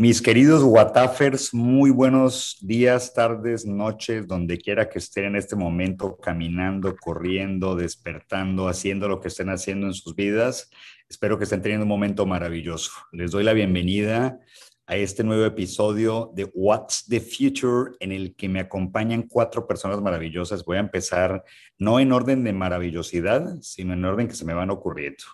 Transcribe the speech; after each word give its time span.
Mis 0.00 0.22
queridos 0.22 0.62
Watafers, 0.62 1.52
muy 1.52 1.90
buenos 1.90 2.56
días, 2.62 3.12
tardes, 3.12 3.66
noches, 3.66 4.26
donde 4.26 4.56
quiera 4.56 4.88
que 4.88 4.98
estén 4.98 5.26
en 5.26 5.36
este 5.36 5.56
momento, 5.56 6.16
caminando, 6.16 6.96
corriendo, 6.96 7.76
despertando, 7.76 8.66
haciendo 8.66 9.08
lo 9.08 9.20
que 9.20 9.28
estén 9.28 9.50
haciendo 9.50 9.88
en 9.88 9.92
sus 9.92 10.16
vidas. 10.16 10.70
Espero 11.06 11.36
que 11.36 11.44
estén 11.44 11.60
teniendo 11.60 11.84
un 11.84 11.90
momento 11.90 12.24
maravilloso. 12.24 12.92
Les 13.12 13.30
doy 13.30 13.44
la 13.44 13.52
bienvenida 13.52 14.40
a 14.86 14.96
este 14.96 15.22
nuevo 15.22 15.44
episodio 15.44 16.32
de 16.34 16.50
What's 16.54 17.04
the 17.06 17.20
Future, 17.20 17.92
en 18.00 18.12
el 18.12 18.34
que 18.34 18.48
me 18.48 18.60
acompañan 18.60 19.24
cuatro 19.24 19.66
personas 19.66 20.00
maravillosas. 20.00 20.64
Voy 20.64 20.78
a 20.78 20.80
empezar 20.80 21.44
no 21.76 22.00
en 22.00 22.12
orden 22.12 22.42
de 22.42 22.54
maravillosidad, 22.54 23.58
sino 23.60 23.92
en 23.92 24.06
orden 24.06 24.28
que 24.28 24.34
se 24.34 24.46
me 24.46 24.54
van 24.54 24.70
ocurriendo. 24.70 25.24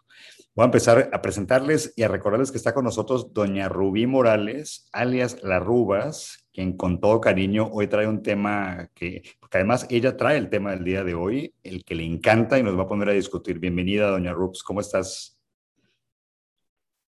Voy 0.57 0.63
a 0.63 0.73
empezar 0.73 1.11
a 1.13 1.21
presentarles 1.21 1.93
y 1.99 2.03
a 2.03 2.09
recordarles 2.09 2.51
que 2.51 2.57
está 2.57 2.73
con 2.73 2.85
nosotros 2.85 3.35
doña 3.35 3.69
Rubí 3.69 4.07
Morales, 4.07 4.89
alias 4.91 5.43
La 5.43 5.59
Rubas, 5.59 6.49
quien 6.51 6.79
con 6.79 6.99
todo 6.99 7.21
cariño 7.21 7.69
hoy 7.71 7.89
trae 7.89 8.07
un 8.07 8.23
tema 8.23 8.89
que, 8.95 9.21
porque 9.39 9.59
además 9.59 9.87
ella 9.91 10.17
trae 10.17 10.39
el 10.39 10.49
tema 10.49 10.71
del 10.71 10.83
día 10.83 11.05
de 11.05 11.13
hoy, 11.13 11.53
el 11.63 11.85
que 11.85 11.95
le 11.95 12.05
encanta 12.05 12.59
y 12.59 12.63
nos 12.63 12.75
va 12.79 12.85
a 12.85 12.89
poner 12.89 13.11
a 13.11 13.13
discutir. 13.13 13.59
Bienvenida, 13.59 14.09
doña 14.09 14.33
Rubs, 14.33 14.63
¿cómo 14.63 14.81
estás? 14.81 15.39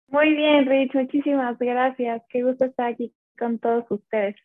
Muy 0.09 0.35
bien, 0.35 0.65
Rich, 0.65 0.93
muchísimas 0.95 1.57
gracias. 1.57 2.23
Qué 2.27 2.43
gusto 2.43 2.65
estar 2.65 2.91
aquí 2.91 3.13
con 3.39 3.59
todos 3.59 3.85
ustedes. 3.89 4.35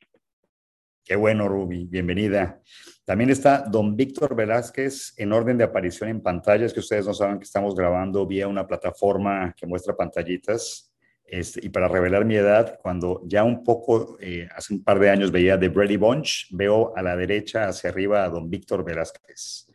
Qué 1.05 1.17
bueno, 1.17 1.49
Ruby, 1.49 1.87
bienvenida. 1.87 2.63
También 3.05 3.31
está 3.31 3.65
don 3.69 3.97
Víctor 3.97 4.37
Velázquez 4.37 5.15
en 5.17 5.33
orden 5.33 5.59
de 5.59 5.65
aparición 5.65 6.09
en 6.09 6.23
pantallas, 6.23 6.73
que 6.73 6.79
ustedes 6.79 7.07
no 7.07 7.13
saben 7.13 7.39
que 7.39 7.45
estamos 7.45 7.75
grabando 7.75 8.25
vía 8.25 8.47
una 8.47 8.69
plataforma 8.69 9.53
que 9.57 9.67
muestra 9.67 9.97
pantallitas. 9.97 10.95
Este, 11.25 11.67
y 11.67 11.71
para 11.71 11.89
revelar 11.89 12.25
mi 12.25 12.37
edad, 12.37 12.79
cuando 12.81 13.21
ya 13.25 13.43
un 13.43 13.65
poco, 13.65 14.17
eh, 14.21 14.49
hace 14.55 14.75
un 14.75 14.85
par 14.85 15.01
de 15.01 15.11
años 15.11 15.33
veía 15.33 15.59
The 15.59 15.71
Brady 15.71 15.97
Bunch, 15.97 16.47
veo 16.53 16.97
a 16.97 17.03
la 17.03 17.17
derecha 17.17 17.67
hacia 17.67 17.91
arriba 17.91 18.23
a 18.23 18.29
don 18.29 18.49
Víctor 18.49 18.85
Velázquez. 18.85 19.69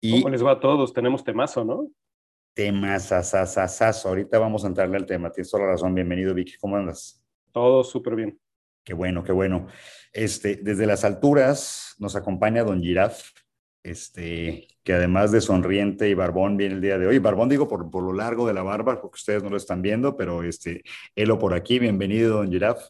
Y 0.00 0.20
¿Cómo 0.20 0.30
les 0.30 0.44
va 0.44 0.52
a 0.52 0.60
todos? 0.60 0.92
Tenemos 0.92 1.22
temazo, 1.22 1.64
¿no? 1.64 1.88
Temas, 2.54 3.12
Ahorita 4.04 4.40
vamos 4.40 4.64
a 4.64 4.66
entrarle 4.66 4.96
al 4.96 5.06
tema. 5.06 5.30
Tienes 5.30 5.48
toda 5.48 5.62
la 5.62 5.70
razón. 5.70 5.94
Bienvenido, 5.94 6.34
Vicky. 6.34 6.54
¿Cómo 6.60 6.76
andas? 6.76 7.24
Todo 7.52 7.84
súper 7.84 8.16
bien. 8.16 8.38
Qué 8.84 8.94
bueno, 8.94 9.22
qué 9.22 9.32
bueno. 9.32 9.68
Este, 10.12 10.56
desde 10.56 10.86
las 10.86 11.04
alturas 11.04 11.94
nos 11.98 12.16
acompaña 12.16 12.64
don 12.64 12.80
Giraf, 12.80 13.30
este, 13.82 14.68
que 14.82 14.92
además 14.92 15.32
de 15.32 15.40
sonriente 15.40 16.08
y 16.08 16.14
barbón 16.14 16.56
viene 16.56 16.74
el 16.74 16.80
día 16.80 16.98
de 16.98 17.06
hoy. 17.06 17.18
Barbón 17.18 17.48
digo 17.48 17.68
por, 17.68 17.90
por 17.90 18.02
lo 18.02 18.12
largo 18.12 18.46
de 18.46 18.54
la 18.54 18.62
barba, 18.62 19.00
porque 19.00 19.16
ustedes 19.16 19.42
no 19.42 19.50
lo 19.50 19.56
están 19.56 19.82
viendo, 19.82 20.16
pero 20.16 20.42
este, 20.42 20.82
Elo 21.14 21.38
por 21.38 21.54
aquí, 21.54 21.78
bienvenido, 21.78 22.38
don 22.38 22.50
Giraf. 22.50 22.88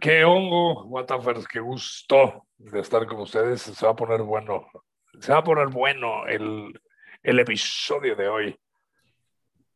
Qué 0.00 0.24
hongo, 0.24 0.84
Watafers, 0.84 1.46
qué 1.48 1.60
gusto 1.60 2.46
de 2.56 2.80
estar 2.80 3.06
con 3.06 3.20
ustedes. 3.20 3.62
Se 3.62 3.84
va 3.84 3.92
a 3.92 3.96
poner 3.96 4.22
bueno, 4.22 4.66
se 5.18 5.32
va 5.32 5.38
a 5.38 5.44
poner 5.44 5.68
bueno 5.68 6.26
el, 6.26 6.72
el 7.22 7.38
episodio 7.40 8.14
de 8.14 8.28
hoy. 8.28 8.56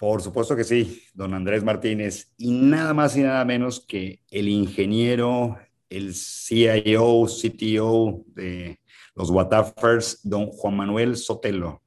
Por 0.04 0.20
supuesto 0.20 0.54
que 0.54 0.64
sí, 0.64 1.02
don 1.14 1.32
Andrés 1.32 1.64
Martínez. 1.64 2.34
Y 2.36 2.50
nada 2.50 2.92
más 2.92 3.16
y 3.16 3.22
nada 3.22 3.42
menos 3.46 3.80
que 3.80 4.20
el 4.30 4.48
ingeniero, 4.48 5.56
el 5.88 6.12
CIO, 6.12 7.24
CTO 7.24 8.22
de 8.26 8.80
los 9.14 9.30
Watafers, 9.30 10.20
don 10.22 10.48
Juan 10.48 10.76
Manuel 10.76 11.16
Sotelo, 11.16 11.80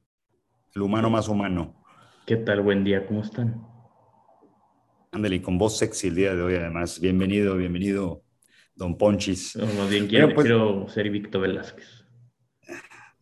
el 0.74 0.82
humano 0.82 1.10
más 1.10 1.28
humano. 1.28 1.80
¿Qué 2.26 2.34
tal? 2.34 2.60
Buen 2.62 2.82
día, 2.82 3.06
¿cómo 3.06 3.22
están? 3.22 3.64
Ándale, 5.12 5.40
con 5.40 5.56
voz 5.56 5.78
sexy 5.78 6.08
el 6.08 6.16
día 6.16 6.34
de 6.34 6.42
hoy, 6.42 6.54
además. 6.56 6.98
Bienvenido, 6.98 7.56
bienvenido, 7.56 8.24
don 8.74 8.98
Ponchis. 8.98 9.54
No, 9.54 9.86
bien, 9.86 10.08
quiero, 10.08 10.34
pues 10.34 10.48
quiero 10.48 10.88
ser 10.88 11.08
Víctor 11.10 11.42
Velázquez. 11.42 11.97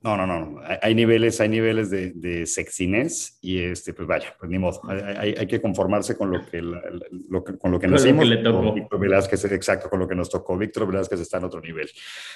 No, 0.07 0.17
no, 0.17 0.25
no. 0.25 0.61
Hay, 0.83 0.95
niveles, 0.95 1.41
hay 1.41 1.49
niveles 1.49 1.91
de, 1.91 2.13
de, 2.13 2.47
sexiness 2.47 3.39
y 3.41 3.59
este, 3.59 3.93
pues 3.93 4.07
vaya, 4.07 4.37
pues 4.39 4.49
ni 4.49 4.57
modo. 4.57 4.81
Hay, 4.89 5.35
hay 5.37 5.47
que 5.49 5.61
conformarse 5.61 6.17
con 6.17 6.31
lo 6.31 6.47
que, 6.47 6.63
lo 6.63 7.43
con 7.43 7.73
lo 7.73 7.81
que 7.81 7.89
nacimos. 7.89 8.25
le 8.25 8.37
tocó. 8.37 8.73
Víctor 8.73 9.01
Velázquez, 9.01 9.45
exacto, 9.47 9.91
con 9.91 9.99
lo 9.99 10.07
que 10.07 10.15
nos 10.15 10.31
tocó. 10.31 10.57
Víctor 10.57 10.87
Velázquez 10.87 11.19
está 11.19 11.39
en 11.39 11.45
otro 11.47 11.61
nivel. 11.61 11.91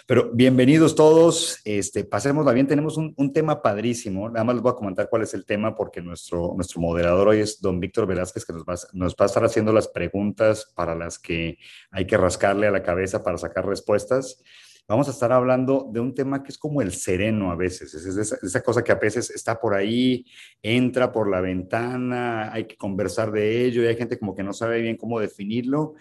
Pero 0.05 0.33
bienvenidos 0.33 0.97
todos. 0.97 1.61
Este, 1.65 2.03
pasémosla 2.03 2.53
bien. 2.53 2.67
Tenemos 2.67 2.97
un, 2.97 3.15
un, 3.17 3.33
tema 3.33 3.63
padrísimo. 3.63 4.29
Nada 4.29 4.43
más 4.43 4.57
les 4.57 4.63
voy 4.65 4.73
a 4.73 4.75
comentar 4.75 5.09
cuál 5.09 5.23
es 5.23 5.33
el 5.35 5.47
tema 5.47 5.77
porque 5.77 6.03
nuestro, 6.03 6.55
nuestro 6.57 6.81
moderador 6.81 7.29
hoy 7.29 7.39
es 7.39 7.61
don 7.61 7.79
Víctor 7.79 8.05
Velázquez 8.05 8.45
que 8.45 8.53
nos 8.53 8.65
va, 8.65 8.75
nos 8.95 9.13
va 9.13 9.27
a 9.27 9.27
estar 9.27 9.45
haciendo 9.45 9.73
las 9.73 9.87
preguntas 9.87 10.73
para 10.75 10.97
las 10.97 11.21
que 11.21 11.57
hay 11.93 12.05
que 12.05 12.17
rascarle 12.17 12.67
a 12.67 12.73
la 12.73 12.83
cabeza 12.83 13.23
para 13.23 13.39
sacar 13.39 13.65
respuestas 13.65 14.43
vamos 14.91 15.07
a 15.07 15.13
estar 15.13 15.31
hablando 15.31 15.89
de 15.93 16.01
un 16.01 16.13
tema 16.13 16.43
que 16.43 16.51
es 16.51 16.59
como 16.59 16.83
el 16.83 16.93
sereno 16.93 17.53
a 17.53 17.55
veces, 17.55 17.95
es 17.95 18.07
esa, 18.43 18.61
cosa 18.61 18.83
que 18.83 18.91
a 18.91 18.97
veces 18.97 19.31
está 19.31 19.61
por 19.61 19.73
ahí, 19.73 20.27
entra 20.61 21.13
por 21.13 21.31
la 21.31 21.41
ventana, 21.41 22.53
hay 22.53 22.65
que 22.65 22.77
conversar 22.77 23.31
de 23.31 23.65
ello 23.65 23.85
y 23.85 23.87
hay 23.87 23.95
gente 23.95 24.19
como 24.19 24.35
que 24.35 24.43
no 24.43 24.53
sabe 24.53 24.81
bien 24.81 24.97
cómo 24.97 25.21
definirlo 25.21 25.95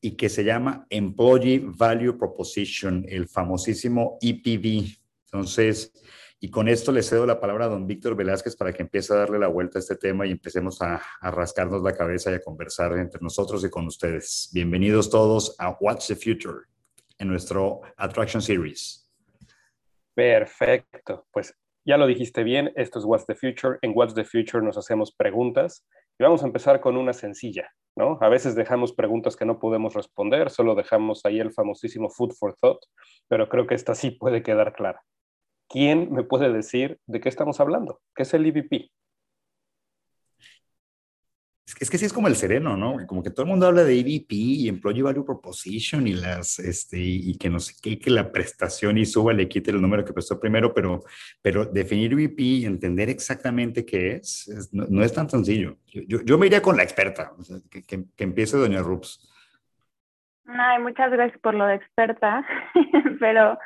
y 0.00 0.12
que 0.12 0.28
se 0.28 0.44
llama 0.44 0.86
Employee 0.90 1.64
Value 1.76 2.16
Proposition, 2.16 3.04
el 3.08 3.26
famosísimo 3.26 4.16
EPV. 4.20 4.96
Entonces, 5.24 5.92
y 6.38 6.48
con 6.48 6.68
esto 6.68 6.92
le 6.92 7.02
cedo 7.02 7.26
la 7.26 7.40
palabra 7.40 7.64
a 7.64 7.68
don 7.68 7.88
Víctor 7.88 8.14
Velázquez 8.14 8.54
para 8.54 8.72
que 8.72 8.84
empiece 8.84 9.12
a 9.12 9.16
darle 9.16 9.40
la 9.40 9.48
vuelta 9.48 9.78
a 9.78 9.80
este 9.80 9.96
tema 9.96 10.24
y 10.24 10.30
empecemos 10.30 10.80
a, 10.82 11.02
rascarnos 11.20 11.82
la 11.82 11.96
cabeza 11.96 12.30
y 12.30 12.34
a 12.34 12.42
conversar 12.42 12.96
entre 12.96 13.20
nosotros 13.20 13.64
y 13.64 13.70
con 13.70 13.88
ustedes. 13.88 14.50
Bienvenidos 14.52 15.10
todos 15.10 15.56
a 15.58 15.76
What's 15.80 16.06
the 16.06 16.14
Future 16.14 16.75
en 17.18 17.28
nuestro 17.28 17.80
Attraction 17.96 18.42
Series. 18.42 19.10
Perfecto, 20.14 21.26
pues 21.30 21.54
ya 21.84 21.96
lo 21.96 22.06
dijiste 22.06 22.42
bien, 22.42 22.72
esto 22.74 22.98
es 22.98 23.04
What's 23.04 23.26
the 23.26 23.34
Future. 23.34 23.78
En 23.82 23.92
What's 23.94 24.14
the 24.14 24.24
Future 24.24 24.62
nos 24.62 24.76
hacemos 24.76 25.14
preguntas 25.14 25.86
y 26.18 26.24
vamos 26.24 26.42
a 26.42 26.46
empezar 26.46 26.80
con 26.80 26.96
una 26.96 27.12
sencilla, 27.12 27.70
¿no? 27.96 28.18
A 28.20 28.28
veces 28.28 28.54
dejamos 28.54 28.92
preguntas 28.92 29.36
que 29.36 29.44
no 29.44 29.58
podemos 29.58 29.94
responder, 29.94 30.50
solo 30.50 30.74
dejamos 30.74 31.24
ahí 31.24 31.38
el 31.38 31.52
famosísimo 31.52 32.10
food 32.10 32.32
for 32.32 32.56
thought, 32.56 32.80
pero 33.28 33.48
creo 33.48 33.66
que 33.66 33.74
esta 33.74 33.94
sí 33.94 34.10
puede 34.10 34.42
quedar 34.42 34.72
clara. 34.72 35.02
¿Quién 35.68 36.12
me 36.12 36.24
puede 36.24 36.52
decir 36.52 36.98
de 37.06 37.20
qué 37.20 37.28
estamos 37.28 37.60
hablando? 37.60 38.00
¿Qué 38.14 38.22
es 38.22 38.34
el 38.34 38.46
EVP? 38.46 38.90
Es 41.78 41.90
que 41.90 41.98
sí 41.98 42.06
es 42.06 42.12
como 42.12 42.28
el 42.28 42.36
sereno, 42.36 42.74
¿no? 42.74 42.96
Como 43.06 43.22
que 43.22 43.30
todo 43.30 43.42
el 43.42 43.50
mundo 43.50 43.66
habla 43.66 43.84
de 43.84 43.98
EVP 44.00 44.34
y 44.34 44.68
Employee 44.68 45.02
Value 45.02 45.26
Proposition 45.26 46.06
y 46.06 46.14
las, 46.14 46.58
este, 46.58 46.98
y 46.98 47.36
que 47.36 47.50
no 47.50 47.60
sé 47.60 47.74
qué, 47.82 47.98
que 47.98 48.08
la 48.08 48.32
prestación 48.32 48.96
y 48.96 49.04
suba 49.04 49.34
le 49.34 49.46
quite 49.46 49.72
el 49.72 49.82
número 49.82 50.02
que 50.02 50.14
prestó 50.14 50.40
primero, 50.40 50.72
pero, 50.72 51.02
pero 51.42 51.66
definir 51.66 52.14
EVP 52.14 52.42
y 52.42 52.64
entender 52.64 53.10
exactamente 53.10 53.84
qué 53.84 54.16
es, 54.16 54.70
no, 54.72 55.02
es 55.02 55.12
tan 55.12 55.28
sencillo. 55.28 55.76
Yo, 55.86 56.22
yo, 56.22 56.38
me 56.38 56.46
iría 56.46 56.62
con 56.62 56.78
la 56.78 56.82
experta, 56.82 57.32
que, 57.70 57.82
que, 57.82 58.24
empiece 58.24 58.56
doña 58.56 58.80
Rups. 58.80 59.30
Ay, 60.46 60.80
muchas 60.80 61.10
gracias 61.10 61.38
por 61.40 61.54
lo 61.54 61.66
de 61.66 61.74
experta, 61.74 62.46
pero, 63.20 63.58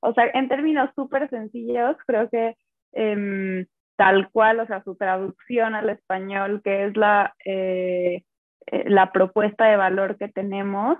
o 0.00 0.14
sea, 0.14 0.30
en 0.32 0.48
términos 0.48 0.88
súper 0.94 1.28
sencillos, 1.28 1.96
creo 2.06 2.30
que... 2.30 2.56
Eh, 2.92 3.66
tal 3.98 4.30
cual, 4.30 4.60
o 4.60 4.66
sea, 4.66 4.82
su 4.84 4.94
traducción 4.94 5.74
al 5.74 5.90
español, 5.90 6.62
que 6.62 6.86
es 6.86 6.96
la, 6.96 7.34
eh, 7.44 8.22
eh, 8.68 8.84
la 8.88 9.10
propuesta 9.10 9.64
de 9.64 9.76
valor 9.76 10.16
que 10.16 10.28
tenemos, 10.28 10.98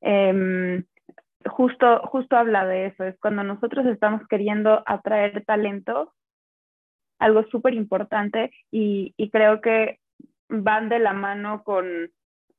em, 0.00 0.84
justo, 1.46 2.00
justo 2.08 2.36
habla 2.36 2.66
de 2.66 2.86
eso, 2.86 3.04
es 3.04 3.16
cuando 3.20 3.44
nosotros 3.44 3.86
estamos 3.86 4.26
queriendo 4.26 4.82
atraer 4.84 5.44
talento, 5.44 6.12
algo 7.20 7.44
súper 7.52 7.74
importante 7.74 8.50
y, 8.72 9.14
y 9.16 9.30
creo 9.30 9.60
que 9.60 10.00
van 10.48 10.88
de 10.88 10.98
la 10.98 11.12
mano 11.12 11.62
con, 11.62 12.10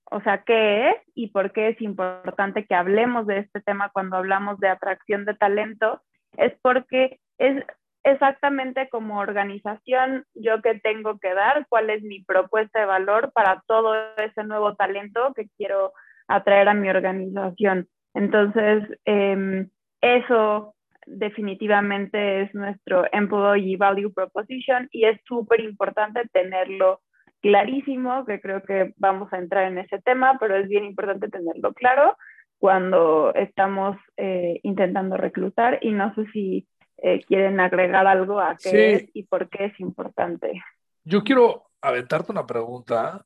o 0.09 0.21
sea, 0.21 0.43
qué 0.43 0.91
es 0.91 0.95
y 1.15 1.31
por 1.31 1.51
qué 1.51 1.67
es 1.67 1.81
importante 1.81 2.65
que 2.65 2.75
hablemos 2.75 3.27
de 3.27 3.39
este 3.39 3.59
tema 3.59 3.89
cuando 3.89 4.15
hablamos 4.15 4.57
de 4.59 4.69
atracción 4.69 5.25
de 5.25 5.33
talento, 5.33 6.01
es 6.37 6.53
porque 6.61 7.19
es 7.37 7.61
exactamente 8.03 8.89
como 8.89 9.19
organización 9.19 10.25
yo 10.33 10.61
qué 10.61 10.79
tengo 10.79 11.19
que 11.19 11.33
dar, 11.33 11.65
cuál 11.69 11.89
es 11.89 12.01
mi 12.03 12.23
propuesta 12.23 12.79
de 12.79 12.85
valor 12.85 13.31
para 13.33 13.63
todo 13.67 13.95
ese 14.17 14.43
nuevo 14.43 14.75
talento 14.75 15.33
que 15.35 15.47
quiero 15.57 15.93
atraer 16.27 16.69
a 16.69 16.73
mi 16.73 16.89
organización. 16.89 17.87
Entonces, 18.13 18.83
em, 19.05 19.69
eso 20.01 20.75
definitivamente 21.05 22.43
es 22.43 22.53
nuestro 22.53 23.05
Employee 23.11 23.77
Value 23.77 24.13
Proposition 24.13 24.87
y 24.91 25.05
es 25.05 25.19
súper 25.25 25.61
importante 25.61 26.27
tenerlo 26.31 27.01
clarísimo, 27.41 28.25
que 28.25 28.39
creo 28.39 28.61
que 28.63 28.93
vamos 28.97 29.31
a 29.33 29.37
entrar 29.37 29.65
en 29.65 29.79
ese 29.79 29.99
tema, 29.99 30.37
pero 30.39 30.55
es 30.55 30.67
bien 30.67 30.85
importante 30.85 31.27
tenerlo 31.29 31.73
claro 31.73 32.15
cuando 32.59 33.33
estamos 33.33 33.97
eh, 34.17 34.59
intentando 34.61 35.17
reclutar 35.17 35.79
y 35.81 35.91
no 35.91 36.13
sé 36.13 36.25
si 36.31 36.67
eh, 37.01 37.23
quieren 37.25 37.59
agregar 37.59 38.05
algo 38.07 38.39
a 38.39 38.55
qué 38.55 38.93
es 38.93 39.09
y 39.13 39.23
por 39.23 39.49
qué 39.49 39.65
es 39.65 39.79
importante. 39.79 40.63
Yo 41.03 41.23
quiero 41.23 41.71
aventarte 41.81 42.31
una 42.31 42.45
pregunta. 42.45 43.23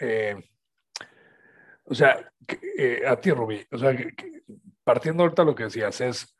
Eh, 0.00 0.36
O 1.90 1.94
sea, 1.94 2.18
eh, 2.76 3.02
a 3.06 3.16
ti, 3.16 3.30
Rubí, 3.30 3.64
o 3.70 3.78
sea, 3.78 3.96
partiendo 4.84 5.22
ahorita 5.22 5.42
lo 5.42 5.54
que 5.54 5.64
decías, 5.64 6.00
es, 6.02 6.36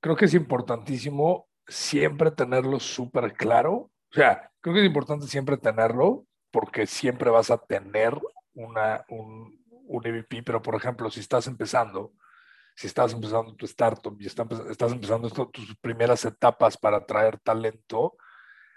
creo 0.00 0.16
que 0.16 0.24
es 0.24 0.32
importantísimo 0.34 1.48
siempre 1.66 2.30
tenerlo 2.30 2.80
súper 2.80 3.34
claro. 3.34 3.72
O 4.10 4.14
sea, 4.14 4.50
creo 4.60 4.74
que 4.74 4.80
es 4.80 4.86
importante 4.86 5.26
siempre 5.26 5.58
tenerlo 5.58 6.24
porque 6.50 6.86
siempre 6.86 7.28
vas 7.30 7.50
a 7.50 7.58
tener 7.58 8.14
una, 8.54 9.04
un, 9.10 9.62
un 9.86 10.06
EVP, 10.06 10.42
pero 10.42 10.62
por 10.62 10.74
ejemplo, 10.74 11.10
si 11.10 11.20
estás 11.20 11.46
empezando, 11.46 12.12
si 12.76 12.86
estás 12.86 13.14
empezando 13.14 13.54
tu 13.54 13.64
startup 13.64 14.14
y 14.20 14.26
estás 14.26 14.92
empezando 14.92 15.30
tus 15.30 15.74
primeras 15.78 16.24
etapas 16.26 16.76
para 16.76 16.98
atraer 16.98 17.38
talento, 17.38 18.18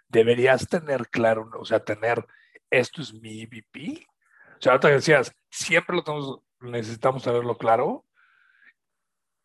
deberías 0.07 0.67
tener 0.67 1.09
claro, 1.09 1.49
o 1.59 1.65
sea, 1.65 1.83
tener, 1.83 2.25
esto 2.69 3.01
es 3.01 3.13
mi 3.13 3.41
EVP. 3.41 4.07
O 4.57 4.61
sea, 4.61 4.71
ahorita 4.71 4.87
decías, 4.87 5.35
siempre 5.49 5.97
lo 5.97 6.03
tenemos, 6.03 6.39
necesitamos 6.61 7.23
tenerlo 7.23 7.57
claro. 7.57 8.05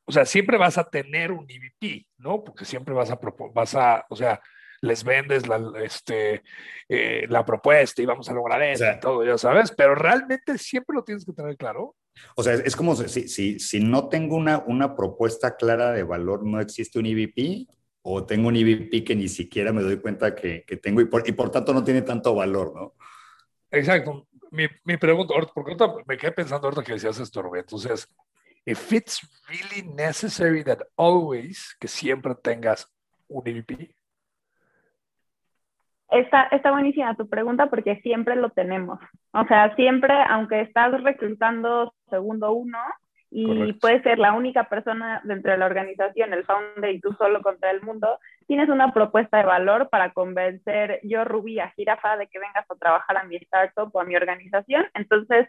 O 0.04 0.12
sea, 0.12 0.24
siempre 0.24 0.56
vas 0.56 0.78
a 0.78 0.88
tener 0.88 1.32
un 1.32 1.46
EVP, 1.50 2.06
¿no? 2.18 2.44
Porque 2.44 2.64
siempre 2.64 2.94
vas 2.94 3.10
a, 3.10 3.18
vas 3.52 3.74
a 3.74 4.06
o 4.08 4.14
sea, 4.14 4.40
les 4.82 5.02
vendes 5.02 5.48
la, 5.48 5.60
este, 5.82 6.44
eh, 6.88 7.26
la 7.28 7.44
propuesta 7.44 8.02
y 8.02 8.06
vamos 8.06 8.28
a 8.28 8.34
lograr 8.34 8.62
eso 8.62 8.84
y 8.88 9.00
todo, 9.00 9.24
ya 9.24 9.36
sabes, 9.36 9.72
pero 9.72 9.96
realmente 9.96 10.58
siempre 10.58 10.94
lo 10.94 11.02
tienes 11.02 11.24
que 11.24 11.32
tener 11.32 11.56
claro. 11.56 11.96
O 12.36 12.42
sea, 12.42 12.54
es 12.54 12.76
como 12.76 12.96
si, 12.96 13.28
si, 13.28 13.58
si 13.58 13.80
no 13.80 14.08
tengo 14.08 14.36
una, 14.36 14.58
una 14.66 14.96
propuesta 14.96 15.56
clara 15.56 15.92
de 15.92 16.02
valor, 16.02 16.44
no 16.44 16.60
existe 16.60 16.98
un 16.98 17.06
EVP, 17.06 17.66
o 18.02 18.24
tengo 18.24 18.48
un 18.48 18.56
EVP 18.56 19.02
que 19.02 19.16
ni 19.16 19.28
siquiera 19.28 19.72
me 19.72 19.82
doy 19.82 19.98
cuenta 19.98 20.34
que, 20.34 20.64
que 20.66 20.76
tengo 20.76 21.00
y 21.00 21.06
por, 21.06 21.26
y 21.26 21.32
por, 21.32 21.50
tanto 21.50 21.72
no 21.72 21.82
tiene 21.82 22.02
tanto 22.02 22.34
valor, 22.34 22.74
¿no? 22.74 22.94
Exacto. 23.70 24.28
Mi, 24.50 24.66
mi 24.84 24.96
pregunta, 24.98 25.34
porque 25.54 25.72
ahorita 25.72 26.04
me 26.06 26.16
quedé 26.16 26.32
pensando 26.32 26.66
ahorita 26.66 26.84
que 26.84 26.92
decías 26.92 27.18
esto, 27.18 27.42
Rubén. 27.42 27.62
Entonces, 27.62 28.06
if 28.66 28.92
it's 28.92 29.20
really 29.48 29.88
necessary 29.94 30.62
that 30.64 30.80
always, 30.96 31.74
que 31.80 31.88
siempre 31.88 32.34
tengas 32.34 32.86
un 33.26 33.48
EVP, 33.48 33.94
Está, 36.14 36.44
está 36.52 36.70
buenísima 36.70 37.16
tu 37.16 37.28
pregunta 37.28 37.66
porque 37.66 37.96
siempre 37.96 38.36
lo 38.36 38.50
tenemos. 38.50 39.00
O 39.32 39.44
sea, 39.46 39.74
siempre, 39.74 40.14
aunque 40.28 40.60
estás 40.60 41.02
reclutando 41.02 41.92
segundo 42.08 42.52
uno 42.52 42.78
y 43.32 43.44
puede 43.44 43.74
puedes 43.80 44.02
ser 44.04 44.20
la 44.20 44.32
única 44.32 44.68
persona 44.68 45.20
dentro 45.24 45.50
de 45.50 45.58
la 45.58 45.66
organización, 45.66 46.32
el 46.32 46.44
founder 46.44 46.94
y 46.94 47.00
tú 47.00 47.12
solo 47.14 47.42
contra 47.42 47.72
el 47.72 47.82
mundo, 47.82 48.20
tienes 48.46 48.68
una 48.68 48.92
propuesta 48.92 49.38
de 49.38 49.44
valor 49.44 49.88
para 49.90 50.12
convencer 50.12 51.00
yo, 51.02 51.24
Rubí, 51.24 51.58
a 51.58 51.70
Jirafa 51.70 52.16
de 52.16 52.28
que 52.28 52.38
vengas 52.38 52.64
a 52.70 52.76
trabajar 52.76 53.16
a 53.16 53.24
mi 53.24 53.34
startup 53.36 53.90
o 53.92 54.00
a 54.00 54.04
mi 54.04 54.14
organización. 54.14 54.86
Entonces, 54.94 55.48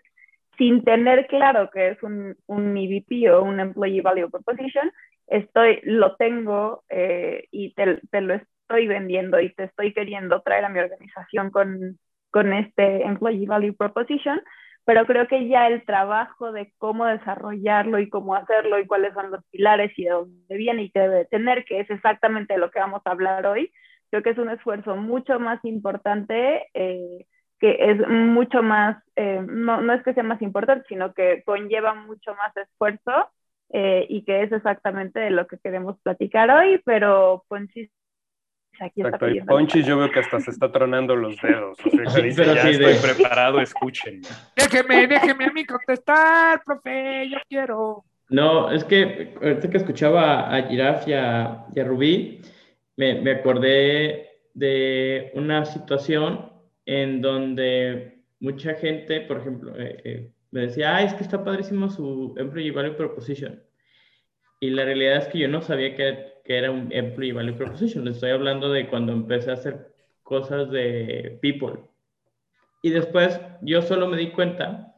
sin 0.57 0.83
tener 0.83 1.27
claro 1.27 1.69
que 1.69 1.89
es 1.89 2.01
un, 2.01 2.35
un 2.47 2.75
EVP 2.75 3.29
o 3.29 3.43
un 3.43 3.59
Employee 3.59 4.01
Value 4.01 4.31
Proposition, 4.31 4.91
estoy, 5.27 5.79
lo 5.83 6.15
tengo 6.15 6.83
eh, 6.89 7.47
y 7.51 7.73
te, 7.75 7.99
te, 8.09 8.21
lo 8.21 8.33
estoy 8.65 8.87
vendiendo 8.87 9.39
y 9.39 9.53
te 9.53 9.65
estoy 9.65 9.93
queriendo 9.93 10.41
traer 10.41 10.65
a 10.65 10.69
mi 10.69 10.79
organización 10.79 11.51
con, 11.51 11.99
con 12.31 12.51
este 12.51 13.03
Employee 13.03 13.45
Value 13.45 13.75
Proposition, 13.75 14.41
pero 14.85 15.05
creo 15.05 15.27
que 15.27 15.47
ya 15.47 15.67
el 15.67 15.85
trabajo 15.85 16.51
de 16.51 16.73
cómo 16.79 17.05
desarrollarlo 17.05 17.99
y 17.99 18.09
cómo 18.09 18.35
hacerlo 18.35 18.79
y 18.79 18.87
cuáles 18.87 19.13
son 19.13 19.31
los 19.31 19.43
pilares 19.51 19.91
y 19.97 20.05
de 20.05 20.11
dónde 20.11 20.57
viene 20.57 20.83
y 20.83 20.91
qué 20.91 20.99
debe 21.01 21.25
tener, 21.25 21.63
que 21.65 21.79
es 21.79 21.89
exactamente 21.89 22.57
lo 22.57 22.71
que 22.71 22.79
vamos 22.79 23.01
a 23.05 23.11
hablar 23.11 23.45
hoy, 23.45 23.71
creo 24.09 24.23
que 24.23 24.31
es 24.31 24.37
un 24.37 24.49
esfuerzo 24.49 24.95
mucho 24.95 25.39
más 25.39 25.63
importante, 25.63 26.67
eh, 26.73 27.25
que 27.59 27.77
es 27.79 28.07
mucho 28.07 28.63
más, 28.63 28.97
eh, 29.15 29.43
no, 29.47 29.81
no, 29.81 29.93
es 29.93 30.03
que 30.03 30.13
sea 30.13 30.23
más 30.23 30.41
importante, 30.41 30.85
sino 30.89 31.13
que 31.13 31.43
conlleva 31.45 31.93
mucho 31.93 32.33
más 32.35 32.55
esfuerzo 32.57 33.29
eh, 33.69 34.05
y 34.09 34.23
que 34.23 34.43
es 34.43 34.51
exactamente 34.51 35.19
de 35.19 35.31
lo 35.31 35.47
que 35.47 35.57
queremos 35.59 35.99
platicar 36.01 36.49
hoy, 36.49 36.81
pero 36.83 37.43
Ponchis 37.47 37.89
aquí 38.79 39.01
Exacto, 39.01 39.29
y 39.29 39.41
Ponchis 39.41 39.85
yo 39.85 39.97
veo 39.97 40.11
que 40.11 40.19
hasta 40.19 40.39
se 40.39 40.51
está 40.51 40.71
tronando 40.71 41.15
los 41.15 41.39
dedos, 41.41 41.77
o 41.85 41.89
sea, 41.89 42.21
dice, 42.21 42.45
ya 42.45 42.69
estoy 42.69 42.95
preparado, 42.95 43.59
escuchen. 43.61 44.21
Déjeme, 44.55 45.07
déjeme 45.07 45.45
a 45.45 45.51
mí 45.51 45.65
contestar, 45.65 46.63
profe, 46.63 47.29
yo 47.29 47.37
quiero. 47.47 48.03
No, 48.29 48.71
es 48.71 48.83
que 48.83 49.35
ahorita 49.41 49.69
que 49.69 49.77
escuchaba 49.77 50.55
a 50.55 50.63
Giraf 50.63 51.07
y 51.07 51.13
a, 51.13 51.65
y 51.73 51.79
a 51.79 51.83
Rubí, 51.83 52.41
me, 52.97 53.21
me 53.21 53.31
acordé 53.31 54.29
de 54.53 55.31
una 55.35 55.65
situación 55.65 56.51
en 56.85 57.21
donde 57.21 58.23
mucha 58.39 58.73
gente, 58.75 59.21
por 59.21 59.37
ejemplo, 59.37 59.73
eh, 59.77 60.01
eh, 60.03 60.31
me 60.51 60.61
decía, 60.61 60.95
ah, 60.95 61.03
es 61.03 61.13
que 61.13 61.23
está 61.23 61.43
padrísimo 61.43 61.89
su 61.89 62.33
Employee 62.37 62.71
Value 62.71 62.95
Proposition. 62.95 63.61
Y 64.59 64.69
la 64.69 64.85
realidad 64.85 65.17
es 65.17 65.27
que 65.27 65.39
yo 65.39 65.47
no 65.47 65.61
sabía 65.61 65.95
que, 65.95 66.34
que 66.45 66.57
era 66.57 66.71
un 66.71 66.93
Employee 66.93 67.33
Value 67.33 67.57
Proposition. 67.57 68.07
estoy 68.07 68.29
hablando 68.29 68.71
de 68.71 68.87
cuando 68.87 69.11
empecé 69.11 69.49
a 69.49 69.55
hacer 69.55 69.91
cosas 70.21 70.69
de 70.69 71.39
People. 71.41 71.81
Y 72.83 72.91
después 72.91 73.41
yo 73.61 73.81
solo 73.81 74.07
me 74.07 74.17
di 74.17 74.29
cuenta 74.29 74.95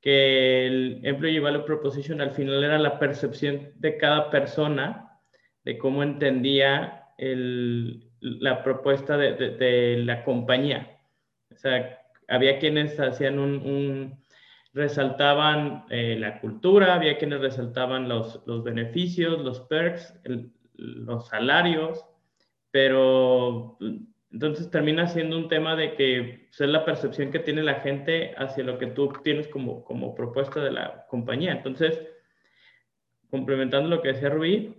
que 0.00 0.66
el 0.66 1.00
Employee 1.04 1.40
Value 1.40 1.64
Proposition 1.64 2.20
al 2.20 2.32
final 2.32 2.64
era 2.64 2.78
la 2.78 2.98
percepción 2.98 3.70
de 3.76 3.96
cada 3.96 4.30
persona 4.30 5.20
de 5.64 5.78
cómo 5.78 6.02
entendía 6.02 7.04
el, 7.16 8.10
la 8.20 8.64
propuesta 8.64 9.16
de, 9.16 9.34
de, 9.34 9.50
de, 9.50 9.98
la 9.98 10.24
compañía. 10.24 10.98
O 11.52 11.56
sea, 11.56 12.00
había 12.26 12.58
quienes 12.58 12.98
hacían 12.98 13.38
un, 13.38 13.50
un 13.58 14.24
resaltaban 14.72 15.84
eh, 15.90 16.16
la 16.18 16.40
cultura, 16.40 16.94
había 16.94 17.18
quienes 17.18 17.40
resaltaban 17.40 18.08
los, 18.08 18.42
los 18.46 18.64
beneficios, 18.64 19.40
los 19.40 19.60
perks, 19.60 20.14
el, 20.24 20.52
los 20.78 21.28
salarios, 21.28 22.04
pero 22.70 23.76
entonces 24.30 24.70
termina 24.70 25.06
siendo 25.06 25.36
un 25.36 25.48
tema 25.48 25.76
de 25.76 25.94
que 25.94 26.46
pues, 26.48 26.60
es 26.60 26.68
la 26.68 26.84
percepción 26.84 27.30
que 27.30 27.40
tiene 27.40 27.62
la 27.62 27.80
gente 27.80 28.34
hacia 28.36 28.64
lo 28.64 28.78
que 28.78 28.86
tú 28.86 29.12
tienes 29.22 29.48
como, 29.48 29.84
como 29.84 30.14
propuesta 30.14 30.62
de 30.62 30.70
la 30.70 31.06
compañía. 31.08 31.52
Entonces, 31.52 32.00
complementando 33.30 33.88
lo 33.88 34.00
que 34.00 34.12
decía 34.12 34.30
Rubí, 34.30 34.74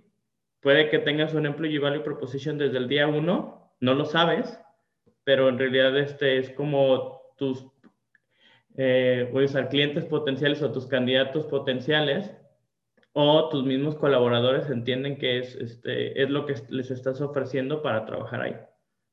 puede 0.61 0.89
que 0.89 0.99
tengas 0.99 1.33
un 1.33 1.45
Employee 1.45 1.79
Value 1.79 2.03
Proposition 2.03 2.57
desde 2.57 2.77
el 2.77 2.87
día 2.87 3.07
uno, 3.07 3.73
no 3.79 3.93
lo 3.93 4.05
sabes, 4.05 4.59
pero 5.23 5.49
en 5.49 5.59
realidad 5.59 5.97
este 5.97 6.37
es 6.37 6.49
como 6.51 7.21
tus 7.37 7.65
eh, 8.77 9.27
voy 9.33 9.43
a 9.43 9.45
usar 9.45 9.69
clientes 9.69 10.05
potenciales 10.05 10.61
o 10.61 10.71
tus 10.71 10.85
candidatos 10.85 11.45
potenciales 11.47 12.33
o 13.13 13.49
tus 13.49 13.65
mismos 13.65 13.95
colaboradores 13.95 14.69
entienden 14.69 15.17
que 15.17 15.39
es, 15.39 15.55
este, 15.55 16.21
es 16.21 16.29
lo 16.29 16.45
que 16.45 16.55
les 16.69 16.91
estás 16.91 17.21
ofreciendo 17.21 17.81
para 17.81 18.05
trabajar 18.05 18.41
ahí. 18.41 18.55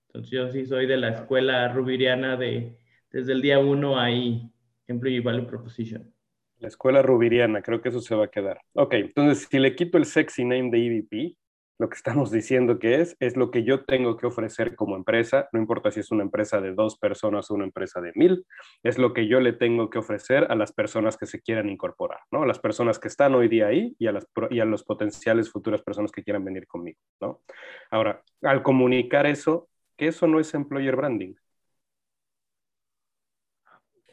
Entonces 0.09 0.31
yo 0.31 0.49
sí 0.51 0.67
soy 0.67 0.87
de 0.87 0.97
la 0.97 1.11
escuela 1.11 1.69
rubiriana 1.73 2.37
de 2.37 2.79
desde 3.11 3.33
el 3.33 3.43
día 3.43 3.59
uno 3.59 3.99
ahí, 3.99 4.51
Employee 4.87 5.21
Value 5.21 5.47
Proposition. 5.47 6.13
La 6.59 6.69
escuela 6.69 7.03
rubiriana, 7.03 7.63
creo 7.63 7.81
que 7.81 7.91
eso 7.91 8.01
se 8.01 8.15
va 8.15 8.27
a 8.27 8.31
quedar. 8.31 8.61
Ok, 8.75 8.95
entonces 8.95 9.47
si 9.51 9.59
le 9.59 9.75
quito 9.75 9.99
el 9.99 10.05
sexy 10.05 10.45
name 10.45 10.71
de 10.71 10.87
EVP, 10.87 11.37
lo 11.79 11.89
que 11.89 11.97
estamos 11.97 12.31
diciendo 12.31 12.79
que 12.79 13.01
es, 13.01 13.17
es 13.21 13.37
lo 13.37 13.51
que 13.51 13.65
yo 13.65 13.85
tengo 13.85 14.17
que 14.17 14.27
ofrecer 14.27 14.75
como 14.75 14.97
empresa, 14.97 15.49
no 15.53 15.61
importa 15.61 15.91
si 15.91 16.01
es 16.01 16.11
una 16.11 16.23
empresa 16.23 16.61
de 16.61 16.75
dos 16.75 16.99
personas 16.99 17.51
o 17.51 17.55
una 17.55 17.65
empresa 17.65 18.01
de 18.01 18.13
mil, 18.15 18.47
es 18.83 18.99
lo 18.99 19.13
que 19.13 19.29
yo 19.29 19.41
le 19.41 19.53
tengo 19.53 19.91
que 19.91 19.99
ofrecer 19.99 20.47
a 20.51 20.55
las 20.55 20.73
personas 20.73 21.17
que 21.17 21.27
se 21.27 21.41
quieran 21.41 21.69
incorporar, 21.69 22.21
¿no? 22.31 22.43
A 22.43 22.47
las 22.47 22.59
personas 22.59 22.99
que 22.99 23.09
están 23.09 23.35
hoy 23.35 23.49
día 23.49 23.67
ahí 23.67 23.95
y 23.99 24.07
a, 24.07 24.13
las, 24.13 24.27
los 24.51 24.85
potenciales 24.85 25.51
futuras 25.51 25.83
personas 25.83 26.13
que 26.13 26.23
quieran 26.23 26.45
venir 26.45 26.67
conmigo, 26.67 26.99
¿no? 27.21 27.43
Ahora, 27.91 28.23
al 28.43 28.63
comunicar 28.63 29.27
eso, 29.27 29.69
que 29.97 30.09
eso 30.09 30.27
no 30.27 30.41
es 30.41 30.53
employer 30.55 30.97
branding. 30.97 31.35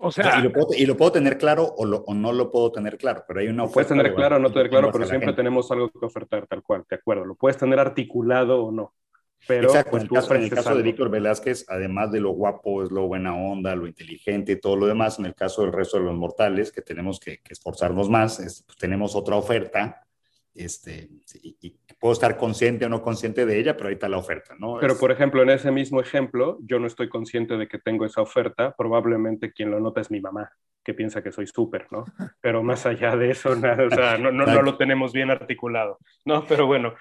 O 0.05 0.11
sea, 0.11 0.37
y 0.39 0.43
lo, 0.43 0.51
puedo, 0.51 0.67
y 0.75 0.85
lo 0.85 0.97
puedo 0.97 1.13
tener 1.13 1.37
claro 1.37 1.73
o, 1.77 1.85
lo, 1.85 2.03
o, 2.05 2.13
no 2.13 2.33
lo 2.33 2.51
puedo 2.51 2.73
tener 2.73 2.97
claro, 2.97 3.23
pero 3.25 3.39
hay 3.39 3.47
una 3.47 3.67
Puedes 3.67 3.87
tener 3.87 4.13
claro 4.13 4.35
o 4.35 4.39
no 4.39 4.51
tener 4.51 4.69
claro, 4.69 4.91
pero 4.91 5.05
siempre 5.05 5.31
tenemos 5.31 5.71
algo 5.71 5.89
que 5.89 6.05
ofertar 6.05 6.45
tal 6.45 6.61
cual, 6.61 6.83
de 6.89 6.97
acuerdo. 6.97 7.23
Lo 7.23 7.35
puedes 7.35 7.57
tener 7.57 7.79
articulado 7.79 8.65
o 8.65 8.71
no. 8.71 8.93
Pero 9.47 9.69
Exacto, 9.69 9.91
pues, 9.91 10.03
en 10.03 10.07
el 10.07 10.13
caso, 10.13 10.35
en 10.35 10.43
el 10.43 10.49
caso 10.49 10.75
de 10.75 10.83
Víctor 10.83 11.09
Velázquez, 11.09 11.65
además 11.69 12.11
de 12.11 12.19
lo 12.19 12.31
guapo, 12.31 12.83
es 12.83 12.91
lo 12.91 13.07
buena 13.07 13.35
onda, 13.35 13.75
lo 13.75 13.87
inteligente 13.87 14.53
y 14.53 14.59
todo 14.59 14.75
lo 14.75 14.87
demás, 14.87 15.19
en 15.19 15.25
el 15.25 15.35
caso 15.35 15.61
del 15.61 15.71
resto 15.71 15.97
de 15.97 16.03
los 16.03 16.15
mortales, 16.15 16.71
que 16.71 16.81
tenemos 16.81 17.19
que, 17.19 17.37
que 17.37 17.53
esforzarnos 17.53 18.09
más, 18.09 18.39
es, 18.39 18.63
pues, 18.63 18.77
tenemos 18.77 19.15
otra 19.15 19.37
oferta 19.37 20.05
este, 20.55 21.09
y, 21.41 21.57
y, 21.61 21.77
puedo 22.03 22.11
estar 22.11 22.35
consciente 22.35 22.83
o 22.83 22.89
no 22.89 23.01
consciente 23.01 23.45
de 23.45 23.57
ella, 23.57 23.77
pero 23.77 23.87
ahí 23.87 23.93
está 23.93 24.09
la 24.09 24.17
oferta, 24.17 24.55
¿no? 24.59 24.75
Pero, 24.77 24.91
es... 24.91 24.99
por 24.99 25.09
ejemplo, 25.09 25.41
en 25.41 25.51
ese 25.51 25.71
mismo 25.71 26.01
ejemplo, 26.01 26.57
yo 26.59 26.77
no 26.77 26.85
estoy 26.85 27.07
consciente 27.07 27.55
de 27.55 27.69
que 27.69 27.79
tengo 27.79 28.03
esa 28.03 28.21
oferta, 28.21 28.75
probablemente 28.77 29.53
quien 29.53 29.71
lo 29.71 29.79
nota 29.79 30.01
es 30.01 30.11
mi 30.11 30.19
mamá, 30.19 30.51
que 30.83 30.93
piensa 30.93 31.23
que 31.23 31.31
soy 31.31 31.47
súper, 31.47 31.87
¿no? 31.91 32.05
Pero 32.41 32.63
más 32.63 32.85
allá 32.85 33.15
de 33.15 33.31
eso, 33.31 33.55
nada, 33.55 33.85
o 33.85 33.89
sea, 33.89 34.17
no, 34.17 34.31
no, 34.31 34.45
no, 34.45 34.61
lo 34.61 34.77
tenemos 34.77 35.13
bien 35.13 35.31
articulado, 35.31 35.97
¿no? 36.25 36.45
Pero 36.45 36.67
bueno, 36.67 36.95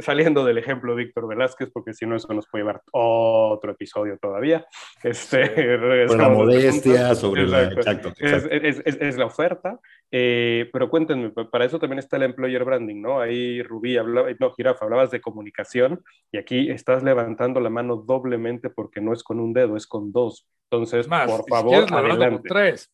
saliendo 0.00 0.44
del 0.44 0.58
ejemplo 0.58 0.94
Víctor 0.94 1.28
Velázquez, 1.28 1.70
porque 1.72 1.94
si 1.94 2.06
no 2.06 2.16
eso 2.16 2.32
nos 2.34 2.48
puede 2.48 2.64
llevar 2.64 2.82
otro 2.92 3.72
episodio 3.72 4.18
todavía. 4.18 4.66
Este, 5.02 5.78
la 6.08 6.28
modestia, 6.28 7.14
sobre 7.14 7.46
la... 7.46 7.64
Exacto, 7.64 8.12
Es, 8.18 8.44
es, 8.50 8.82
es, 8.84 9.16
la 9.16 9.26
oferta, 9.26 9.78
eh, 10.10 10.68
pero 10.72 10.90
cuéntenme, 10.90 11.30
para 11.30 11.64
eso 11.64 11.78
también 11.78 11.98
está 11.98 12.16
el 12.16 12.24
employer 12.24 12.64
branding, 12.64 13.00
¿no? 13.00 13.20
Ahí 13.20 13.62
Rubí, 13.62 13.96
hablaba, 13.96 14.28
no, 14.38 14.52
Girafa, 14.52 14.84
hablabas 14.84 15.10
de 15.10 15.20
comunicación 15.20 16.02
y 16.32 16.38
aquí 16.38 16.70
estás 16.70 17.02
levantando 17.02 17.60
la 17.60 17.70
mano 17.70 17.96
doblemente 17.96 18.70
porque 18.70 19.00
no 19.00 19.12
es 19.12 19.22
con 19.22 19.40
un 19.40 19.52
dedo, 19.52 19.76
es 19.76 19.86
con 19.86 20.12
dos. 20.12 20.46
Entonces, 20.70 21.08
Más, 21.08 21.30
por 21.30 21.48
favor, 21.48 21.92
adelante. 21.92 22.48
tres. 22.48 22.92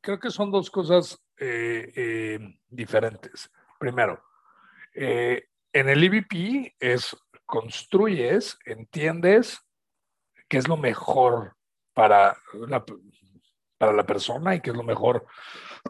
Creo 0.00 0.20
que 0.20 0.30
son 0.30 0.50
dos 0.50 0.70
cosas 0.70 1.18
eh, 1.38 1.92
eh, 1.94 2.38
diferentes. 2.68 3.50
Primero, 3.78 4.22
eh, 4.94 5.48
en 5.72 5.88
el 5.88 6.02
EVP 6.02 6.76
es 6.78 7.16
construyes, 7.46 8.58
entiendes 8.64 9.60
qué 10.48 10.58
es 10.58 10.68
lo 10.68 10.76
mejor 10.76 11.56
para 11.94 12.36
la, 12.52 12.84
para 13.76 13.92
la 13.92 14.04
persona 14.04 14.54
y 14.54 14.60
qué 14.60 14.70
es 14.70 14.76
lo 14.76 14.82
mejor 14.82 15.26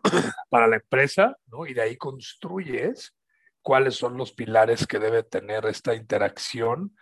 para 0.50 0.66
la 0.66 0.76
empresa, 0.76 1.36
¿no? 1.46 1.66
Y 1.66 1.74
de 1.74 1.82
ahí 1.82 1.96
construyes 1.96 3.14
cuáles 3.62 3.96
son 3.96 4.16
los 4.16 4.32
pilares 4.32 4.86
que 4.86 4.98
debe 4.98 5.22
tener 5.22 5.66
esta 5.66 5.94
interacción 5.94 6.96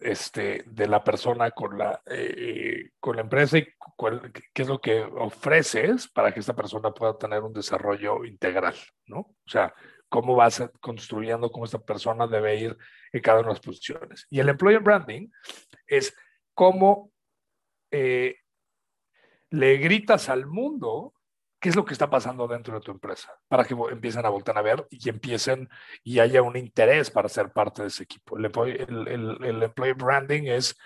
este, 0.00 0.64
de 0.66 0.88
la 0.88 1.04
persona 1.04 1.50
con 1.50 1.78
la, 1.78 2.02
eh, 2.06 2.90
con 2.98 3.16
la 3.16 3.22
empresa 3.22 3.58
y 3.58 3.64
qué 4.52 4.62
es 4.62 4.68
lo 4.68 4.80
que 4.80 5.02
ofreces 5.02 6.08
para 6.08 6.32
que 6.32 6.40
esta 6.40 6.56
persona 6.56 6.92
pueda 6.92 7.18
tener 7.18 7.42
un 7.42 7.52
desarrollo 7.52 8.24
integral, 8.24 8.74
¿no? 9.06 9.18
O 9.18 9.48
sea, 9.48 9.74
cómo 10.08 10.34
vas 10.34 10.62
construyendo 10.80 11.50
cómo 11.50 11.64
esta 11.64 11.78
persona 11.78 12.26
debe 12.26 12.56
ir 12.56 12.76
en 13.12 13.22
cada 13.22 13.40
una 13.40 13.48
de 13.48 13.54
las 13.54 13.64
posiciones. 13.64 14.26
Y 14.30 14.40
el 14.40 14.48
employer 14.48 14.80
branding 14.80 15.28
es 15.86 16.14
cómo 16.54 17.12
eh, 17.90 18.36
le 19.50 19.76
gritas 19.78 20.28
al 20.28 20.46
mundo 20.46 21.14
qué 21.60 21.68
es 21.68 21.76
lo 21.76 21.84
que 21.84 21.92
está 21.92 22.08
pasando 22.08 22.48
dentro 22.48 22.74
de 22.74 22.80
tu 22.80 22.90
empresa, 22.90 23.32
para 23.46 23.64
que 23.64 23.74
empiecen 23.74 24.24
a 24.24 24.30
voltar 24.30 24.56
a 24.56 24.62
ver 24.62 24.86
y 24.90 25.08
empiecen 25.10 25.68
y 26.02 26.18
haya 26.18 26.42
un 26.42 26.56
interés 26.56 27.10
para 27.10 27.28
ser 27.28 27.52
parte 27.52 27.82
de 27.82 27.88
ese 27.88 28.04
equipo. 28.04 28.38
El, 28.38 28.46
el, 28.46 29.38
el, 29.44 29.62
employee 29.62 29.92
branding 29.92 30.44
es 30.44 30.76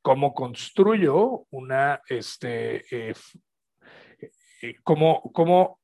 cómo 0.00 0.32
construyo 0.32 1.46
una, 1.50 2.00
este, 2.08 3.10
eh, 3.10 3.14
eh, 4.62 4.76
cómo, 4.82 5.30
cómo 5.34 5.78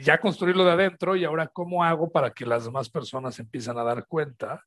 ya 0.00 0.18
construirlo 0.18 0.64
de 0.64 0.72
adentro 0.72 1.14
y 1.14 1.24
ahora 1.24 1.46
cómo 1.46 1.84
hago 1.84 2.10
para 2.10 2.32
que 2.32 2.46
las 2.46 2.64
demás 2.64 2.90
personas 2.90 3.38
empiecen 3.38 3.78
a 3.78 3.84
dar 3.84 4.06
cuenta 4.06 4.64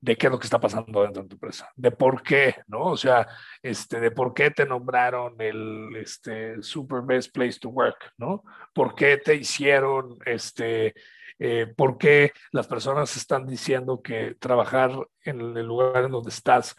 de 0.00 0.16
qué 0.16 0.26
es 0.26 0.32
lo 0.32 0.38
que 0.38 0.46
está 0.46 0.58
pasando 0.58 1.02
dentro 1.02 1.22
de 1.22 1.28
tu 1.28 1.34
empresa, 1.34 1.70
de 1.76 1.90
por 1.90 2.22
qué, 2.22 2.56
¿no? 2.66 2.84
O 2.84 2.96
sea, 2.96 3.26
este, 3.62 4.00
de 4.00 4.10
por 4.10 4.32
qué 4.32 4.50
te 4.50 4.64
nombraron 4.64 5.38
el 5.40 5.94
este, 5.96 6.62
Super 6.62 7.02
Best 7.02 7.34
Place 7.34 7.58
to 7.60 7.68
Work, 7.68 8.12
¿no? 8.16 8.42
¿Por 8.72 8.94
qué 8.94 9.18
te 9.18 9.34
hicieron, 9.34 10.18
este, 10.24 10.94
eh, 11.38 11.66
por 11.76 11.98
qué 11.98 12.32
las 12.50 12.66
personas 12.66 13.14
están 13.16 13.46
diciendo 13.46 14.00
que 14.00 14.36
trabajar 14.40 14.90
en 15.22 15.56
el 15.56 15.66
lugar 15.66 16.04
en 16.04 16.12
donde 16.12 16.30
estás 16.30 16.76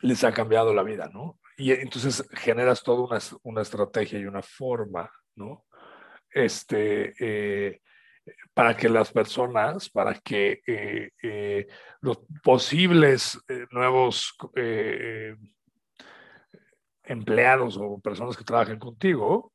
les 0.00 0.22
ha 0.24 0.32
cambiado 0.32 0.72
la 0.74 0.82
vida, 0.82 1.08
¿no? 1.12 1.40
Y 1.56 1.72
entonces 1.72 2.28
generas 2.32 2.82
toda 2.82 3.02
una, 3.02 3.18
una 3.42 3.62
estrategia 3.62 4.18
y 4.18 4.26
una 4.26 4.42
forma, 4.42 5.10
¿no? 5.34 5.64
Este, 6.30 7.14
eh, 7.18 7.80
para 8.54 8.76
que 8.76 8.88
las 8.88 9.12
personas, 9.12 9.90
para 9.90 10.14
que 10.14 10.62
eh, 10.66 11.10
eh, 11.22 11.66
los 12.00 12.18
posibles 12.42 13.38
eh, 13.48 13.66
nuevos 13.70 14.34
empleados 17.04 17.76
o 17.78 18.00
personas 18.00 18.36
que 18.36 18.44
trabajen 18.44 18.78
contigo 18.78 19.52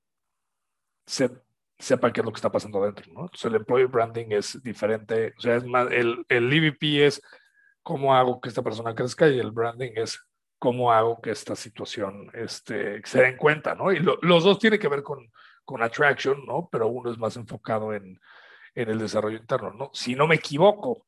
sepan 1.06 2.14
qué 2.14 2.22
es 2.22 2.26
lo 2.26 2.32
que 2.32 2.38
está 2.38 2.52
pasando 2.52 2.82
adentro, 2.82 3.12
¿no? 3.12 3.22
Entonces 3.22 3.46
el 3.46 3.56
employee 3.56 3.88
branding 3.88 4.28
es 4.30 4.62
diferente, 4.62 5.34
o 5.38 5.42
sea, 5.42 5.56
es 5.56 5.66
más, 5.66 5.92
el, 5.92 6.24
el 6.30 6.54
EVP 6.54 7.06
es 7.06 7.22
cómo 7.82 8.16
hago 8.16 8.40
que 8.40 8.50
esta 8.50 8.62
persona 8.62 8.94
crezca 8.94 9.28
y 9.28 9.40
el 9.40 9.52
branding 9.52 9.92
es 9.96 10.24
cómo 10.60 10.94
hago 10.94 11.20
que 11.20 11.32
esta 11.32 11.56
situación 11.56 12.30
este, 12.34 13.02
se 13.04 13.22
den 13.22 13.36
cuenta, 13.36 13.74
¿no? 13.74 13.92
Y 13.92 14.00
los 14.00 14.44
dos 14.44 14.60
tienen 14.60 14.80
que 14.80 14.88
ver 14.88 15.02
con, 15.02 15.28
con 15.66 15.82
attraction, 15.82 16.46
¿no? 16.46 16.70
Pero 16.72 16.88
uno 16.88 17.12
es 17.12 17.18
más 17.18 17.36
enfocado 17.36 17.94
en, 17.96 18.20
en 18.76 18.90
el 18.90 19.00
desarrollo 19.00 19.38
interno, 19.38 19.72
¿no? 19.74 19.90
Si 19.94 20.16
no 20.16 20.28
me 20.28 20.36
equivoco. 20.36 21.06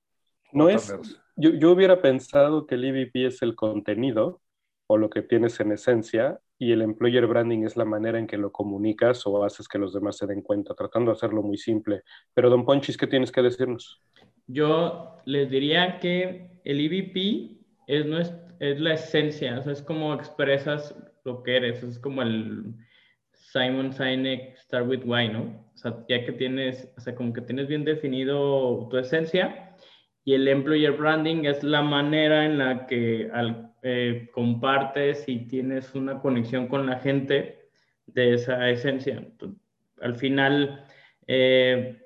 No 0.52 0.70
es, 0.70 0.96
yo, 1.36 1.52
yo, 1.52 1.72
hubiera 1.72 2.02
pensado 2.02 2.68
que 2.68 2.76
el 2.76 2.86
EVP 2.86 3.26
es 3.26 3.42
el 3.42 3.56
contenido 3.56 4.42
o 4.88 4.98
lo 4.98 5.10
que 5.10 5.24
tienes 5.24 5.60
en 5.60 5.72
esencia 5.72 6.40
y 6.60 6.72
el 6.72 6.82
employer 6.82 7.26
branding 7.26 7.64
es 7.64 7.76
la 7.76 7.86
manera 7.86 8.20
en 8.20 8.28
que 8.28 8.38
lo 8.38 8.52
comunicas 8.52 9.26
o 9.26 9.44
haces 9.44 9.68
que 9.68 9.80
los 9.80 9.94
demás 9.94 10.18
se 10.18 10.28
den 10.28 10.42
cuenta, 10.42 10.76
tratando 10.76 11.12
de 11.12 11.18
hacerlo 11.18 11.42
muy 11.42 11.58
simple. 11.58 12.04
Pero 12.34 12.50
don 12.50 12.66
Ponchis, 12.66 12.98
¿qué 12.98 13.08
tienes 13.08 13.32
que 13.32 13.42
decirnos? 13.42 14.02
Yo 14.46 15.18
les 15.26 15.50
diría 15.50 16.00
que 16.00 16.62
el 16.64 16.80
EVP 16.80 17.58
es, 17.88 18.06
no 18.06 18.20
es, 18.20 18.34
es 18.60 18.80
la 18.80 18.94
esencia, 18.94 19.60
o 19.60 19.64
sea, 19.64 19.74
es 19.74 19.82
como 19.82 20.14
expresas 20.14 20.96
lo 21.24 21.42
que 21.42 21.58
eres, 21.58 21.84
es 21.84 22.00
como 22.00 22.22
el 22.22 22.76
Simon 23.54 23.94
Sinek 23.94 24.58
Start 24.58 24.88
with 24.88 25.04
Why, 25.06 25.30
¿no? 25.30 25.42
O 25.76 25.78
sea, 25.78 26.04
ya 26.10 26.26
que 26.26 26.32
tienes, 26.32 26.92
o 26.98 27.02
sea, 27.02 27.14
como 27.14 27.32
que 27.34 27.42
tienes 27.42 27.68
bien 27.68 27.86
definido 27.86 28.88
tu 28.90 28.98
esencia 28.98 29.76
y 30.26 30.34
el 30.34 30.48
employer 30.48 30.94
branding 30.94 31.46
es 31.46 31.64
la 31.64 31.84
manera 31.84 32.46
en 32.46 32.58
la 32.58 32.88
que 32.88 33.30
al, 33.32 33.72
eh, 33.84 34.28
compartes 34.34 35.26
y 35.28 35.46
tienes 35.48 35.94
una 35.94 36.20
conexión 36.20 36.68
con 36.68 36.88
la 36.88 36.98
gente 37.00 37.70
de 38.08 38.34
esa 38.34 38.70
esencia. 38.72 39.24
al 40.02 40.16
final, 40.16 40.86
eh, 41.28 42.02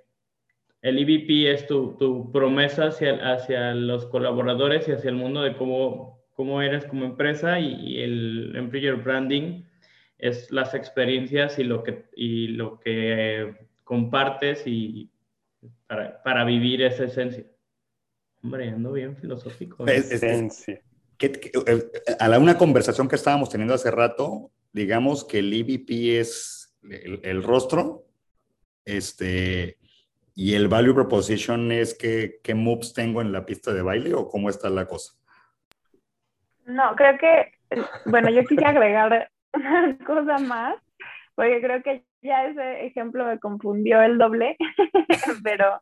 el 0.81 0.99
EVP 0.99 1.51
es 1.51 1.65
tu, 1.65 1.95
tu 1.97 2.29
promesa 2.31 2.87
hacia, 2.87 3.33
hacia, 3.33 3.73
los 3.73 4.05
colaboradores 4.07 4.87
y 4.87 4.91
hacia 4.91 5.11
el 5.11 5.15
mundo 5.15 5.41
de 5.43 5.55
cómo, 5.55 6.25
cómo 6.33 6.61
eres 6.61 6.85
como 6.85 7.05
empresa 7.05 7.57
y, 7.59 7.73
y 7.73 8.01
el 8.01 8.53
employer 8.55 8.97
branding 8.97 9.63
es 10.17 10.51
las 10.51 10.73
experiencias 10.73 11.59
y 11.59 11.63
lo 11.63 11.83
que, 11.83 12.05
y 12.15 12.49
lo 12.49 12.79
que 12.79 13.55
compartes 13.83 14.63
y 14.65 15.09
para, 15.87 16.21
para 16.23 16.43
vivir 16.43 16.81
esa 16.81 17.05
esencia. 17.05 17.45
Hombre, 18.43 18.69
ando 18.69 18.91
bien 18.93 19.15
filosófico. 19.17 19.85
esencia. 19.87 20.81
a 22.19 22.27
la 22.27 22.39
una 22.39 22.57
conversación 22.57 23.07
que 23.07 23.15
estábamos 23.15 23.49
teniendo 23.49 23.73
hace 23.73 23.91
rato, 23.91 24.51
digamos 24.71 25.25
que 25.25 25.39
el 25.39 25.53
EVP 25.53 26.19
es 26.19 26.77
el, 26.83 27.19
el 27.23 27.43
rostro, 27.43 28.05
este, 28.85 29.77
y 30.35 30.53
el 30.53 30.67
value 30.67 30.93
proposition 30.93 31.71
es 31.71 31.95
que, 31.95 32.39
qué 32.43 32.53
moves 32.53 32.93
tengo 32.93 33.21
en 33.21 33.31
la 33.31 33.45
pista 33.45 33.73
de 33.73 33.81
baile 33.81 34.13
o 34.13 34.29
cómo 34.29 34.49
está 34.49 34.69
la 34.69 34.85
cosa. 34.85 35.13
No, 36.65 36.95
creo 36.95 37.17
que, 37.17 37.53
bueno, 38.05 38.29
yo 38.29 38.41
quisiera 38.41 38.69
agregar 38.69 39.31
una 39.57 39.97
cosa 40.05 40.37
más, 40.39 40.75
porque 41.35 41.61
creo 41.61 41.83
que 41.83 42.03
ya 42.21 42.45
ese 42.45 42.85
ejemplo 42.85 43.25
me 43.25 43.39
confundió 43.39 44.01
el 44.01 44.17
doble, 44.17 44.57
pero, 45.43 45.81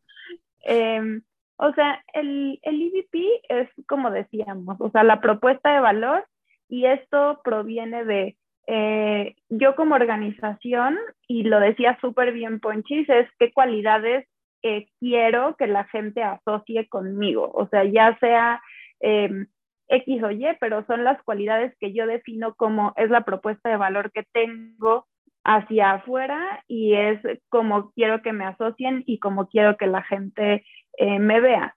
em, 0.64 1.22
o 1.58 1.74
sea, 1.74 2.04
el, 2.14 2.60
el 2.64 2.82
EVP 2.82 3.42
es 3.50 3.70
como 3.88 4.12
decíamos, 4.12 4.78
o 4.80 4.90
sea, 4.92 5.04
la 5.04 5.22
propuesta 5.22 5.74
de 5.74 5.80
valor 5.80 6.26
y 6.68 6.86
esto 6.86 7.40
proviene 7.44 8.04
de 8.06 8.38
eh, 8.68 9.36
yo 9.50 9.76
como 9.76 9.96
organización, 9.96 10.98
y 11.28 11.44
lo 11.44 11.60
decía 11.60 11.98
súper 12.02 12.34
bien 12.34 12.60
Ponchis, 12.60 13.08
es 13.10 13.30
qué 13.38 13.54
cualidades 13.54 14.28
eh, 14.64 14.88
quiero 15.00 15.56
que 15.56 15.68
la 15.68 15.84
gente 15.86 16.24
asocie 16.24 16.88
conmigo, 16.90 17.52
o 17.54 17.68
sea, 17.68 17.84
ya 17.86 18.18
sea... 18.20 18.62
Eh, 19.02 19.46
X 19.88 20.24
o 20.24 20.32
Y, 20.32 20.46
pero 20.60 20.86
son 20.86 21.04
las 21.04 21.22
cualidades 21.24 21.76
que 21.80 21.94
yo 21.94 22.08
defino 22.08 22.56
como 22.56 22.94
es 22.96 23.10
la 23.10 23.26
propuesta 23.26 23.70
de 23.70 23.78
valor 23.78 24.12
que 24.12 24.24
tengo 24.32 25.08
hacia 25.44 25.92
afuera 25.92 26.64
y 26.68 26.96
es 26.96 27.20
como 27.50 27.92
quiero 27.92 28.22
que 28.22 28.34
me 28.34 28.46
asocien 28.46 29.04
y 29.06 29.20
como 29.20 29.48
quiero 29.48 29.78
que 29.78 29.88
la 29.88 30.02
gente 30.02 30.66
eh, 30.98 31.20
me 31.20 31.40
vea. 31.40 31.76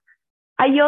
Hay, 0.57 0.81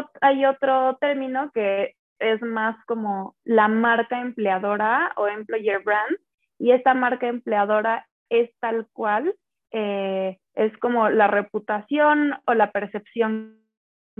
otro 0.45 0.97
término 0.99 1.49
que 1.53 1.95
es 2.19 2.41
más 2.41 2.75
como 2.87 3.35
la 3.45 3.69
marca 3.69 4.19
empleadora 4.19 5.13
o 5.15 5.27
employer 5.27 5.81
brand 5.81 6.17
y 6.59 6.71
esta 6.71 6.93
marca 6.93 7.27
empleadora 7.27 8.05
es 8.29 8.49
tal 8.59 8.87
cual, 8.91 9.33
eh, 9.71 10.37
es 10.55 10.77
como 10.79 11.09
la 11.09 11.27
reputación 11.27 12.35
o 12.45 12.53
la 12.53 12.71
percepción 12.71 13.61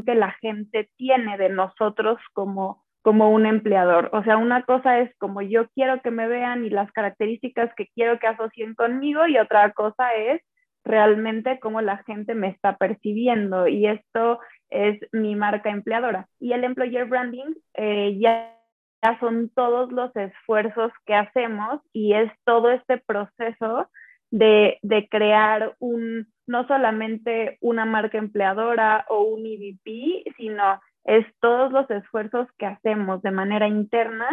que 0.06 0.16
la 0.16 0.32
gente 0.40 0.90
tiene 0.96 1.38
de 1.38 1.50
nosotros 1.50 2.18
como 2.34 2.86
como 3.02 3.32
un 3.32 3.46
empleador. 3.46 4.10
O 4.14 4.24
sea, 4.24 4.38
una 4.38 4.64
cosa 4.64 5.00
es 5.00 5.16
como 5.18 5.42
yo 5.42 5.68
quiero 5.70 6.02
que 6.02 6.12
me 6.12 6.28
vean 6.28 6.66
y 6.66 6.70
las 6.70 6.92
características 6.92 7.74
que 7.76 7.88
quiero 7.96 8.20
que 8.20 8.28
asocien 8.28 8.76
conmigo 8.76 9.28
y 9.28 9.38
otra 9.38 9.72
cosa 9.74 10.14
es 10.16 10.42
realmente 10.84 11.60
cómo 11.60 11.82
la 11.82 11.98
gente 12.04 12.36
me 12.36 12.50
está 12.50 12.78
percibiendo 12.78 13.68
y 13.68 13.88
esto 13.88 14.40
es 14.70 15.00
mi 15.12 15.36
marca 15.36 15.70
empleadora. 15.70 16.28
Y 16.40 16.54
el 16.54 16.64
employer 16.64 17.06
branding 17.06 17.54
eh, 17.76 18.18
ya, 18.20 18.56
ya 19.04 19.20
son 19.20 19.50
todos 19.56 19.92
los 19.92 20.16
esfuerzos 20.16 20.92
que 21.06 21.16
hacemos 21.16 21.82
y 21.94 22.14
es 22.14 22.32
todo 22.46 22.72
este 22.72 22.98
proceso 22.98 23.90
de, 24.32 24.80
de, 24.82 25.08
crear 25.10 25.76
un, 25.80 26.28
no 26.48 26.66
solamente 26.68 27.58
una 27.60 27.86
marca 27.86 28.18
empleadora 28.18 29.06
o 29.10 29.24
un 29.24 29.46
EVP, 29.46 30.24
sino 30.38 30.80
es 31.06 31.26
todos 31.40 31.72
los 31.72 31.90
esfuerzos 31.90 32.48
que 32.58 32.66
hacemos 32.66 33.22
de 33.22 33.32
manera 33.32 33.68
interna 33.68 34.28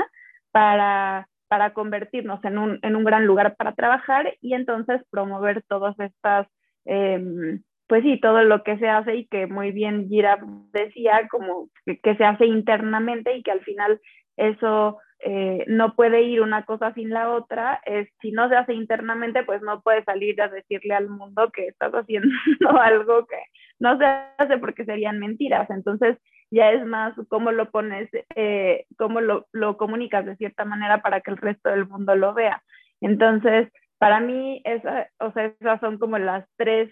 para, 0.50 1.28
para 1.48 1.72
convertirnos 1.72 2.44
en 2.44 2.58
un, 2.58 2.78
en 2.82 2.96
un 2.96 3.04
gran 3.04 3.26
lugar 3.26 3.56
para 3.56 3.74
trabajar 3.74 4.34
y 4.40 4.54
entonces 4.54 5.02
promover 5.10 5.62
todas 5.68 5.98
estas, 5.98 6.46
eh, 6.84 7.58
pues 7.86 8.02
sí, 8.02 8.20
todo 8.20 8.42
lo 8.42 8.62
que 8.62 8.78
se 8.78 8.88
hace 8.88 9.16
y 9.16 9.26
que 9.26 9.46
muy 9.46 9.72
bien 9.72 10.08
Gira 10.08 10.38
decía, 10.72 11.26
como 11.30 11.68
que, 11.84 11.98
que 11.98 12.16
se 12.16 12.24
hace 12.24 12.46
internamente 12.46 13.36
y 13.36 13.42
que 13.42 13.50
al 13.50 13.60
final 13.60 14.00
eso 14.36 14.98
eh, 15.20 15.64
no 15.66 15.96
puede 15.96 16.22
ir 16.22 16.40
una 16.40 16.64
cosa 16.64 16.94
sin 16.94 17.10
la 17.10 17.30
otra, 17.30 17.80
es, 17.84 18.08
si 18.20 18.30
no 18.30 18.48
se 18.48 18.54
hace 18.54 18.72
internamente, 18.72 19.42
pues 19.42 19.60
no 19.62 19.80
puedes 19.82 20.04
salir 20.04 20.40
a 20.40 20.48
decirle 20.48 20.94
al 20.94 21.08
mundo 21.08 21.50
que 21.50 21.66
estás 21.66 21.92
haciendo 21.92 22.28
algo 22.80 23.26
que 23.26 23.36
no 23.80 23.98
se 23.98 24.04
hace 24.04 24.58
porque 24.58 24.84
serían 24.84 25.18
mentiras. 25.18 25.68
Entonces, 25.70 26.18
ya 26.50 26.70
es 26.70 26.84
más 26.86 27.14
cómo 27.28 27.52
lo 27.52 27.70
pones, 27.70 28.08
eh, 28.34 28.86
cómo 28.96 29.20
lo, 29.20 29.46
lo, 29.52 29.76
comunicas 29.76 30.24
de 30.24 30.36
cierta 30.36 30.64
manera 30.64 31.02
para 31.02 31.20
que 31.20 31.30
el 31.30 31.36
resto 31.36 31.70
del 31.70 31.86
mundo 31.86 32.14
lo 32.14 32.34
vea. 32.34 32.62
Entonces, 33.00 33.68
para 33.98 34.20
mí, 34.20 34.62
esa, 34.64 35.08
o 35.18 35.32
sea, 35.32 35.46
esas 35.46 35.80
son 35.80 35.98
como 35.98 36.18
las 36.18 36.46
tres, 36.56 36.90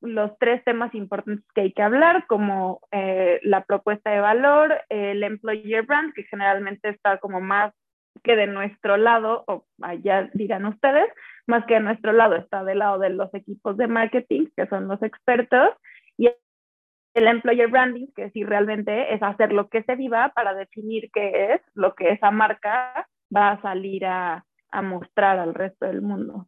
los 0.00 0.36
tres 0.38 0.64
temas 0.64 0.94
importantes 0.94 1.44
que 1.54 1.62
hay 1.62 1.72
que 1.72 1.82
hablar, 1.82 2.26
como 2.26 2.80
eh, 2.92 3.40
la 3.42 3.64
propuesta 3.64 4.10
de 4.10 4.20
valor, 4.20 4.80
el 4.88 5.22
employer 5.22 5.84
brand, 5.84 6.12
que 6.14 6.24
generalmente 6.24 6.88
está 6.88 7.18
como 7.18 7.40
más 7.40 7.72
que 8.22 8.36
de 8.36 8.46
nuestro 8.46 8.96
lado, 8.96 9.44
o 9.46 9.64
allá 9.82 10.30
dirán 10.34 10.66
ustedes, 10.66 11.08
más 11.46 11.64
que 11.66 11.74
de 11.74 11.80
nuestro 11.80 12.12
lado, 12.12 12.36
está 12.36 12.64
del 12.64 12.78
lado 12.78 12.98
de 12.98 13.10
los 13.10 13.32
equipos 13.34 13.76
de 13.76 13.88
marketing, 13.88 14.46
que 14.56 14.66
son 14.66 14.88
los 14.88 15.02
expertos, 15.02 15.70
el 17.14 17.26
employer 17.26 17.68
branding, 17.68 18.06
que 18.14 18.30
sí 18.30 18.44
realmente 18.44 19.14
es 19.14 19.22
hacer 19.22 19.52
lo 19.52 19.68
que 19.68 19.82
se 19.82 19.96
viva 19.96 20.32
para 20.34 20.54
definir 20.54 21.10
qué 21.12 21.54
es 21.54 21.60
lo 21.74 21.94
que 21.94 22.10
esa 22.10 22.30
marca 22.30 23.08
va 23.34 23.52
a 23.52 23.62
salir 23.62 24.06
a, 24.06 24.44
a 24.70 24.82
mostrar 24.82 25.38
al 25.38 25.54
resto 25.54 25.86
del 25.86 26.02
mundo. 26.02 26.46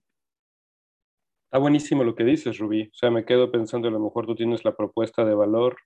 Está 1.44 1.58
buenísimo 1.58 2.02
lo 2.02 2.14
que 2.14 2.24
dices, 2.24 2.58
Rubí. 2.58 2.84
O 2.84 2.94
sea, 2.94 3.10
me 3.10 3.24
quedo 3.24 3.50
pensando, 3.50 3.88
a 3.88 3.90
lo 3.90 4.00
mejor 4.00 4.26
tú 4.26 4.34
tienes 4.34 4.64
la 4.64 4.74
propuesta 4.74 5.24
de 5.24 5.34
valor, 5.34 5.76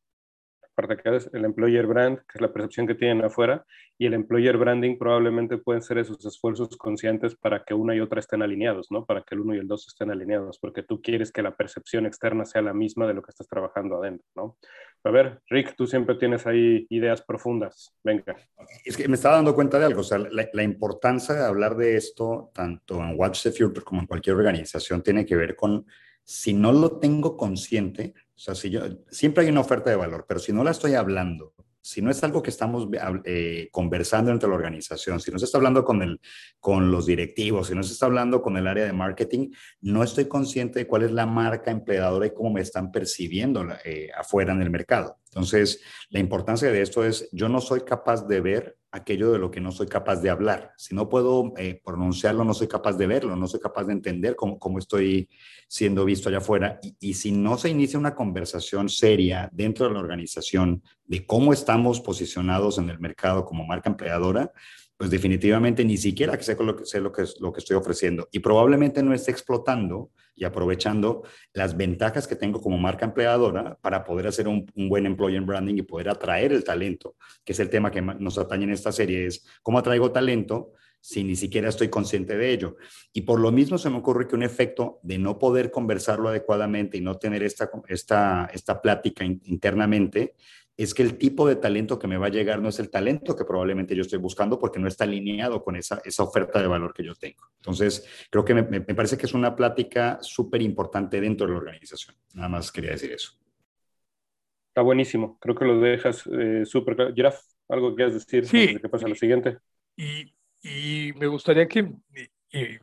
que 0.76 1.16
es 1.16 1.30
el 1.32 1.44
employer 1.44 1.86
brand, 1.86 2.18
que 2.18 2.34
es 2.34 2.40
la 2.40 2.52
percepción 2.52 2.86
que 2.86 2.94
tienen 2.94 3.24
afuera, 3.24 3.64
y 3.98 4.04
el 4.06 4.12
employer 4.12 4.58
branding 4.58 4.98
probablemente 4.98 5.56
pueden 5.56 5.80
ser 5.80 5.96
esos 5.96 6.24
esfuerzos 6.26 6.76
conscientes 6.76 7.34
para 7.34 7.64
que 7.64 7.72
una 7.72 7.96
y 7.96 8.00
otra 8.00 8.20
estén 8.20 8.42
alineados, 8.42 8.88
¿no? 8.90 9.06
Para 9.06 9.22
que 9.22 9.34
el 9.34 9.40
uno 9.40 9.54
y 9.54 9.58
el 9.58 9.66
dos 9.66 9.86
estén 9.88 10.10
alineados, 10.10 10.58
porque 10.58 10.82
tú 10.82 11.00
quieres 11.00 11.32
que 11.32 11.42
la 11.42 11.56
percepción 11.56 12.04
externa 12.04 12.44
sea 12.44 12.60
la 12.60 12.74
misma 12.74 13.06
de 13.06 13.14
lo 13.14 13.22
que 13.22 13.30
estás 13.30 13.48
trabajando 13.48 13.96
adentro, 13.96 14.26
¿no? 14.34 14.56
A 15.04 15.10
ver, 15.10 15.40
Rick, 15.48 15.76
tú 15.76 15.86
siempre 15.86 16.16
tienes 16.16 16.46
ahí 16.46 16.86
ideas 16.90 17.22
profundas. 17.22 17.94
Venga. 18.02 18.36
Es 18.84 18.96
que 18.96 19.08
me 19.08 19.14
estaba 19.14 19.36
dando 19.36 19.54
cuenta 19.54 19.78
de 19.78 19.86
algo, 19.86 20.00
o 20.00 20.04
sea, 20.04 20.18
la, 20.18 20.48
la 20.52 20.62
importancia 20.62 21.34
de 21.34 21.44
hablar 21.44 21.76
de 21.76 21.96
esto, 21.96 22.50
tanto 22.52 23.00
en 23.02 23.18
Watch 23.18 23.44
the 23.44 23.52
Future 23.52 23.84
como 23.84 24.02
en 24.02 24.06
cualquier 24.06 24.36
organización, 24.36 25.02
tiene 25.02 25.24
que 25.24 25.36
ver 25.36 25.56
con 25.56 25.86
si 26.26 26.52
no 26.52 26.72
lo 26.72 26.98
tengo 26.98 27.36
consciente, 27.36 28.12
o 28.36 28.38
sea, 28.38 28.54
si 28.54 28.68
yo, 28.68 28.82
siempre 29.10 29.44
hay 29.44 29.50
una 29.50 29.60
oferta 29.60 29.88
de 29.88 29.96
valor, 29.96 30.26
pero 30.28 30.38
si 30.38 30.52
no 30.52 30.62
la 30.62 30.70
estoy 30.70 30.94
hablando, 30.94 31.54
si 31.80 32.02
no 32.02 32.10
es 32.10 32.22
algo 32.22 32.42
que 32.42 32.50
estamos 32.50 32.88
eh, 33.24 33.68
conversando 33.70 34.32
entre 34.32 34.48
la 34.48 34.56
organización, 34.56 35.20
si 35.20 35.30
no 35.30 35.38
se 35.38 35.44
está 35.44 35.56
hablando 35.56 35.84
con, 35.84 36.02
el, 36.02 36.20
con 36.58 36.90
los 36.90 37.06
directivos, 37.06 37.68
si 37.68 37.74
no 37.74 37.82
se 37.82 37.92
está 37.92 38.06
hablando 38.06 38.42
con 38.42 38.56
el 38.56 38.66
área 38.66 38.84
de 38.84 38.92
marketing, 38.92 39.50
no 39.80 40.02
estoy 40.02 40.26
consciente 40.26 40.80
de 40.80 40.86
cuál 40.86 41.04
es 41.04 41.12
la 41.12 41.26
marca 41.26 41.70
empleadora 41.70 42.26
y 42.26 42.34
cómo 42.34 42.50
me 42.50 42.60
están 42.60 42.90
percibiendo 42.90 43.64
eh, 43.84 44.10
afuera 44.18 44.52
en 44.52 44.62
el 44.62 44.70
mercado. 44.70 45.20
Entonces, 45.26 45.80
la 46.10 46.18
importancia 46.18 46.72
de 46.72 46.82
esto 46.82 47.04
es, 47.04 47.28
yo 47.30 47.48
no 47.48 47.60
soy 47.60 47.82
capaz 47.82 48.26
de 48.26 48.40
ver 48.40 48.76
aquello 48.96 49.32
de 49.32 49.38
lo 49.38 49.50
que 49.50 49.60
no 49.60 49.72
soy 49.72 49.86
capaz 49.86 50.16
de 50.16 50.30
hablar. 50.30 50.72
Si 50.76 50.94
no 50.94 51.08
puedo 51.08 51.52
eh, 51.56 51.80
pronunciarlo, 51.84 52.44
no 52.44 52.54
soy 52.54 52.68
capaz 52.68 52.94
de 52.94 53.06
verlo, 53.06 53.36
no 53.36 53.46
soy 53.46 53.60
capaz 53.60 53.84
de 53.84 53.92
entender 53.92 54.36
cómo, 54.36 54.78
estoy 54.78 55.28
siendo 55.68 56.04
visto 56.04 56.28
allá 56.28 56.38
afuera. 56.38 56.80
Y, 57.00 57.14
si 57.14 57.32
no 57.32 57.56
se 57.58 57.68
inicia 57.68 57.98
una 57.98 58.14
conversación 58.14 58.88
seria 58.88 59.48
dentro 59.52 59.86
de 59.86 59.94
la 59.94 60.00
organización 60.00 60.82
de 61.04 61.24
cómo 61.26 61.52
estamos 61.52 62.00
posicionados 62.00 62.78
en 62.78 62.90
el 62.90 62.98
mercado 62.98 63.44
como 63.44 63.66
marca 63.66 63.90
empleadora, 63.90 64.52
pues 64.96 65.10
definitivamente 65.10 65.84
ni 65.84 65.96
siquiera 65.96 66.40
sé 66.40 66.56
lo 66.62 66.76
que, 66.76 66.86
sé 66.86 67.00
lo 67.00 67.12
que, 67.12 67.24
lo 67.40 67.52
que 67.52 67.60
estoy 67.60 67.76
ofreciendo 67.76 68.28
y 68.32 68.38
probablemente 68.38 69.02
no 69.02 69.12
esté 69.12 69.30
explotando 69.30 70.10
y 70.34 70.44
aprovechando 70.44 71.22
las 71.52 71.76
ventajas 71.76 72.26
que 72.26 72.36
tengo 72.36 72.60
como 72.60 72.78
marca 72.78 73.06
empleadora 73.06 73.78
para 73.80 74.04
poder 74.04 74.26
hacer 74.26 74.48
un, 74.48 74.70
un 74.74 74.88
buen 74.88 75.06
employer 75.06 75.40
branding 75.42 75.76
y 75.76 75.82
poder 75.82 76.10
atraer 76.10 76.52
el 76.52 76.62
talento, 76.62 77.16
que 77.44 77.52
es 77.52 77.60
el 77.60 77.70
tema 77.70 77.90
que 77.90 78.02
nos 78.02 78.38
atañe 78.38 78.64
en 78.64 78.70
esta 78.70 78.92
serie, 78.92 79.26
es 79.26 79.46
cómo 79.62 79.78
atraigo 79.78 80.12
talento 80.12 80.72
si 81.00 81.22
ni 81.22 81.36
siquiera 81.36 81.68
estoy 81.68 81.88
consciente 81.88 82.36
de 82.36 82.50
ello. 82.50 82.76
Y 83.12 83.22
por 83.22 83.38
lo 83.38 83.52
mismo 83.52 83.78
se 83.78 83.88
me 83.88 83.98
ocurre 83.98 84.26
que 84.26 84.34
un 84.34 84.42
efecto 84.42 84.98
de 85.02 85.18
no 85.18 85.38
poder 85.38 85.70
conversarlo 85.70 86.28
adecuadamente 86.28 86.98
y 86.98 87.00
no 87.00 87.16
tener 87.16 87.44
esta, 87.44 87.70
esta, 87.86 88.50
esta 88.52 88.82
plática 88.82 89.24
internamente 89.24 90.34
es 90.76 90.92
que 90.92 91.02
el 91.02 91.16
tipo 91.16 91.48
de 91.48 91.56
talento 91.56 91.98
que 91.98 92.06
me 92.06 92.18
va 92.18 92.26
a 92.26 92.30
llegar 92.30 92.60
no 92.60 92.68
es 92.68 92.78
el 92.78 92.90
talento 92.90 93.34
que 93.34 93.46
probablemente 93.46 93.96
yo 93.96 94.02
estoy 94.02 94.18
buscando 94.18 94.58
porque 94.58 94.78
no 94.78 94.88
está 94.88 95.04
alineado 95.04 95.64
con 95.64 95.76
esa, 95.76 96.02
esa 96.04 96.22
oferta 96.22 96.60
de 96.60 96.66
valor 96.66 96.92
que 96.92 97.02
yo 97.02 97.14
tengo. 97.14 97.44
Entonces, 97.56 98.06
creo 98.30 98.44
que 98.44 98.54
me, 98.54 98.62
me 98.62 98.80
parece 98.80 99.16
que 99.16 99.24
es 99.24 99.32
una 99.32 99.56
plática 99.56 100.18
súper 100.20 100.60
importante 100.60 101.20
dentro 101.20 101.46
de 101.46 101.54
la 101.54 101.58
organización. 101.58 102.14
Nada 102.34 102.50
más 102.50 102.70
quería 102.70 102.90
decir 102.90 103.12
eso. 103.12 103.32
Está 104.68 104.82
buenísimo. 104.82 105.38
Creo 105.40 105.54
que 105.54 105.64
lo 105.64 105.80
dejas 105.80 106.24
eh, 106.26 106.66
súper 106.66 106.94
claro. 106.94 107.14
Giraf, 107.14 107.40
¿algo 107.68 107.90
que 107.90 107.96
quieras 107.96 108.14
decir? 108.14 108.46
Sí. 108.46 108.76
¿Qué 108.78 108.88
pasa 108.90 109.06
a 109.06 109.08
lo 109.08 109.14
siguiente? 109.14 109.56
Y, 109.96 110.34
y 110.62 111.14
me 111.14 111.26
gustaría 111.26 111.66
que 111.66 111.78
y, 111.80 112.58
y, 112.58 112.78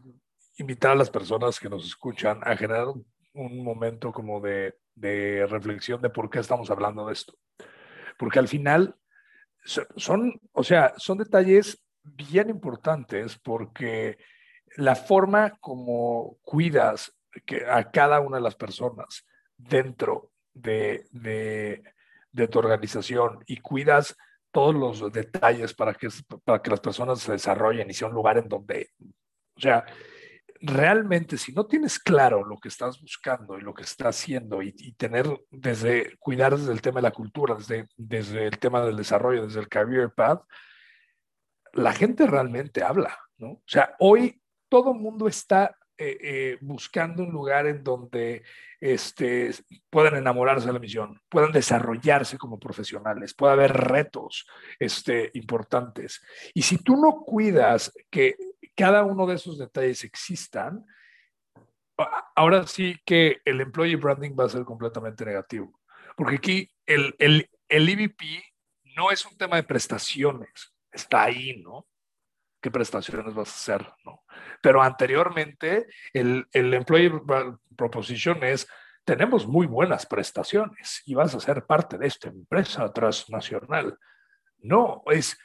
invitar 0.57 0.93
a 0.93 0.95
las 0.95 1.11
personas 1.11 1.59
que 1.59 1.69
nos 1.69 1.85
escuchan 1.85 2.39
a 2.41 2.57
generar 2.57 2.87
un, 2.87 3.05
un 3.33 3.63
momento 3.63 4.11
como 4.11 4.41
de, 4.41 4.73
de 4.95 5.45
reflexión 5.45 6.01
de 6.01 6.09
por 6.09 6.31
qué 6.31 6.39
estamos 6.39 6.71
hablando 6.71 7.05
de 7.05 7.13
esto 7.13 7.35
porque 8.17 8.39
al 8.39 8.47
final 8.47 8.95
son, 9.65 10.39
o 10.51 10.63
sea, 10.63 10.93
son 10.97 11.17
detalles 11.17 11.83
bien 12.03 12.49
importantes 12.49 13.37
porque 13.39 14.17
la 14.75 14.95
forma 14.95 15.57
como 15.59 16.37
cuidas 16.41 17.15
que 17.45 17.65
a 17.65 17.89
cada 17.91 18.19
una 18.19 18.37
de 18.37 18.43
las 18.43 18.55
personas 18.55 19.25
dentro 19.57 20.31
de, 20.53 21.07
de, 21.11 21.83
de 22.31 22.47
tu 22.47 22.59
organización 22.59 23.43
y 23.47 23.57
cuidas 23.57 24.15
todos 24.51 24.75
los 24.75 25.11
detalles 25.11 25.73
para 25.73 25.93
que, 25.93 26.09
para 26.43 26.61
que 26.61 26.69
las 26.69 26.79
personas 26.79 27.19
se 27.19 27.31
desarrollen 27.31 27.89
y 27.89 27.93
sea 27.93 28.07
un 28.07 28.13
lugar 28.13 28.37
en 28.37 28.47
donde, 28.47 28.89
o 29.55 29.59
sea, 29.59 29.85
realmente 30.65 31.37
si 31.37 31.51
no 31.51 31.65
tienes 31.65 31.99
claro 31.99 32.45
lo 32.45 32.57
que 32.57 32.69
estás 32.69 33.01
buscando 33.01 33.57
y 33.57 33.61
lo 33.61 33.73
que 33.73 33.83
estás 33.83 34.15
haciendo 34.15 34.61
y, 34.61 34.71
tener 34.93 35.27
desde, 35.51 36.15
cuidar 36.19 36.57
desde 36.57 36.71
el 36.71 36.81
tema 36.81 36.99
de 36.99 37.03
la 37.03 37.11
cultura, 37.11 37.55
desde, 37.55 37.89
desde 37.97 38.47
el 38.47 38.57
tema 38.57 38.83
del 38.85 38.95
desarrollo, 38.95 39.45
desde 39.45 39.59
el 39.59 39.67
career 39.67 40.13
path, 40.13 40.41
la 41.73 41.91
gente 41.91 42.25
realmente 42.27 42.81
habla, 42.81 43.19
¿no? 43.37 43.49
O 43.49 43.63
sea, 43.67 43.93
hoy 43.99 44.41
todo 44.69 44.93
mundo 44.93 45.27
está 45.27 45.75
eh, 45.97 46.17
eh, 46.21 46.57
buscando 46.61 47.23
un 47.23 47.31
lugar 47.31 47.67
en 47.67 47.83
donde 47.83 48.43
este, 48.79 49.51
puedan 49.89 50.15
enamorarse 50.15 50.67
de 50.67 50.73
la 50.73 50.79
misión, 50.79 51.19
puedan 51.27 51.51
desarrollarse 51.51 52.37
como 52.37 52.57
profesionales, 52.57 53.33
pueda 53.33 53.53
haber 53.53 53.73
retos 53.73 54.47
este, 54.79 55.29
importantes. 55.33 56.21
Y 56.53 56.61
si 56.61 56.77
tú 56.77 56.95
no 56.95 57.21
cuidas 57.25 57.91
que 58.09 58.35
cada 58.75 59.03
uno 59.03 59.25
de 59.25 59.35
esos 59.35 59.57
detalles 59.57 60.03
existan, 60.03 60.85
ahora 62.35 62.65
sí 62.67 62.99
que 63.05 63.41
el 63.45 63.61
employee 63.61 63.95
branding 63.95 64.35
va 64.37 64.45
a 64.45 64.49
ser 64.49 64.63
completamente 64.63 65.25
negativo. 65.25 65.79
Porque 66.15 66.35
aquí 66.35 66.71
el, 66.85 67.15
el, 67.19 67.49
el 67.69 67.89
EVP 67.89 68.43
no 68.95 69.11
es 69.11 69.25
un 69.25 69.37
tema 69.37 69.55
de 69.57 69.63
prestaciones, 69.63 70.73
está 70.91 71.23
ahí, 71.23 71.61
¿no? 71.61 71.87
¿Qué 72.61 72.71
prestaciones 72.71 73.33
vas 73.33 73.49
a 73.49 73.73
hacer? 73.73 73.93
¿no? 74.05 74.23
Pero 74.61 74.81
anteriormente 74.81 75.87
el, 76.13 76.47
el 76.53 76.73
employee 76.73 77.11
proposition 77.75 78.41
es, 78.43 78.67
tenemos 79.03 79.45
muy 79.45 79.67
buenas 79.67 80.05
prestaciones 80.05 81.01
y 81.05 81.13
vas 81.13 81.35
a 81.35 81.41
ser 81.41 81.65
parte 81.65 81.97
de 81.97 82.07
esta 82.07 82.29
empresa 82.29 82.91
transnacional. 82.93 83.97
No, 84.59 85.03
es, 85.07 85.37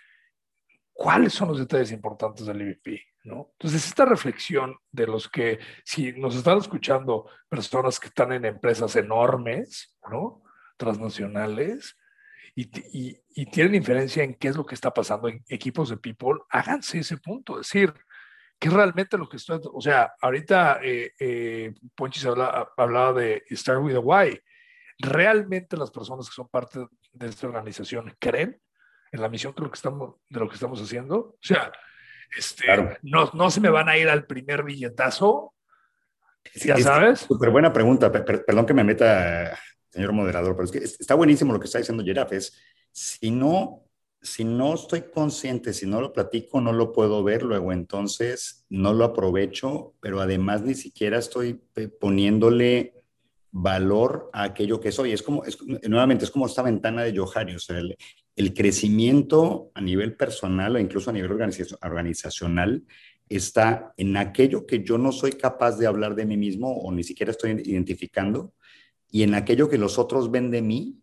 cuáles 0.93 1.33
son 1.33 1.49
los 1.49 1.59
detalles 1.59 1.91
importantes 1.91 2.47
del 2.47 2.61
EVP, 2.61 3.05
¿no? 3.29 3.51
Entonces, 3.53 3.87
esta 3.87 4.05
reflexión 4.05 4.77
de 4.91 5.07
los 5.07 5.29
que, 5.29 5.59
si 5.85 6.13
nos 6.13 6.35
están 6.35 6.59
escuchando 6.59 7.29
personas 7.49 8.01
que 8.01 8.09
están 8.09 8.33
en 8.33 8.45
empresas 8.45 8.97
enormes, 8.97 9.97
¿no? 10.11 10.43
Transnacionales, 10.77 11.97
y, 12.55 12.69
y, 12.93 13.21
y, 13.35 13.47
tienen 13.47 13.77
inferencia 13.77 14.25
en 14.25 14.35
qué 14.35 14.49
es 14.49 14.57
lo 14.57 14.67
que 14.67 14.75
está 14.75 14.93
pasando 14.93 15.29
en 15.29 15.45
equipos 15.49 15.91
de 15.91 15.97
people, 15.97 16.41
háganse 16.51 16.99
ese 16.99 17.17
punto, 17.19 17.61
es 17.61 17.69
decir, 17.69 17.95
¿qué 18.59 18.69
es 18.69 18.75
realmente 18.75 19.17
lo 19.17 19.29
que 19.29 19.37
estoy, 19.37 19.61
o 19.63 19.81
sea, 19.81 20.13
ahorita 20.21 20.81
eh, 20.83 21.13
eh, 21.21 21.75
Ponchis 21.95 22.27
habla, 22.27 22.73
hablaba 22.77 23.13
de 23.13 23.45
Start 23.51 23.81
with 23.81 23.95
a 23.95 24.01
Why, 24.01 24.41
¿realmente 24.99 25.77
las 25.77 25.93
personas 25.93 26.29
que 26.29 26.35
son 26.35 26.49
parte 26.49 26.85
de 27.13 27.27
esta 27.29 27.47
organización 27.47 28.17
creen 28.19 28.61
en 29.13 29.21
la 29.21 29.29
misión 29.29 29.55
de 29.55 29.63
lo 29.63 29.71
que 29.71 29.77
estamos, 29.77 30.17
de 30.29 30.41
lo 30.41 30.49
que 30.49 30.55
estamos 30.55 30.83
haciendo? 30.83 31.17
O 31.17 31.39
sea, 31.41 31.71
este, 32.37 32.67
no, 33.03 33.31
no 33.33 33.51
se 33.51 33.61
me 33.61 33.71
van 33.71 33.89
a 33.89 33.97
ir 33.97 34.09
al 34.09 34.27
primer 34.27 34.63
billetazo, 34.63 35.55
ya 36.55 36.79
sabes. 36.79 37.21
Súper 37.21 37.51
buena 37.51 37.73
pregunta, 37.73 38.11
perdón 38.11 38.67
que 38.67 38.75
me 38.75 38.85
meta 38.85 39.59
señor 39.91 40.13
moderador, 40.13 40.55
pero 40.55 40.65
es 40.65 40.71
que 40.71 40.79
está 40.79 41.15
buenísimo 41.15 41.53
lo 41.53 41.61
que 41.61 41.67
está 41.67 41.79
diciendo 41.79 42.05
Giraffe, 42.05 42.37
es 42.37 42.57
si 42.93 43.31
no, 43.31 43.85
si 44.21 44.45
no 44.45 44.75
estoy 44.75 45.03
consciente, 45.03 45.73
si 45.73 45.87
no 45.87 46.01
lo 46.01 46.13
platico, 46.13 46.61
no 46.61 46.73
lo 46.73 46.93
puedo 46.93 47.23
ver 47.25 47.43
luego, 47.43 47.73
entonces 47.73 48.67
no 48.69 48.93
lo 48.93 49.05
aprovecho, 49.05 49.95
pero 50.01 50.21
además 50.21 50.63
ni 50.63 50.75
siquiera 50.75 51.19
estoy 51.19 51.61
poniéndole 52.01 52.95
valor 53.51 54.31
a 54.33 54.45
aquello 54.45 54.81
que 54.81 54.93
soy. 54.93 55.13
Es 55.13 55.23
como, 55.23 55.45
es, 55.45 55.59
nuevamente, 55.89 56.25
es 56.25 56.31
como 56.31 56.47
esta 56.47 56.63
ventana 56.63 57.03
de 57.03 57.17
Johari, 57.17 57.55
o 57.55 57.59
sea, 57.59 57.79
el, 57.79 57.97
el 58.39 58.55
crecimiento 58.55 59.73
a 59.75 59.81
nivel 59.81 60.15
personal 60.15 60.77
o 60.77 60.79
incluso 60.79 61.11
a 61.11 61.13
nivel 61.13 61.33
organizacional 61.33 62.85
está 63.29 63.93
en 63.97 64.17
aquello 64.17 64.65
que 64.65 64.85
yo 64.85 64.97
no 64.97 65.11
soy 65.11 65.33
capaz 65.33 65.77
de 65.77 65.89
hablar 65.89 66.15
de 66.15 66.25
mí 66.25 66.37
mismo 66.37 66.73
o 66.73 66.93
ni 66.93 67.03
siquiera 67.03 67.33
estoy 67.33 67.61
identificando 67.65 68.55
y 69.11 69.25
en 69.25 69.35
aquello 69.35 69.69
que 69.69 69.77
los 69.77 69.99
otros 69.99 70.31
ven 70.31 70.53
de 70.53 70.63
mí, 70.63 71.01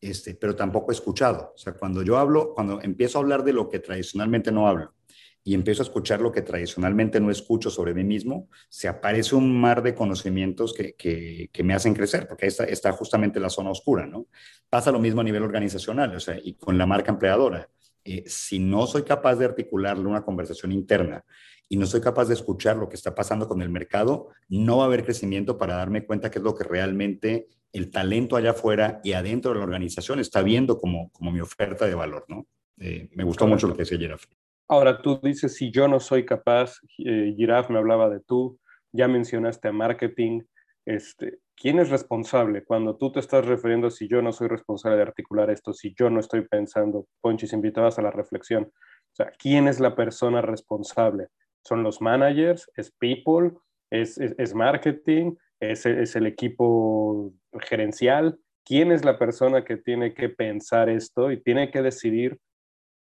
este, 0.00 0.34
pero 0.34 0.56
tampoco 0.56 0.90
he 0.90 0.94
escuchado. 0.94 1.52
O 1.54 1.58
sea, 1.58 1.74
cuando 1.74 2.02
yo 2.02 2.16
hablo, 2.16 2.54
cuando 2.54 2.80
empiezo 2.80 3.18
a 3.18 3.20
hablar 3.20 3.44
de 3.44 3.52
lo 3.52 3.68
que 3.68 3.80
tradicionalmente 3.80 4.50
no 4.50 4.66
hablo 4.66 4.94
y 5.42 5.54
empiezo 5.54 5.82
a 5.82 5.86
escuchar 5.86 6.20
lo 6.20 6.32
que 6.32 6.42
tradicionalmente 6.42 7.20
no 7.20 7.30
escucho 7.30 7.70
sobre 7.70 7.94
mí 7.94 8.04
mismo, 8.04 8.48
se 8.68 8.88
aparece 8.88 9.34
un 9.34 9.58
mar 9.58 9.82
de 9.82 9.94
conocimientos 9.94 10.74
que, 10.74 10.94
que, 10.94 11.64
me 11.64 11.74
hacen 11.74 11.94
crecer, 11.94 12.28
porque 12.28 12.44
ahí 12.44 12.48
está, 12.48 12.64
está, 12.64 12.92
justamente 12.92 13.40
la 13.40 13.48
zona 13.48 13.70
oscura, 13.70 14.06
¿no? 14.06 14.26
Pasa 14.68 14.92
lo 14.92 14.98
mismo 14.98 15.22
a 15.22 15.24
nivel 15.24 15.42
organizacional, 15.42 16.14
o 16.14 16.20
sea, 16.20 16.38
y 16.42 16.54
con 16.54 16.76
la 16.76 16.86
marca 16.86 17.10
empleadora. 17.10 17.68
Eh, 18.04 18.24
si 18.26 18.58
no 18.58 18.86
soy 18.86 19.02
capaz 19.02 19.36
de 19.36 19.46
articularle 19.46 20.06
una 20.06 20.22
conversación 20.22 20.72
interna 20.72 21.24
y 21.68 21.76
no 21.76 21.86
soy 21.86 22.00
capaz 22.00 22.26
de 22.26 22.34
escuchar 22.34 22.76
lo 22.76 22.88
que 22.88 22.96
está 22.96 23.14
pasando 23.14 23.46
con 23.48 23.62
el 23.62 23.68
mercado, 23.68 24.28
no 24.48 24.78
va 24.78 24.84
a 24.84 24.86
haber 24.86 25.04
crecimiento 25.04 25.58
para 25.58 25.76
darme 25.76 26.04
cuenta 26.04 26.30
qué 26.30 26.38
es 26.38 26.44
lo 26.44 26.54
que 26.54 26.64
realmente 26.64 27.48
el 27.72 27.90
talento 27.90 28.36
allá 28.36 28.50
afuera 28.50 29.00
y 29.04 29.12
adentro 29.12 29.52
de 29.52 29.58
la 29.58 29.64
organización 29.64 30.18
está 30.18 30.42
viendo 30.42 30.80
como, 30.80 31.10
como 31.12 31.30
mi 31.30 31.40
oferta 31.40 31.86
de 31.86 31.94
valor, 31.94 32.24
¿no? 32.28 32.46
Eh, 32.78 33.08
me 33.12 33.24
gustó 33.24 33.46
mucho 33.46 33.68
lo 33.68 33.74
que 33.74 33.82
decía 33.82 33.98
Giraffe. 33.98 34.26
Ahora 34.70 35.02
tú 35.02 35.18
dices, 35.20 35.56
si 35.56 35.72
yo 35.72 35.88
no 35.88 35.98
soy 35.98 36.24
capaz, 36.24 36.78
eh, 36.98 37.34
Giraffe 37.36 37.72
me 37.72 37.80
hablaba 37.80 38.08
de 38.08 38.20
tú, 38.20 38.60
ya 38.92 39.08
mencionaste 39.08 39.66
a 39.66 39.72
marketing, 39.72 40.42
este, 40.86 41.40
¿quién 41.56 41.80
es 41.80 41.90
responsable? 41.90 42.62
Cuando 42.64 42.96
tú 42.96 43.10
te 43.10 43.18
estás 43.18 43.44
refiriendo 43.46 43.90
si 43.90 44.06
yo 44.06 44.22
no 44.22 44.32
soy 44.32 44.46
responsable 44.46 44.96
de 44.96 45.02
articular 45.02 45.50
esto, 45.50 45.72
si 45.72 45.92
yo 45.98 46.08
no 46.08 46.20
estoy 46.20 46.46
pensando, 46.46 47.06
Ponchis, 47.20 47.52
invitabas 47.52 47.98
a 47.98 48.02
la 48.02 48.12
reflexión, 48.12 48.64
o 48.64 49.14
sea, 49.14 49.32
¿quién 49.36 49.66
es 49.66 49.80
la 49.80 49.96
persona 49.96 50.40
responsable? 50.40 51.28
son 51.64 51.82
los 51.82 52.00
managers, 52.00 52.70
es 52.76 52.90
people, 52.92 53.52
es, 53.90 54.18
es, 54.18 54.54
marketing, 54.54 55.34
es, 55.60 55.84
es, 55.86 56.16
el 56.16 56.26
equipo 56.26 57.32
gerencial. 57.60 58.38
¿Quién 58.64 58.92
es 58.92 59.04
la 59.04 59.18
persona 59.18 59.64
que 59.64 59.76
tiene 59.76 60.14
que 60.14 60.28
pensar 60.28 60.88
esto 60.88 61.30
y 61.30 61.42
tiene 61.42 61.70
que 61.70 61.82
decidir 61.82 62.38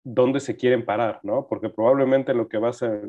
dónde 0.05 0.39
se 0.39 0.55
quieren 0.55 0.85
parar, 0.85 1.19
¿no? 1.23 1.47
Porque 1.49 1.69
probablemente 1.69 2.35
lo 2.35 2.47
que 2.47 2.59
vas 2.59 2.83
a, 2.83 3.01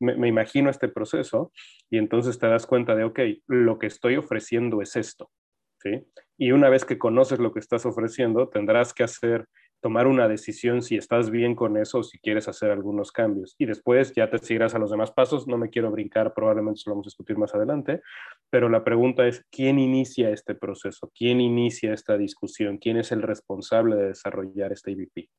me, 0.00 0.28
imagino 0.28 0.68
este 0.68 0.88
proceso 0.88 1.52
y 1.88 1.96
entonces 1.96 2.38
te 2.40 2.48
das 2.48 2.66
cuenta 2.66 2.96
de, 2.96 3.04
ok, 3.04 3.20
lo 3.46 3.78
que 3.78 3.86
estoy 3.86 4.16
ofreciendo 4.16 4.82
es 4.82 4.96
esto, 4.96 5.30
¿sí? 5.78 6.04
Y 6.36 6.50
una 6.50 6.68
vez 6.68 6.84
que 6.84 6.98
conoces 6.98 7.38
lo 7.38 7.52
que 7.52 7.60
estás 7.60 7.86
ofreciendo, 7.86 8.48
tendrás 8.48 8.92
que 8.92 9.04
hacer 9.04 9.46
tomar 9.80 10.08
una 10.08 10.28
decisión 10.28 10.82
si 10.82 10.96
estás 10.96 11.30
bien 11.30 11.54
con 11.54 11.76
eso 11.76 12.00
o 12.00 12.02
si 12.02 12.18
quieres 12.18 12.48
hacer 12.48 12.72
algunos 12.72 13.12
cambios. 13.12 13.54
Y 13.56 13.66
después 13.66 14.12
ya 14.12 14.28
te 14.28 14.38
seguirás 14.38 14.74
a 14.74 14.78
los 14.78 14.90
demás 14.90 15.12
pasos. 15.12 15.46
No 15.46 15.56
me 15.56 15.70
quiero 15.70 15.90
brincar, 15.92 16.34
probablemente 16.34 16.82
lo 16.86 16.92
vamos 16.92 17.06
a 17.06 17.10
discutir 17.10 17.38
más 17.38 17.54
adelante, 17.54 18.02
pero 18.50 18.68
la 18.68 18.82
pregunta 18.82 19.26
es, 19.26 19.46
¿quién 19.50 19.78
inicia 19.78 20.30
este 20.30 20.56
proceso? 20.56 21.10
¿Quién 21.14 21.40
inicia 21.40 21.94
esta 21.94 22.18
discusión? 22.18 22.78
¿Quién 22.78 22.96
es 22.96 23.12
el 23.12 23.22
responsable 23.22 23.94
de 23.94 24.08
desarrollar 24.08 24.72
este 24.72 24.90
IVP? 24.90 25.30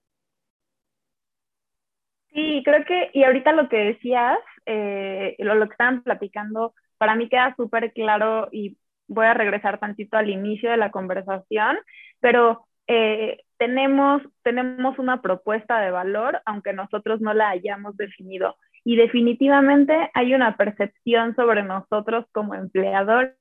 Sí, 2.34 2.62
creo 2.64 2.86
que, 2.86 3.10
y 3.14 3.24
ahorita 3.24 3.52
lo 3.52 3.68
que 3.68 3.78
decías, 3.78 4.38
eh, 4.66 5.36
lo, 5.40 5.56
lo 5.56 5.68
que 5.68 5.74
estaban 5.74 6.02
platicando, 6.04 6.74
para 6.98 7.16
mí 7.16 7.28
queda 7.28 7.54
súper 7.58 7.92
claro 7.94 8.48
y 8.52 8.78
voy 9.08 9.26
a 9.26 9.34
regresar 9.34 9.80
tantito 9.80 10.18
al 10.18 10.30
inicio 10.30 10.72
de 10.72 10.78
la 10.78 10.92
conversación, 10.92 11.78
pero 12.22 12.66
eh, 12.88 13.44
tenemos, 13.58 14.22
tenemos 14.44 14.98
una 14.98 15.22
propuesta 15.22 15.80
de 15.82 15.92
valor, 15.92 16.42
aunque 16.46 16.74
nosotros 16.74 17.20
no 17.22 17.34
la 17.34 17.50
hayamos 17.50 17.98
definido. 17.98 18.56
Y 18.84 18.96
definitivamente 18.96 20.10
hay 20.14 20.34
una 20.34 20.56
percepción 20.58 21.36
sobre 21.36 21.64
nosotros 21.64 22.26
como 22.32 22.56
empleadores, 22.56 23.36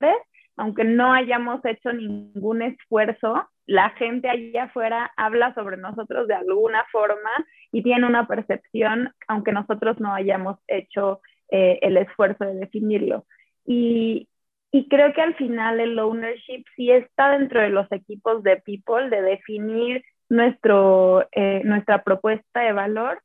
aunque 0.57 0.85
no 0.85 1.14
hayamos 1.14 1.64
hecho 1.64 1.92
ningún 1.92 2.62
esfuerzo, 2.62 3.48
la 3.66 3.90
gente 3.90 4.29
allá 4.29 4.64
afuera 4.64 5.12
habla 5.16 5.55
sobre 5.55 5.76
nosotros 5.76 6.26
de 6.26 6.35
alguna 6.35 6.85
forma 6.90 7.31
y 7.73 7.83
tiene 7.83 8.07
una 8.07 8.27
percepción, 8.27 9.13
aunque 9.29 9.53
nosotros 9.53 10.01
no 10.01 10.15
hayamos 10.15 10.59
hecho 10.67 11.21
eh, 11.51 11.79
el 11.83 11.97
esfuerzo 11.97 12.45
de 12.45 12.55
definirlo. 12.55 13.27
Y, 13.67 14.29
y 14.73 14.89
creo 14.89 15.13
que 15.13 15.23
al 15.23 15.35
final 15.37 15.81
el 15.81 15.99
ownership 15.99 16.65
sí 16.77 16.91
está 16.91 17.33
dentro 17.39 17.61
de 17.61 17.71
los 17.71 17.91
equipos 17.93 18.43
de 18.43 18.57
people, 18.59 19.11
de 19.11 19.23
definir 19.23 20.05
nuestro, 20.29 21.29
eh, 21.33 21.63
nuestra 21.65 22.03
propuesta 22.03 22.61
de 22.61 22.73
valor. 22.73 23.23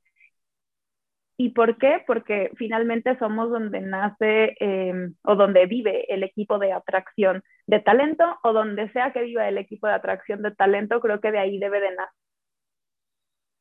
¿Y 1.37 1.49
por 1.49 1.77
qué? 1.77 2.01
Porque 2.07 2.51
finalmente 2.57 3.17
somos 3.19 3.49
donde 3.49 3.81
nace 3.81 4.55
em, 4.59 5.15
o 5.23 5.35
donde 5.35 5.65
vive 5.65 6.11
el 6.13 6.23
equipo 6.23 6.59
de 6.59 6.71
atracción 6.71 7.43
de 7.67 7.79
talento 7.81 8.23
o 8.43 8.53
donde 8.53 8.89
sea 8.91 9.11
que 9.11 9.23
viva 9.23 9.47
el 9.47 9.57
equipo 9.57 9.87
de 9.87 9.93
atracción 9.93 10.41
de 10.41 10.51
talento, 10.51 11.01
creo 11.01 11.19
que 11.19 11.31
de 11.31 11.39
ahí 11.39 11.59
debe 11.59 11.81
de 11.81 11.91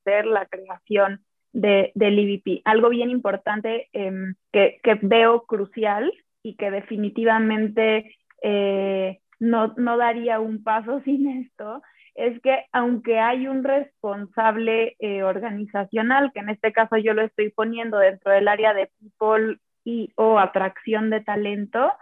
la 0.07 0.47
creación 0.47 1.21
de, 1.53 1.93
del 1.95 2.19
EVP. 2.19 2.63
Algo 2.65 2.91
bien 2.91 3.11
importante 3.11 3.89
em, 3.93 4.35
que, 4.53 4.81
que 4.83 4.99
veo 5.03 5.45
crucial 5.47 6.13
y 6.43 6.57
que 6.57 6.71
definitivamente 6.71 8.15
eh, 8.43 9.21
no, 9.41 9.75
no 9.77 9.97
daría 9.97 10.41
un 10.41 10.63
paso 10.63 11.01
sin 11.05 11.29
esto, 11.29 11.83
es 12.15 12.41
que 12.43 12.65
aunque 12.73 13.19
hay 13.19 13.49
un 13.49 13.65
responsable 13.65 14.97
eh, 15.01 15.23
organizacional, 15.23 16.31
que 16.33 16.41
en 16.41 16.51
este 16.51 16.73
caso 16.73 16.97
yo 16.97 17.13
lo 17.13 17.23
estoy 17.23 17.51
poniendo 17.51 17.99
dentro 17.99 18.31
del 18.31 18.47
área 18.47 18.73
de 18.73 18.91
people 19.01 19.59
y 19.85 20.13
o 20.17 20.39
atracción 20.39 21.11
de 21.11 21.21
talento, 21.23 21.93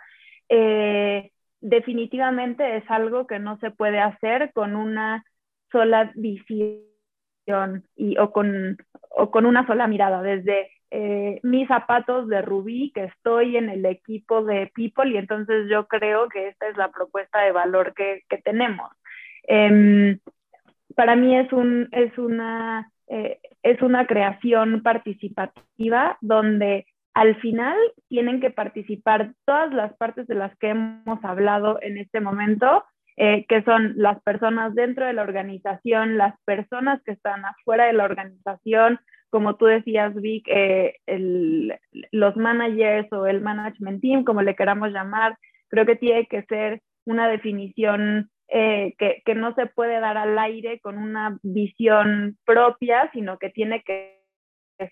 eh, 0.48 1.30
definitivamente 1.60 2.76
es 2.76 2.84
algo 2.90 3.26
que 3.26 3.38
no 3.38 3.58
se 3.58 3.70
puede 3.70 4.00
hacer 4.00 4.52
con 4.52 4.76
una 4.76 5.24
sola 5.70 6.12
visión 6.14 6.91
y, 7.96 8.18
o, 8.18 8.33
con, 8.33 8.76
o 9.11 9.31
con 9.31 9.46
una 9.46 9.66
sola 9.66 9.87
mirada, 9.87 10.22
desde 10.22 10.70
eh, 10.90 11.40
mis 11.42 11.66
zapatos 11.68 12.28
de 12.28 12.42
Rubí, 12.42 12.92
que 12.94 13.05
estoy 13.05 13.57
en 13.57 13.70
el 13.70 13.87
equipo 13.87 14.44
de 14.44 14.70
People 14.74 15.11
y 15.11 15.16
entonces 15.16 15.68
yo 15.70 15.87
creo 15.87 16.28
que 16.28 16.48
esta 16.48 16.68
es 16.68 16.76
la 16.76 16.90
propuesta 16.90 17.40
de 17.40 17.52
valor 17.52 17.94
que, 17.94 18.22
tenemos. 18.44 18.90
Em, 19.44 20.18
para 20.94 21.16
mí 21.16 21.37
es, 21.37 21.52
un, 21.52 21.88
es, 21.92 22.16
una, 22.18 22.90
eh, 23.09 23.40
es 23.62 23.81
una 23.81 24.07
creación 24.07 24.83
participativa 24.83 26.18
donde 26.20 26.87
al 27.14 27.37
final 27.40 27.76
tienen 28.09 28.40
que 28.40 28.50
participar 28.50 29.33
todas 29.44 29.72
las 29.72 29.94
partes 29.96 30.26
de 30.26 30.35
las 30.35 30.57
que 30.59 30.70
hemos 30.70 31.24
hablado 31.24 31.78
en 31.83 31.98
este 31.98 32.20
momento, 32.20 32.85
eh, 33.16 33.44
que 33.46 33.62
son 33.62 33.94
las 33.96 34.22
personas 34.22 34.75
dentro 34.75 35.07
de 35.07 35.12
la 35.12 35.22
organización, 35.22 36.16
las 36.16 36.35
personas 36.44 37.03
que 37.03 37.12
están 37.12 37.44
afuera 37.44 37.87
de 37.87 37.92
la 37.92 38.05
organización, 38.05 38.98
como 39.31 39.57
tú 39.57 39.66
decías, 39.66 40.14
Vic, 40.14 40.46
eh, 40.48 40.96
los 42.11 42.37
managers 42.37 43.12
o 43.12 43.27
el 43.27 43.40
management 43.40 44.03
team, 44.03 44.25
como 44.25 44.42
le 44.42 44.55
queramos 44.55 44.90
llamar, 44.92 45.37
creo 45.68 45.87
que 45.87 45.96
tiene 45.96 46.27
que 46.27 46.42
ser 46.44 46.83
una 47.05 47.29
definición 47.29 48.31
eh, 48.48 48.94
que, 48.98 49.22
que, 49.25 49.35
no 49.35 49.55
se 49.55 49.66
puede 49.66 49.98
dar 50.01 50.18
al 50.18 50.38
aire 50.38 50.81
con 50.81 50.98
una 50.98 51.38
visión 51.42 52.37
propia, 52.44 53.11
sino 53.14 53.38
que 53.38 53.48
tiene 53.48 53.83
que 53.83 54.22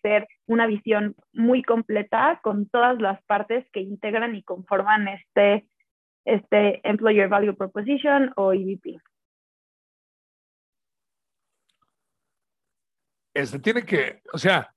ser 0.03 0.27
una 0.47 0.67
visión 0.67 1.15
muy 1.33 1.63
completa 1.63 2.41
con 2.43 2.69
todas 2.69 3.01
las 3.01 3.23
partes 3.25 3.67
que 3.73 3.81
integran 3.81 4.35
y 4.35 4.43
conforman 4.43 5.09
este, 5.09 5.67
este 6.25 6.81
Employer 6.89 7.29
Value 7.29 7.57
Proposition 7.57 8.33
o 8.37 8.53
EVP. 8.53 9.01
Este 13.35 13.59
tiene 13.59 13.85
que, 13.85 14.23
o 14.33 14.39
sea, 14.39 14.75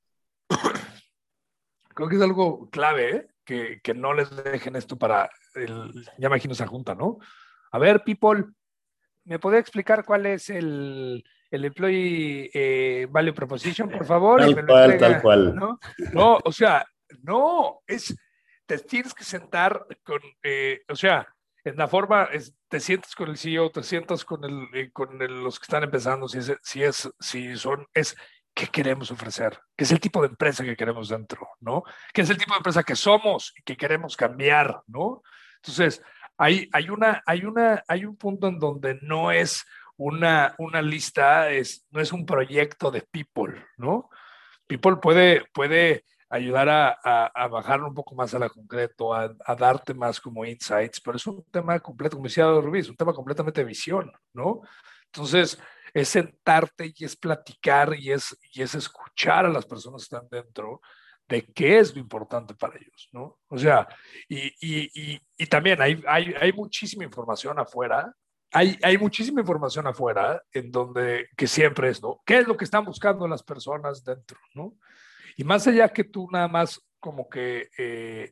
creo 1.95 2.07
que 2.07 2.15
es 2.15 2.21
algo 2.21 2.69
clave, 2.69 3.15
¿eh? 3.15 3.27
que, 3.43 3.81
que, 3.81 3.93
no 3.93 4.13
les 4.13 4.29
dejen 4.43 4.75
esto 4.75 4.97
para, 4.97 5.29
el, 5.55 6.05
ya 6.17 6.27
imagino 6.27 6.53
esa 6.53 6.67
junta, 6.67 6.95
¿no? 6.95 7.17
A 7.71 7.79
ver, 7.79 8.03
people, 8.03 8.45
¿me 9.25 9.39
puede 9.39 9.59
explicar 9.59 10.05
cuál 10.05 10.27
es 10.27 10.49
el, 10.49 11.23
el 11.49 11.65
Employee 11.65 12.51
eh, 12.53 13.07
Value 13.09 13.33
Proposition, 13.33 13.89
por 13.89 14.05
favor? 14.05 14.39
Tal 14.39 14.65
cual, 14.65 14.97
tal 14.97 15.21
cual. 15.21 15.55
¿no? 15.55 15.79
no, 16.13 16.39
o 16.43 16.51
sea, 16.51 16.85
no, 17.23 17.81
es, 17.87 18.15
te 18.65 18.77
tienes 18.79 19.13
que 19.13 19.23
sentar 19.23 19.85
con, 20.03 20.19
eh, 20.43 20.83
o 20.87 20.95
sea, 20.95 21.27
en 21.63 21.77
la 21.77 21.87
forma, 21.87 22.25
es, 22.25 22.53
te 22.67 22.79
sientes 22.79 23.15
con 23.15 23.29
el 23.29 23.37
CEO, 23.37 23.71
te 23.71 23.83
sientas 23.83 24.25
con, 24.25 24.43
el, 24.43 24.67
eh, 24.73 24.91
con 24.91 25.17
los 25.17 25.59
que 25.59 25.63
están 25.63 25.83
empezando, 25.83 26.27
si 26.27 26.39
es, 26.39 26.53
si 26.61 26.83
es, 26.83 27.09
si 27.19 27.55
son, 27.55 27.87
es, 27.93 28.15
¿qué 28.53 28.67
queremos 28.67 29.11
ofrecer? 29.11 29.59
¿Qué 29.75 29.85
es 29.85 29.91
el 29.91 29.99
tipo 29.99 30.21
de 30.21 30.27
empresa 30.27 30.63
que 30.63 30.75
queremos 30.75 31.09
dentro? 31.09 31.47
¿No? 31.61 31.83
¿Qué 32.13 32.21
es 32.21 32.29
el 32.29 32.37
tipo 32.37 32.53
de 32.53 32.57
empresa 32.57 32.83
que 32.83 32.95
somos 32.95 33.53
y 33.57 33.63
que 33.63 33.77
queremos 33.77 34.17
cambiar? 34.17 34.81
¿No? 34.87 35.23
Entonces, 35.55 36.01
hay, 36.37 36.69
hay, 36.73 36.89
una, 36.89 37.23
hay, 37.25 37.45
una, 37.45 37.83
hay 37.87 38.05
un 38.05 38.17
punto 38.17 38.47
en 38.47 38.59
donde 38.59 38.99
no 39.01 39.31
es 39.31 39.65
una, 39.95 40.55
una 40.57 40.81
lista, 40.81 41.49
es, 41.49 41.85
no 41.91 42.01
es 42.01 42.11
un 42.11 42.25
proyecto 42.25 42.91
de 42.91 43.01
people, 43.03 43.65
¿no? 43.77 44.09
People 44.67 44.97
puede, 44.97 45.45
puede 45.53 46.03
ayudar 46.33 46.67
a, 46.67 47.27
a, 47.27 47.47
bajar 47.47 47.83
un 47.83 47.93
poco 47.93 48.15
más 48.15 48.33
a 48.33 48.39
la 48.39 48.49
concreto, 48.49 49.13
a, 49.13 49.31
a, 49.45 49.55
darte 49.55 49.93
más 49.93 50.19
como 50.19 50.43
insights, 50.43 50.99
pero 50.99 51.17
es 51.17 51.27
un 51.27 51.43
tema 51.51 51.79
completo, 51.79 52.17
como 52.17 52.27
decía 52.27 52.45
Rubí, 52.45 52.79
es 52.79 52.89
un 52.89 52.95
tema 52.95 53.13
completamente 53.13 53.61
de 53.61 53.67
visión, 53.67 54.11
¿no? 54.33 54.61
Entonces, 55.05 55.59
es 55.93 56.09
sentarte 56.09 56.91
y 56.95 57.05
es 57.05 57.15
platicar 57.15 57.93
y 57.95 58.11
es, 58.11 58.35
y 58.51 58.63
es 58.63 58.73
escuchar 58.73 59.45
a 59.45 59.49
las 59.49 59.67
personas 59.67 60.01
que 60.01 60.15
están 60.15 60.27
dentro 60.31 60.81
de 61.27 61.45
qué 61.53 61.77
es 61.77 61.93
lo 61.93 62.01
importante 62.01 62.55
para 62.55 62.77
ellos, 62.77 63.09
¿no? 63.11 63.37
O 63.47 63.57
sea, 63.59 63.87
y, 64.27 64.47
y, 64.59 65.21
y, 65.37 65.45
también 65.45 65.79
hay, 65.83 66.03
hay, 66.07 66.33
hay, 66.41 66.51
muchísima 66.51 67.03
información 67.03 67.59
afuera, 67.59 68.11
hay, 68.51 68.79
hay 68.81 68.97
muchísima 68.97 69.41
información 69.41 69.85
afuera 69.85 70.41
en 70.51 70.71
donde, 70.71 71.29
que 71.37 71.45
siempre 71.45 71.89
es, 71.89 72.01
¿no? 72.01 72.21
¿Qué 72.25 72.39
es 72.39 72.47
lo 72.47 72.57
que 72.57 72.65
están 72.65 72.85
buscando 72.85 73.27
las 73.27 73.43
personas 73.43 74.03
dentro, 74.03 74.39
¿no? 74.55 74.73
Y 75.37 75.43
más 75.43 75.67
allá 75.67 75.89
que 75.89 76.03
tú 76.03 76.27
nada 76.31 76.47
más 76.47 76.81
como 76.99 77.27
que 77.27 77.69
eh, 77.77 78.31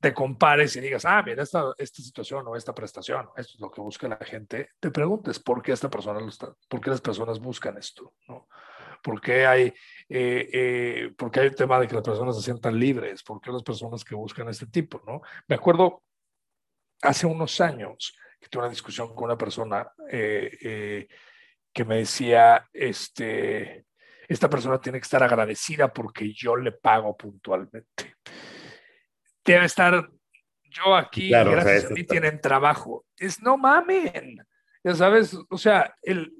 te 0.00 0.14
compares 0.14 0.76
y 0.76 0.80
digas, 0.80 1.04
ah, 1.04 1.22
mira, 1.24 1.42
esta, 1.42 1.72
esta 1.76 2.02
situación 2.02 2.46
o 2.46 2.56
esta 2.56 2.74
prestación, 2.74 3.28
esto 3.36 3.54
es 3.54 3.60
lo 3.60 3.70
que 3.70 3.80
busca 3.80 4.08
la 4.08 4.16
gente, 4.16 4.70
te 4.78 4.90
preguntes 4.90 5.38
por 5.40 5.60
qué 5.60 5.72
esta 5.72 5.90
persona 5.90 6.20
lo 6.20 6.28
está, 6.28 6.54
por 6.68 6.80
qué 6.80 6.90
las 6.90 7.00
personas 7.00 7.40
buscan 7.40 7.76
esto, 7.76 8.14
¿no? 8.28 8.48
¿Por 9.02 9.20
qué 9.20 9.46
hay, 9.46 9.66
eh, 10.08 10.48
eh, 10.52 11.14
porque 11.16 11.40
hay 11.40 11.48
un 11.48 11.54
tema 11.54 11.78
de 11.78 11.86
que 11.86 11.94
las 11.94 12.02
personas 12.02 12.36
se 12.36 12.42
sientan 12.42 12.78
libres? 12.78 13.22
¿Por 13.22 13.40
qué 13.40 13.52
las 13.52 13.62
personas 13.62 14.04
que 14.04 14.14
buscan 14.14 14.48
este 14.48 14.66
tipo, 14.66 15.02
no? 15.06 15.20
Me 15.46 15.54
acuerdo 15.54 16.02
hace 17.02 17.26
unos 17.26 17.60
años 17.60 18.16
que 18.40 18.48
tuve 18.48 18.62
una 18.62 18.70
discusión 18.70 19.14
con 19.14 19.24
una 19.24 19.38
persona 19.38 19.88
eh, 20.10 21.06
que 21.72 21.84
me 21.84 21.98
decía, 21.98 22.68
este, 22.72 23.84
esta 24.28 24.48
persona 24.48 24.80
tiene 24.80 25.00
que 25.00 25.04
estar 25.04 25.22
agradecida 25.22 25.92
porque 25.92 26.32
yo 26.32 26.54
le 26.54 26.72
pago 26.72 27.16
puntualmente 27.16 28.16
debe 29.52 29.66
estar 29.66 30.08
yo 30.70 30.94
aquí, 30.94 31.30
gracias 31.30 31.86
a 31.86 31.94
mí 31.94 32.04
tienen 32.04 32.40
trabajo. 32.40 33.06
Es 33.16 33.42
no 33.42 33.56
mamen, 33.56 34.38
ya 34.84 34.94
sabes, 34.94 35.36
o 35.48 35.56
sea, 35.56 35.94
el, 36.02 36.32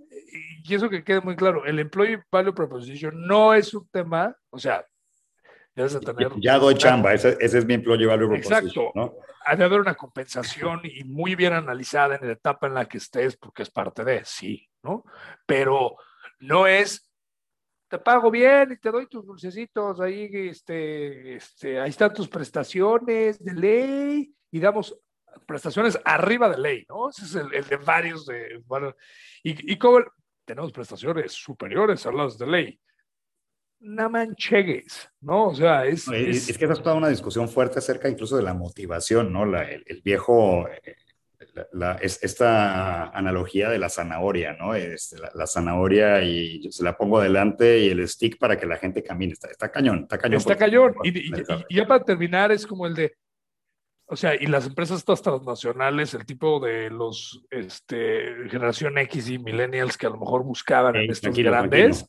y 0.62 0.74
eso 0.74 0.90
que 0.90 1.02
quede 1.02 1.20
muy 1.22 1.34
claro, 1.34 1.64
el 1.64 1.78
Employee 1.78 2.22
Value 2.30 2.54
Proposition 2.54 3.26
no 3.26 3.54
es 3.54 3.72
un 3.72 3.88
tema, 3.88 4.36
o 4.50 4.58
sea, 4.58 4.84
debes 5.74 5.98
tener... 6.00 6.30
Ya 6.40 6.58
doy 6.58 6.74
chamba, 6.74 7.14
ese, 7.14 7.38
es 7.40 7.64
mi 7.64 7.74
Employee 7.74 8.06
Value 8.06 8.28
Proposition. 8.28 8.66
Exacto, 8.66 8.92
¿no? 8.94 9.14
ha 9.46 9.56
de 9.56 9.64
haber 9.64 9.80
una 9.80 9.94
compensación 9.94 10.82
y 10.84 11.04
muy 11.04 11.34
bien 11.34 11.54
analizada 11.54 12.16
en 12.16 12.26
la 12.26 12.34
etapa 12.34 12.66
en 12.66 12.74
la 12.74 12.84
que 12.84 12.98
estés, 12.98 13.38
porque 13.38 13.62
es 13.62 13.70
parte 13.70 14.04
de, 14.04 14.22
sí, 14.26 14.68
¿no? 14.82 15.04
Pero 15.46 15.96
no 16.40 16.66
es 16.66 17.07
te 17.88 17.98
pago 17.98 18.30
bien 18.30 18.72
y 18.72 18.76
te 18.76 18.90
doy 18.90 19.06
tus 19.06 19.24
dulcecitos, 19.24 20.00
ahí, 20.00 20.28
este, 20.32 21.36
este, 21.36 21.80
ahí 21.80 21.90
están 21.90 22.12
tus 22.12 22.28
prestaciones 22.28 23.42
de 23.42 23.54
ley 23.54 24.34
y 24.50 24.60
damos 24.60 24.96
prestaciones 25.46 25.98
arriba 26.04 26.48
de 26.48 26.58
ley, 26.58 26.86
¿no? 26.88 27.08
Ese 27.08 27.24
es 27.24 27.34
el, 27.34 27.48
de 27.50 27.76
varios, 27.76 28.26
de, 28.26 28.62
bueno, 28.66 28.94
y, 29.42 29.72
y 29.72 29.78
como 29.78 30.00
tenemos 30.44 30.72
prestaciones 30.72 31.32
superiores 31.32 32.04
a 32.06 32.12
las 32.12 32.38
de 32.38 32.46
ley. 32.46 32.80
No 33.80 34.10
manchegues, 34.10 35.08
¿no? 35.20 35.48
O 35.48 35.54
sea, 35.54 35.86
es, 35.86 36.08
es... 36.08 36.48
es... 36.48 36.58
que 36.58 36.64
esa 36.64 36.74
es 36.74 36.82
toda 36.82 36.96
una 36.96 37.08
discusión 37.08 37.48
fuerte 37.48 37.78
acerca 37.78 38.08
incluso 38.08 38.36
de 38.36 38.42
la 38.42 38.54
motivación, 38.54 39.32
¿no? 39.32 39.44
La, 39.44 39.62
el, 39.62 39.84
el, 39.86 40.02
viejo 40.02 40.66
eh, 40.68 40.96
la, 41.72 41.94
es, 41.94 42.22
esta 42.22 43.10
analogía 43.10 43.68
de 43.70 43.78
la 43.78 43.88
zanahoria, 43.88 44.54
¿no? 44.54 44.74
Este, 44.74 45.16
la, 45.34 45.46
zanahoria 45.46 46.22
y 46.22 46.70
se 46.72 46.82
la 46.82 46.96
pongo 46.96 47.18
adelante 47.18 47.78
y 47.78 47.88
el 47.88 48.06
stick 48.08 48.38
para 48.38 48.58
que 48.58 48.66
la 48.66 48.76
gente 48.76 49.02
camine. 49.02 49.32
Está, 49.32 49.48
está 49.48 49.70
cañón, 49.70 50.00
está 50.02 50.18
cañón. 50.18 50.38
Está 50.38 50.56
cañón. 50.56 50.94
Y, 51.04 51.30
ya 51.74 51.86
para 51.86 52.04
terminar, 52.04 52.50
es 52.52 52.66
como 52.66 52.86
el 52.86 52.94
de, 52.94 53.16
o 54.06 54.16
sea, 54.16 54.34
y 54.34 54.46
las 54.46 54.66
empresas 54.66 54.98
estas 54.98 55.22
transnacionales, 55.22 56.14
el 56.14 56.26
tipo 56.26 56.60
de 56.60 56.90
los, 56.90 57.44
este, 57.50 58.34
generación 58.50 58.98
X 58.98 59.30
y 59.30 59.38
millennials 59.38 59.96
que 59.96 60.06
a 60.06 60.10
lo 60.10 60.18
mejor 60.18 60.42
buscaban 60.42 60.96
en 60.96 61.10
estos 61.10 61.36
grandes. 61.36 62.08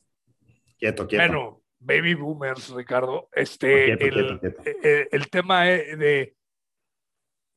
Quieto, 0.78 1.06
quieto. 1.06 1.26
Bueno, 1.26 1.62
baby 1.78 2.14
boomers, 2.14 2.70
Ricardo, 2.70 3.28
este, 3.32 3.92
el, 3.92 4.40
el, 4.82 5.08
el, 5.10 5.30
tema 5.30 5.64
de, 5.64 6.34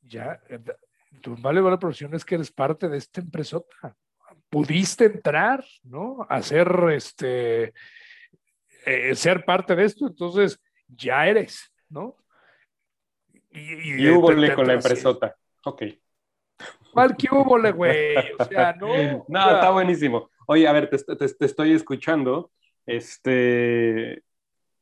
ya, 0.01 0.41
tu 1.23 1.37
vale 1.37 1.61
la 1.61 1.79
profesión 1.79 2.13
es 2.13 2.25
que 2.25 2.35
eres 2.35 2.51
parte 2.51 2.89
de 2.89 2.97
esta 2.97 3.21
empresota. 3.21 3.95
Pudiste 4.49 5.05
entrar, 5.05 5.63
¿no? 5.83 6.27
A 6.29 6.41
ser, 6.41 6.67
este, 6.91 7.73
eh, 8.85 9.15
ser 9.15 9.45
parte 9.45 9.75
de 9.75 9.85
esto, 9.85 10.05
entonces 10.05 10.61
ya 10.87 11.25
eres, 11.25 11.73
¿no? 11.89 12.17
Y, 13.51 14.03
y, 14.03 14.09
hubo 14.09 14.27
con 14.27 14.67
la 14.67 14.73
empresota. 14.73 15.35
Ok. 15.63 15.83
¿Cuál 16.91 17.15
que 17.15 17.27
hubo, 17.31 17.57
güey? 17.73 18.15
O 18.37 18.43
sea, 18.45 18.73
no. 18.79 19.25
No, 19.27 19.55
está 19.55 19.71
buenísimo. 19.71 20.29
Oye, 20.45 20.67
a 20.67 20.73
ver, 20.73 20.89
te, 20.89 20.97
te 20.97 21.45
estoy 21.45 21.73
escuchando. 21.73 22.51
Este, 22.85 24.23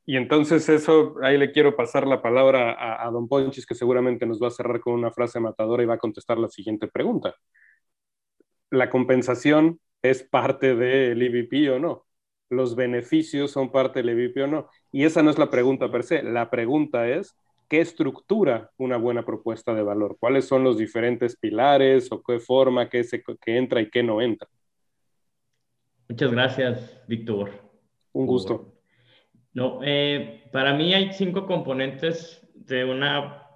y 0.06 0.18
entonces 0.18 0.68
eso, 0.70 1.16
ahí 1.22 1.38
le 1.38 1.52
quiero 1.52 1.76
pasar 1.76 2.08
la 2.08 2.22
palabra 2.22 3.06
a, 3.06 3.10
don 3.12 3.28
Ponchis, 3.28 3.66
que 3.66 3.76
seguramente 3.76 4.26
nos 4.26 4.42
va 4.42 4.48
a 4.48 4.52
cerrar 4.52 4.80
con 4.80 4.94
una 4.94 5.12
frase 5.12 5.40
matadora 5.40 5.84
y 5.84 5.86
va 5.86 5.96
a 5.96 6.00
contestar 6.00 6.38
la 6.38 6.50
siguiente 6.50 6.88
pregunta. 6.88 7.36
¿La 8.72 8.90
compensación 8.90 9.80
es 10.02 10.24
parte 10.24 10.76
del 10.76 11.22
EVP 11.22 11.70
o 11.70 11.80
no? 11.80 12.06
¿Los 12.50 12.76
beneficios 12.76 13.52
son 13.52 13.72
parte 13.72 14.02
del 14.02 14.10
EVP 14.10 14.44
o 14.44 14.48
no? 14.48 14.70
Y 14.92 15.06
esa 15.06 15.22
no 15.22 15.30
es 15.30 15.38
la 15.38 15.50
pregunta 15.50 15.92
per 15.92 16.04
se. 16.04 16.24
La 16.24 16.50
pregunta 16.50 17.08
es, 17.08 17.36
¿qué 17.70 17.80
estructura 17.80 18.72
una 18.78 18.98
buena 18.98 19.24
propuesta 19.24 19.74
de 19.74 19.84
valor? 19.84 20.18
¿Cuáles 20.20 20.46
son 20.46 20.64
los 20.64 20.78
diferentes 20.78 21.38
pilares 21.38 22.12
o 22.12 22.24
qué 22.24 22.40
forma, 22.40 22.90
qué, 22.90 23.04
se, 23.04 23.22
qué 23.22 23.58
entra 23.58 23.82
y 23.82 23.90
qué 23.90 24.02
no 24.02 24.22
entra? 24.22 24.50
Muchas 26.10 26.32
gracias, 26.32 27.04
Víctor. 27.08 27.52
Un 28.14 28.26
gusto. 28.26 28.81
No, 29.54 29.80
eh, 29.84 30.44
para 30.52 30.74
mí 30.74 30.94
hay 30.94 31.12
cinco 31.14 31.46
componentes 31.46 32.48
de 32.54 32.86
una 32.86 33.48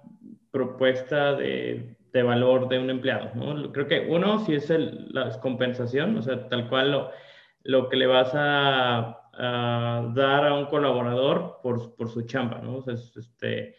propuesta 0.50 1.34
de, 1.34 1.96
de 2.12 2.22
valor 2.22 2.68
de 2.68 2.78
un 2.78 2.90
empleado. 2.90 3.30
¿no? 3.34 3.72
Creo 3.72 3.86
que 3.86 4.06
uno 4.08 4.38
sí 4.44 4.54
es 4.54 4.70
la 4.70 5.38
compensación, 5.40 6.16
o 6.16 6.22
sea, 6.22 6.48
tal 6.48 6.68
cual 6.68 6.90
lo, 6.90 7.10
lo 7.62 7.88
que 7.88 7.96
le 7.96 8.06
vas 8.06 8.32
a, 8.34 9.20
a, 9.34 10.12
dar 10.14 10.46
a 10.46 10.54
un 10.54 10.66
colaborador 10.66 11.58
por, 11.62 11.94
por 11.94 12.08
su 12.08 12.22
chamba, 12.22 12.60
¿no? 12.62 12.76
O 12.76 12.82
sea, 12.82 12.94
este, 12.94 13.76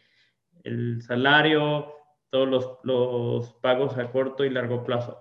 el 0.63 1.01
salario, 1.01 1.93
todos 2.29 2.47
los, 2.47 2.69
los, 2.83 3.53
pagos 3.55 3.97
a 3.97 4.11
corto 4.11 4.45
y 4.45 4.49
largo 4.49 4.83
plazo. 4.83 5.19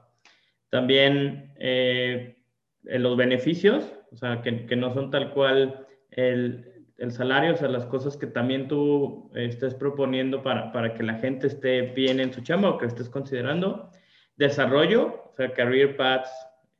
También 0.68 1.54
eh, 1.58 2.36
los 2.82 3.16
beneficios, 3.16 3.92
o 4.12 4.16
sea, 4.16 4.42
que, 4.42 4.66
que 4.66 4.76
no 4.76 4.92
son 4.92 5.10
tal 5.10 5.32
cual 5.32 5.86
el, 6.10 6.75
el 6.98 7.12
salario, 7.12 7.52
o 7.52 7.56
sea, 7.56 7.68
las 7.68 7.86
cosas 7.86 8.16
que 8.16 8.26
también 8.26 8.68
tú 8.68 9.30
eh, 9.34 9.46
estés 9.46 9.74
proponiendo 9.74 10.42
para, 10.42 10.72
para, 10.72 10.94
que 10.94 11.02
la 11.02 11.14
gente 11.14 11.46
esté 11.46 11.82
bien 11.82 12.20
en 12.20 12.32
su 12.32 12.40
chamba 12.40 12.70
o 12.70 12.78
que 12.78 12.86
estés 12.86 13.08
considerando. 13.08 13.90
Desarrollo, 14.36 15.30
o 15.32 15.34
sea, 15.36 15.52
career 15.52 15.96
paths, 15.96 16.30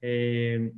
eh, 0.00 0.72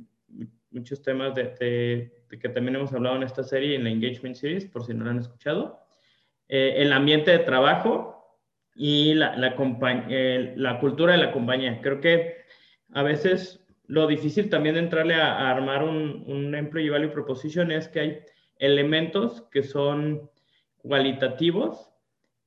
muchos 0.71 1.01
temas 1.01 1.33
de, 1.35 2.11
que 2.29 2.49
también 2.49 2.75
hemos 2.75 2.93
hablado 2.93 3.15
en 3.15 3.23
esta 3.23 3.43
serie, 3.43 3.75
en 3.75 3.85
la 3.85 3.89
Engagement 3.89 4.35
Series, 4.35 4.65
por 4.65 4.85
si 4.85 4.93
no 4.93 5.05
lo 5.05 5.11
han 5.11 5.19
escuchado. 5.19 5.79
Eh, 6.47 6.75
el 6.77 6.91
ambiente 6.91 7.31
de 7.31 7.39
trabajo 7.39 8.37
y 8.75 9.13
la, 9.13 9.35
la, 9.35 9.55
la, 10.55 10.79
cultura 10.79 11.13
de 11.13 11.17
la 11.17 11.31
compañía. 11.31 11.79
Creo 11.81 12.01
que 12.01 12.37
a 12.93 13.03
veces 13.03 13.65
lo 13.87 14.05
difícil 14.07 14.49
también 14.49 14.75
de 14.75 14.81
entrarle 14.81 15.15
a, 15.15 15.49
armar 15.49 15.83
un, 15.83 16.23
un 16.27 16.55
Employee 16.55 16.89
Value 16.89 17.11
Proposition 17.11 17.71
es 17.71 17.87
que 17.87 17.99
hay 17.99 18.19
elementos 18.59 19.41
que 19.51 19.63
son 19.63 20.29
cualitativos 20.77 21.89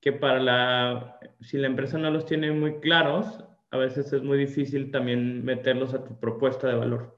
que 0.01 0.13
para 0.13 0.41
la, 0.41 1.19
si 1.41 1.59
la 1.59 1.69
empresa 1.69 1.97
no 1.97 2.11
los 2.11 2.27
tiene 2.27 2.51
muy 2.51 2.81
claros, 2.81 3.45
a 3.71 3.79
veces 3.79 4.13
es 4.13 4.23
muy 4.23 4.37
difícil 4.37 4.91
también 4.91 5.45
meterlos 5.45 5.95
a 5.95 6.05
tu 6.05 6.19
propuesta 6.19 6.69
de 6.69 6.75
valor. 6.75 7.17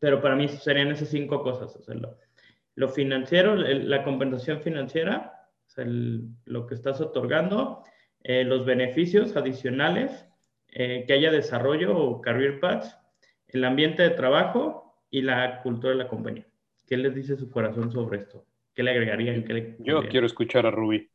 Pero 0.00 0.20
para 0.20 0.34
mí 0.34 0.48
serían 0.48 0.90
esas 0.90 1.08
cinco 1.08 1.42
cosas. 1.42 1.76
O 1.76 1.82
sea, 1.82 1.94
lo, 2.74 2.88
financiero, 2.88 3.54
la 3.54 4.02
compensación 4.02 4.60
financiera, 4.60 5.48
lo 6.44 6.66
que 6.66 6.74
estás 6.74 7.00
otorgando, 7.00 7.84
eh, 8.24 8.44
los 8.44 8.66
beneficios 8.66 9.36
adicionales, 9.36 10.26
eh, 10.72 11.04
que 11.06 11.12
haya 11.12 11.30
desarrollo 11.30 11.96
o 11.96 12.20
career 12.20 12.58
paths, 12.58 12.96
el 13.48 13.64
ambiente 13.64 14.02
de 14.02 14.10
trabajo 14.10 15.00
y 15.10 15.22
la 15.22 15.62
cultura 15.62 15.92
de 15.92 15.98
la 15.98 16.08
compañía. 16.08 16.49
¿Qué 16.90 16.96
les 16.96 17.14
dice 17.14 17.36
su 17.36 17.48
corazón 17.48 17.92
sobre 17.92 18.18
esto? 18.18 18.44
¿Qué 18.74 18.82
le 18.82 18.90
agregarían? 18.90 19.44
Yo 19.78 20.02
quiero 20.08 20.26
escuchar 20.26 20.66
a 20.66 20.72
Ruby. 20.72 21.08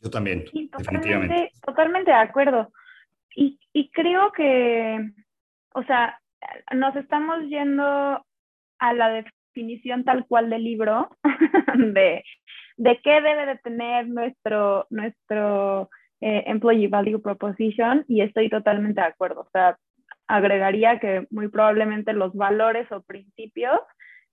Yo 0.00 0.08
también, 0.08 0.46
definitivamente. 0.78 1.50
Totalmente 1.60 2.10
de 2.10 2.16
acuerdo. 2.16 2.72
Y, 3.36 3.60
y 3.74 3.90
creo 3.90 4.32
que, 4.32 5.10
o 5.74 5.82
sea, 5.82 6.18
nos 6.74 6.96
estamos 6.96 7.42
yendo 7.50 7.84
a 8.78 8.92
la 8.94 9.10
definición 9.10 10.04
tal 10.04 10.26
cual 10.26 10.48
del 10.48 10.64
libro 10.64 11.10
de, 11.76 12.24
de 12.78 13.00
qué 13.02 13.20
debe 13.20 13.44
de 13.44 13.58
tener 13.58 14.08
nuestro, 14.08 14.86
nuestro 14.88 15.90
eh, 16.22 16.44
Employee 16.46 16.88
Value 16.88 17.20
Proposition 17.20 18.06
y 18.08 18.22
estoy 18.22 18.48
totalmente 18.48 19.02
de 19.02 19.06
acuerdo. 19.06 19.42
O 19.42 19.50
sea, 19.52 19.76
agregaría 20.26 20.98
que 20.98 21.26
muy 21.30 21.48
probablemente 21.48 22.14
los 22.14 22.32
valores 22.32 22.90
o 22.90 23.02
principios 23.02 23.78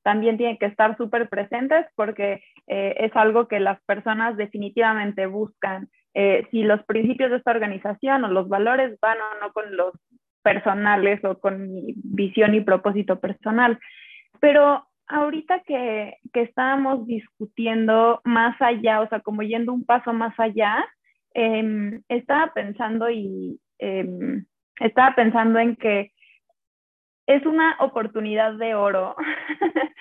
también 0.03 0.37
tienen 0.37 0.57
que 0.57 0.65
estar 0.65 0.97
súper 0.97 1.29
presentes 1.29 1.85
porque 1.95 2.43
eh, 2.67 2.95
es 2.97 3.15
algo 3.15 3.47
que 3.47 3.59
las 3.59 3.81
personas 3.83 4.37
definitivamente 4.37 5.25
buscan. 5.25 5.89
Eh, 6.13 6.45
si 6.51 6.63
los 6.63 6.83
principios 6.83 7.31
de 7.31 7.37
esta 7.37 7.51
organización 7.51 8.23
o 8.23 8.27
los 8.27 8.49
valores 8.49 8.99
van 8.99 9.17
o 9.17 9.45
no 9.45 9.53
con 9.53 9.75
los 9.75 9.93
personales 10.41 11.23
o 11.23 11.39
con 11.39 11.71
mi 11.71 11.93
visión 11.97 12.55
y 12.55 12.61
propósito 12.61 13.19
personal. 13.19 13.79
Pero 14.39 14.85
ahorita 15.07 15.61
que, 15.61 16.17
que 16.33 16.41
estábamos 16.41 17.05
discutiendo 17.05 18.21
más 18.23 18.59
allá, 18.61 19.01
o 19.01 19.09
sea, 19.09 19.19
como 19.19 19.43
yendo 19.43 19.73
un 19.73 19.85
paso 19.85 20.13
más 20.13 20.37
allá, 20.39 20.83
em, 21.33 22.01
estaba 22.09 22.53
pensando 22.53 23.09
y 23.09 23.59
em, 23.79 24.45
estaba 24.79 25.15
pensando 25.15 25.59
en 25.59 25.75
que 25.75 26.11
es 27.35 27.45
una 27.45 27.77
oportunidad 27.79 28.53
de 28.55 28.75
oro 28.75 29.15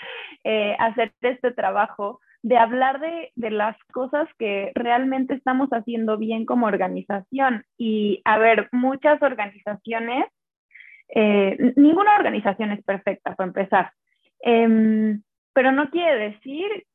eh, 0.44 0.74
hacer 0.78 1.12
este 1.20 1.52
trabajo 1.52 2.20
de 2.42 2.56
hablar 2.56 3.00
de, 3.00 3.50
las 3.50 3.76
cosas 3.92 4.28
que 4.38 4.72
realmente 4.74 5.34
estamos 5.34 5.68
haciendo 5.70 6.16
bien 6.16 6.46
como 6.46 6.66
organización. 6.66 7.64
Y 7.76 8.22
a 8.24 8.38
ver, 8.38 8.68
muchas 8.72 9.20
organizaciones, 9.22 10.24
eh, 11.14 11.56
ninguna 11.76 12.16
organización 12.16 12.72
es 12.72 12.82
perfecta, 12.82 13.34
para 13.34 13.48
empezar, 13.48 13.92
em, 14.40 15.22
pero 15.52 15.70
no 15.70 15.90
quiere 15.90 16.30
decir 16.30 16.86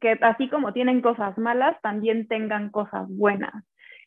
que 0.00 0.18
así 0.22 0.48
como 0.48 0.72
tienen 0.72 1.02
cosas 1.02 1.36
malas, 1.38 1.76
también 1.82 2.26
tengan 2.26 2.70
cosas 2.70 3.06
buenas. 3.08 3.52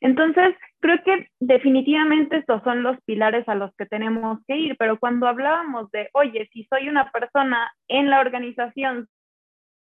Entonces, 0.01 0.55
creo 0.79 0.97
que 1.03 1.27
definitivamente 1.39 2.37
estos 2.37 2.63
son 2.63 2.81
los 2.81 2.97
pilares 3.05 3.47
a 3.47 3.55
los 3.55 3.73
que 3.75 3.85
tenemos 3.85 4.39
que 4.47 4.57
ir, 4.57 4.75
pero 4.77 4.99
cuando 4.99 5.27
hablábamos 5.27 5.91
de, 5.91 6.09
oye, 6.13 6.49
si 6.51 6.65
soy 6.65 6.89
una 6.89 7.11
persona 7.11 7.71
en 7.87 8.09
la 8.09 8.19
organización, 8.19 9.07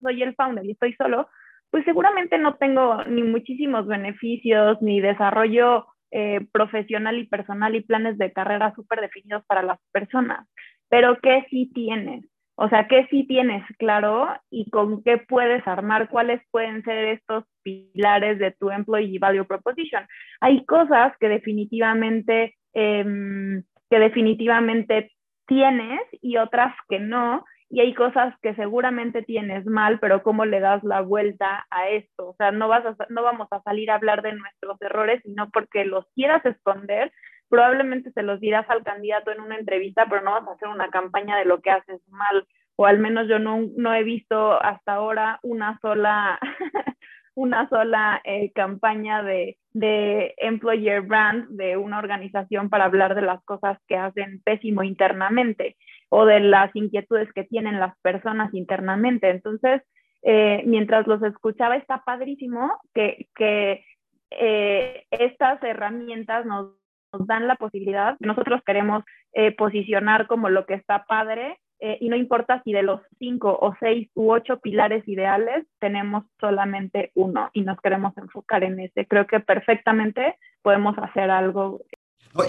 soy 0.02 0.24
el 0.24 0.34
founder 0.36 0.66
y 0.66 0.72
estoy 0.72 0.94
solo, 0.94 1.30
pues 1.70 1.86
seguramente 1.86 2.40
no 2.40 2.56
tengo 2.56 3.04
ni 3.06 3.22
muchísimos 3.22 3.86
beneficios, 3.86 4.82
ni 4.82 5.00
desarrollo 5.00 5.86
eh, 6.10 6.40
profesional 6.52 7.20
y 7.20 7.28
personal 7.28 7.76
y 7.76 7.82
planes 7.82 8.18
de 8.18 8.34
carrera 8.34 8.74
súper 8.74 9.02
definidos 9.02 9.46
para 9.46 9.62
las 9.62 9.80
personas. 9.92 10.48
Pero 10.90 11.20
¿qué 11.22 11.46
sí 11.52 11.72
tienes? 11.72 12.26
O 12.62 12.68
sea, 12.68 12.90
¿qué 12.90 13.08
sí 13.10 13.26
tienes 13.26 13.64
claro 13.78 14.28
y 14.50 14.70
con 14.70 15.02
qué 15.02 15.18
puedes 15.18 15.66
armar? 15.66 16.10
¿Cuáles 16.10 16.42
pueden 16.52 16.84
ser 16.84 17.06
estos 17.06 17.46
pilares 17.64 18.38
de 18.38 18.52
tu 18.52 18.70
Employee 18.70 19.18
Value 19.18 19.46
Proposition? 19.46 20.06
Hay 20.42 20.66
cosas 20.66 21.14
que 21.22 21.30
definitivamente, 21.30 22.58
em, 22.74 23.64
que 23.90 24.00
definitivamente 24.00 25.14
tienes 25.48 26.02
y 26.22 26.36
otras 26.36 26.76
que 26.90 27.00
no. 27.00 27.46
Y 27.70 27.80
hay 27.80 27.94
cosas 27.94 28.36
que 28.42 28.54
seguramente 28.56 29.22
tienes 29.22 29.66
mal, 29.66 30.00
pero 30.02 30.22
¿cómo 30.22 30.44
le 30.44 30.60
das 30.60 30.84
la 30.84 31.00
vuelta 31.00 31.66
a 31.70 31.88
esto? 31.88 32.32
O 32.32 32.36
sea, 32.38 32.52
no, 32.52 32.68
vas 32.68 32.84
no 33.08 33.24
vamos 33.24 33.48
a 33.52 33.62
salir 33.62 33.90
a 33.90 33.96
hablar 33.96 34.22
de 34.22 34.34
nuestros 34.34 34.82
errores, 34.82 35.22
sino 35.24 35.50
porque 35.50 35.86
los 35.86 36.06
quieras 36.14 36.46
esconder, 36.46 37.14
probablemente 37.50 38.12
se 38.12 38.24
los 38.24 38.40
dirás 38.40 38.70
al 38.70 38.84
candidato 38.84 39.32
en 39.32 39.42
una 39.42 39.58
entrevista, 39.58 40.06
pero 40.10 40.22
no 40.22 40.32
vas 40.32 40.48
a 40.48 40.52
hacer 40.52 40.68
una 40.68 40.90
campaña 40.90 41.38
de 41.38 41.46
lo 41.46 41.62
que 41.62 41.72
haces 41.72 42.02
mal, 42.10 42.48
o 42.76 42.86
al 42.86 43.00
menos 43.00 43.28
yo 43.28 43.40
no, 43.40 43.60
no 43.76 43.94
he 43.94 44.04
visto 44.04 44.62
hasta 44.62 44.94
ahora 44.94 45.40
una 45.44 45.80
sola, 45.82 46.40
una 47.36 47.68
sola 47.70 48.22
eh, 48.24 48.52
campaña 48.54 49.24
de, 49.24 49.58
de 49.74 50.34
employer 50.38 51.02
brand 51.02 51.50
de 51.50 51.78
una 51.78 52.00
organización 52.00 52.70
para 52.70 52.86
hablar 52.86 53.16
de 53.16 53.22
las 53.22 53.44
cosas 53.44 53.78
que 53.88 53.98
hacen 53.98 54.42
pésimo 54.44 54.84
internamente 54.84 55.76
o 56.10 56.26
de 56.26 56.40
las 56.40 56.76
inquietudes 56.76 57.32
que 57.34 57.44
tienen 57.44 57.80
las 57.80 57.98
personas 58.00 58.54
internamente. 58.54 59.30
Entonces, 59.30 59.82
eh, 60.22 60.64
mientras 60.66 61.08
los 61.08 61.22
escuchaba, 61.24 61.78
está 61.78 62.04
padrísimo 62.04 62.80
que, 62.94 63.28
que 63.36 63.84
eh, 64.32 65.06
estas 65.12 65.62
herramientas 65.64 66.46
nos 66.46 66.79
nos 67.14 67.28
dan 67.28 67.48
la 67.48 67.56
posibilidad, 67.56 68.16
nosotros 68.20 68.62
queremos 68.66 69.04
eh, 69.34 69.56
posicionar 69.56 70.28
como 70.28 70.50
lo 70.50 70.66
que 70.66 70.76
está 70.76 71.06
padre 71.06 71.58
eh, 71.80 71.98
y 72.02 72.10
no 72.10 72.18
importa 72.18 72.62
si 72.64 72.74
de 72.74 72.84
los 72.84 73.02
cinco 73.20 73.58
o 73.62 73.74
seis 73.80 74.10
u 74.14 74.32
ocho 74.32 74.60
pilares 74.60 75.08
ideales 75.08 75.66
tenemos 75.80 76.26
solamente 76.40 77.12
uno 77.16 77.50
y 77.54 77.62
nos 77.62 77.80
queremos 77.80 78.16
enfocar 78.18 78.64
en 78.64 78.80
ese. 78.82 79.08
Creo 79.08 79.26
que 79.28 79.40
perfectamente 79.40 80.36
podemos 80.62 80.98
hacer 80.98 81.32
algo. 81.32 81.82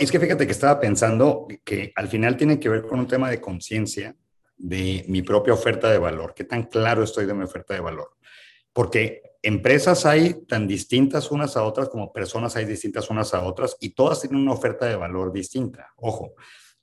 es 0.00 0.10
que 0.10 0.18
fíjate 0.18 0.46
que 0.46 0.52
estaba 0.52 0.80
pensando 0.80 1.46
que 1.64 1.92
al 1.94 2.08
final 2.08 2.36
tiene 2.36 2.58
que 2.58 2.68
ver 2.68 2.82
con 2.82 2.98
un 2.98 3.06
tema 3.06 3.30
de 3.30 3.40
conciencia 3.40 4.16
de 4.56 5.04
mi 5.08 5.22
propia 5.22 5.54
oferta 5.54 5.90
de 5.90 5.98
valor, 5.98 6.34
qué 6.34 6.44
tan 6.44 6.64
claro 6.64 7.02
estoy 7.02 7.24
de 7.24 7.34
mi 7.34 7.44
oferta 7.44 7.72
de 7.72 7.80
valor. 7.80 8.10
Porque 8.72 9.22
empresas 9.42 10.06
hay 10.06 10.44
tan 10.46 10.66
distintas 10.66 11.30
unas 11.30 11.56
a 11.56 11.62
otras 11.62 11.88
como 11.88 12.12
personas 12.12 12.56
hay 12.56 12.64
distintas 12.64 13.10
unas 13.10 13.32
a 13.34 13.42
otras 13.42 13.76
y 13.80 13.90
todas 13.90 14.20
tienen 14.20 14.40
una 14.40 14.52
oferta 14.52 14.86
de 14.86 14.96
valor 14.96 15.32
distinta. 15.32 15.92
Ojo, 15.96 16.34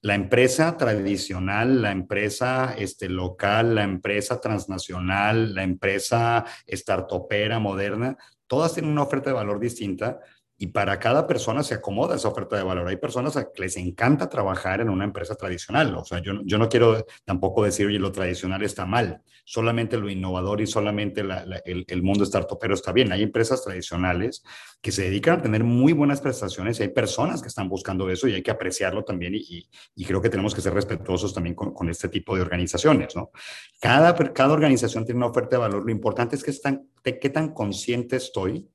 la 0.01 0.15
empresa 0.15 0.77
tradicional, 0.77 1.81
la 1.81 1.91
empresa 1.91 2.75
este, 2.77 3.09
local, 3.09 3.75
la 3.75 3.83
empresa 3.83 4.39
transnacional, 4.39 5.55
la 5.55 5.63
empresa 5.63 6.45
startupera 6.67 7.59
moderna, 7.59 8.17
todas 8.47 8.73
tienen 8.73 8.91
una 8.91 9.03
oferta 9.03 9.29
de 9.29 9.35
valor 9.35 9.59
distinta 9.59 10.19
y 10.59 10.67
para 10.67 10.99
cada 10.99 11.27
persona 11.27 11.61
se 11.61 11.75
acomoda 11.75 12.15
esa 12.15 12.29
oferta 12.29 12.55
de 12.55 12.63
valor. 12.63 12.87
Hay 12.87 12.97
personas 12.97 13.37
a 13.37 13.51
que 13.51 13.61
les 13.61 13.77
encanta 13.77 14.27
trabajar 14.27 14.81
en 14.81 14.89
una 14.89 15.03
empresa 15.05 15.35
tradicional. 15.35 15.95
O 15.95 16.03
sea, 16.03 16.19
yo, 16.19 16.33
no 16.33 16.69
quiero 16.69 17.05
tampoco 17.25 17.63
decir, 17.63 17.85
oye, 17.85 17.99
lo 17.99 18.11
tradicional 18.11 18.63
está 18.63 18.87
mal. 18.87 19.21
Solamente 19.45 19.97
lo 19.97 20.09
innovador 20.09 20.59
y 20.59 20.67
solamente 20.67 21.21
el, 21.21 21.85
el, 21.87 22.03
mundo 22.03 22.25
startupero 22.25 22.73
está 22.73 22.91
bien. 22.91 23.11
Hay 23.11 23.21
empresas 23.21 23.63
tradicionales 23.63 24.43
que 24.81 24.91
se 24.91 25.03
dedican 25.03 25.39
a 25.39 25.41
tener 25.43 25.63
muy 25.63 25.93
buenas 25.93 26.21
prestaciones 26.21 26.79
y 26.79 26.83
hay 26.83 26.89
personas 26.89 27.41
que 27.41 27.47
están 27.49 27.69
buscando 27.69 28.09
eso 28.09 28.27
y 28.27 28.33
hay 28.33 28.41
que 28.41 28.51
apreciarlo 28.51 29.03
también. 29.03 29.35
Y, 29.35 29.67
creo 30.05 30.21
que 30.21 30.29
tenemos 30.29 30.55
que 30.55 30.61
ser 30.61 30.73
respetuosos 30.73 31.33
también 31.33 31.53
con, 31.53 31.89
este 31.89 32.09
tipo 32.09 32.35
de 32.35 32.41
organizaciones, 32.41 33.15
¿no? 33.15 33.31
Cada, 33.79 34.15
organización 34.51 35.05
tiene 35.05 35.19
una 35.19 35.27
oferta 35.27 35.57
de 35.57 35.61
valor. 35.61 35.85
Lo 35.85 35.91
importante 35.91 36.35
es 36.35 36.43
que 36.43 36.51
están, 36.51 36.89
qué 37.03 37.29
tan 37.29 37.53
consciente 37.53 38.15
estoy 38.15 38.67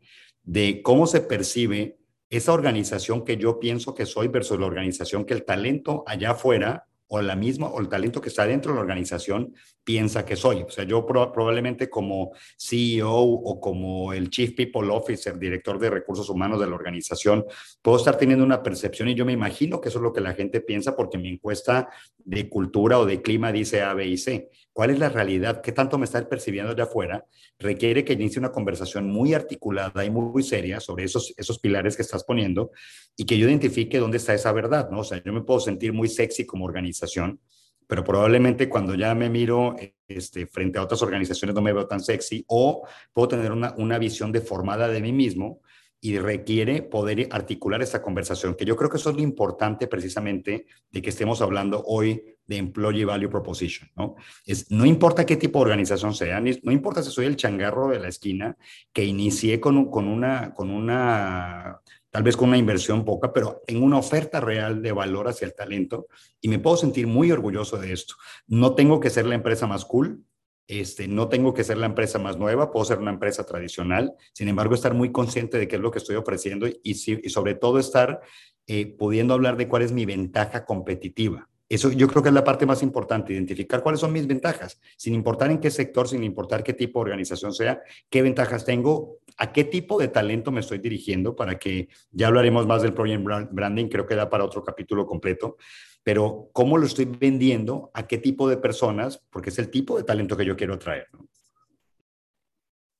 de 0.42 0.82
cómo 0.82 1.06
se 1.06 1.20
percibe 1.20 1.98
esa 2.30 2.52
organización 2.52 3.24
que 3.24 3.36
yo 3.36 3.60
pienso 3.60 3.94
que 3.94 4.06
soy 4.06 4.28
versus 4.28 4.58
la 4.58 4.66
organización 4.66 5.24
que 5.24 5.34
el 5.34 5.44
talento 5.44 6.02
allá 6.06 6.30
afuera 6.30 6.86
o 7.14 7.20
la 7.20 7.36
misma 7.36 7.68
o 7.68 7.78
el 7.78 7.90
talento 7.90 8.22
que 8.22 8.30
está 8.30 8.46
dentro 8.46 8.72
de 8.72 8.76
la 8.76 8.80
organización 8.80 9.54
piensa 9.84 10.24
que 10.24 10.34
soy. 10.34 10.62
O 10.62 10.70
sea, 10.70 10.84
yo 10.84 11.04
probablemente 11.04 11.90
como 11.90 12.32
CEO 12.56 13.12
o 13.12 13.60
como 13.60 14.14
el 14.14 14.30
Chief 14.30 14.54
People 14.54 14.88
Officer, 14.90 15.38
director 15.38 15.78
de 15.78 15.90
recursos 15.90 16.30
humanos 16.30 16.58
de 16.58 16.68
la 16.68 16.74
organización, 16.74 17.44
puedo 17.82 17.98
estar 17.98 18.16
teniendo 18.16 18.46
una 18.46 18.62
percepción 18.62 19.10
y 19.10 19.14
yo 19.14 19.26
me 19.26 19.32
imagino 19.32 19.78
que 19.78 19.90
eso 19.90 19.98
es 19.98 20.02
lo 20.02 20.14
que 20.14 20.22
la 20.22 20.32
gente 20.32 20.62
piensa 20.62 20.96
porque 20.96 21.18
mi 21.18 21.28
encuesta 21.28 21.90
de 22.16 22.48
cultura 22.48 22.98
o 22.98 23.04
de 23.04 23.20
clima 23.20 23.52
dice 23.52 23.82
A, 23.82 23.92
B 23.92 24.06
y 24.06 24.16
C. 24.16 24.48
¿Cuál 24.72 24.90
es 24.90 24.98
la 24.98 25.10
realidad? 25.10 25.60
¿Qué 25.60 25.70
tanto 25.72 25.98
me 25.98 26.04
está 26.06 26.26
percibiendo 26.26 26.74
de 26.74 26.82
afuera? 26.82 27.26
Requiere 27.58 28.04
que 28.04 28.14
inicie 28.14 28.38
una 28.38 28.52
conversación 28.52 29.06
muy 29.06 29.34
articulada 29.34 30.04
y 30.04 30.10
muy, 30.10 30.42
seria 30.42 30.80
sobre 30.80 31.04
esos, 31.04 31.34
esos 31.36 31.58
pilares 31.58 31.94
que 31.94 32.02
estás 32.02 32.24
poniendo 32.24 32.70
y 33.14 33.26
que 33.26 33.36
yo 33.36 33.48
identifique 33.48 33.98
dónde 33.98 34.16
está 34.16 34.32
esa 34.32 34.50
verdad, 34.52 34.88
¿no? 34.90 35.00
O 35.00 35.04
sea, 35.04 35.22
yo 35.22 35.32
me 35.32 35.42
puedo 35.42 35.60
sentir 35.60 35.92
muy 35.92 36.08
sexy 36.08 36.46
como 36.46 36.64
organización, 36.64 37.38
pero 37.86 38.02
probablemente 38.02 38.70
cuando 38.70 38.94
ya 38.94 39.14
me 39.14 39.28
miro 39.28 39.76
este, 40.08 40.46
frente 40.46 40.78
a 40.78 40.82
otras 40.82 41.02
organizaciones 41.02 41.54
no 41.54 41.60
me 41.60 41.74
veo 41.74 41.86
tan 41.86 42.00
sexy 42.00 42.42
o 42.48 42.86
puedo 43.12 43.28
tener 43.28 43.52
una, 43.52 43.74
una 43.76 43.98
visión 43.98 44.32
deformada 44.32 44.88
de 44.88 45.02
mí 45.02 45.12
mismo 45.12 45.60
y 46.04 46.18
requiere 46.18 46.82
poder 46.82 47.28
articular 47.30 47.80
esta 47.80 48.02
conversación, 48.02 48.56
que 48.56 48.64
yo 48.64 48.74
creo 48.74 48.90
que 48.90 48.96
eso 48.96 49.10
es 49.10 49.16
lo 49.16 49.22
importante 49.22 49.86
precisamente 49.86 50.66
de 50.90 51.00
que 51.00 51.10
estemos 51.10 51.40
hablando 51.40 51.84
hoy 51.86 52.24
de 52.44 52.56
Employee 52.56 53.04
Value 53.04 53.30
Proposition, 53.30 53.88
¿no? 53.94 54.16
Es, 54.44 54.68
no 54.68 54.84
importa 54.84 55.24
qué 55.24 55.36
tipo 55.36 55.60
de 55.60 55.66
organización 55.66 56.12
sea, 56.12 56.40
no 56.40 56.72
importa 56.72 57.04
si 57.04 57.12
soy 57.12 57.26
el 57.26 57.36
changarro 57.36 57.86
de 57.86 58.00
la 58.00 58.08
esquina 58.08 58.56
que 58.92 59.04
inicié 59.04 59.60
con, 59.60 59.92
con, 59.92 60.08
una, 60.08 60.52
con 60.52 60.70
una, 60.70 61.80
tal 62.10 62.22
vez 62.24 62.36
con 62.36 62.48
una 62.48 62.58
inversión 62.58 63.04
poca, 63.04 63.32
pero 63.32 63.62
en 63.68 63.80
una 63.80 63.98
oferta 63.98 64.40
real 64.40 64.82
de 64.82 64.90
valor 64.90 65.28
hacia 65.28 65.46
el 65.46 65.54
talento 65.54 66.08
y 66.40 66.48
me 66.48 66.58
puedo 66.58 66.76
sentir 66.76 67.06
muy 67.06 67.30
orgulloso 67.30 67.78
de 67.78 67.92
esto. 67.92 68.16
No 68.48 68.74
tengo 68.74 68.98
que 68.98 69.10
ser 69.10 69.26
la 69.26 69.36
empresa 69.36 69.68
más 69.68 69.84
cool, 69.84 70.24
este, 70.68 71.08
no 71.08 71.28
tengo 71.28 71.54
que 71.54 71.64
ser 71.64 71.78
la 71.78 71.86
empresa 71.86 72.18
más 72.18 72.38
nueva, 72.38 72.70
puedo 72.70 72.84
ser 72.84 72.98
una 72.98 73.10
empresa 73.10 73.44
tradicional, 73.44 74.14
sin 74.32 74.48
embargo, 74.48 74.74
estar 74.74 74.94
muy 74.94 75.12
consciente 75.12 75.58
de 75.58 75.68
qué 75.68 75.76
es 75.76 75.82
lo 75.82 75.90
que 75.90 75.98
estoy 75.98 76.16
ofreciendo 76.16 76.66
y, 76.82 76.94
sobre 76.94 77.54
todo 77.54 77.78
estar 77.78 78.20
eh, 78.66 78.86
pudiendo 78.86 79.34
hablar 79.34 79.56
de 79.56 79.68
cuál 79.68 79.82
es 79.82 79.92
mi 79.92 80.06
ventaja 80.06 80.64
competitiva. 80.64 81.48
Eso 81.72 81.90
yo 81.90 82.06
creo 82.06 82.22
que 82.22 82.28
es 82.28 82.34
la 82.34 82.44
parte 82.44 82.66
más 82.66 82.82
importante, 82.82 83.32
identificar 83.32 83.82
cuáles 83.82 83.98
son 83.98 84.12
mis 84.12 84.26
ventajas, 84.26 84.78
sin 84.98 85.14
importar 85.14 85.50
en 85.50 85.58
qué 85.58 85.70
sector, 85.70 86.06
sin 86.06 86.22
importar 86.22 86.62
qué 86.62 86.74
tipo 86.74 86.98
de 86.98 87.04
organización 87.04 87.54
sea, 87.54 87.80
qué 88.10 88.20
ventajas 88.20 88.66
tengo, 88.66 89.20
a 89.38 89.52
qué 89.52 89.64
tipo 89.64 89.98
de 89.98 90.08
talento 90.08 90.52
me 90.52 90.60
estoy 90.60 90.80
dirigiendo, 90.80 91.34
para 91.34 91.58
que 91.58 91.88
ya 92.10 92.26
hablaremos 92.26 92.66
más 92.66 92.82
del 92.82 92.92
project 92.92 93.24
branding, 93.52 93.88
creo 93.88 94.04
que 94.04 94.14
da 94.14 94.28
para 94.28 94.44
otro 94.44 94.62
capítulo 94.62 95.06
completo, 95.06 95.56
pero 96.02 96.48
cómo 96.52 96.78
lo 96.78 96.86
estoy 96.86 97.04
vendiendo, 97.04 97.90
a 97.94 98.06
qué 98.06 98.18
tipo 98.18 98.48
de 98.48 98.56
personas, 98.56 99.24
porque 99.30 99.50
es 99.50 99.58
el 99.58 99.70
tipo 99.70 99.96
de 99.96 100.04
talento 100.04 100.36
que 100.36 100.44
yo 100.44 100.56
quiero 100.56 100.74
atraer. 100.74 101.06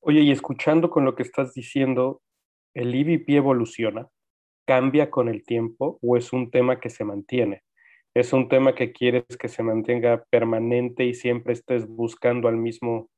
Oye, 0.01 0.21
y 0.21 0.31
escuchando 0.33 0.91
con 0.91 1.05
lo 1.05 1.15
que 1.15 1.23
estás 1.23 1.55
diciendo, 1.55 2.23
¿el 2.75 2.95
EVP 2.95 3.37
evoluciona? 3.37 4.09
¿Cambia 4.67 5.11
con 5.11 5.29
el 5.29 5.45
tiempo 5.45 5.99
o 6.03 6.17
es 6.17 6.33
un 6.33 6.51
tema 6.51 6.81
que 6.81 6.91
se 6.91 7.05
mantiene? 7.05 7.63
¿Es 8.15 8.33
un 8.33 8.49
tema 8.49 8.75
que 8.75 8.93
quieres 8.93 9.25
que 9.39 9.49
se 9.49 9.63
mantenga 9.63 10.25
permanente 10.29 11.05
y 11.05 11.15
siempre 11.15 11.55
estés 11.55 11.87
buscando 11.87 12.49
al 12.49 12.57
mismo 12.57 13.11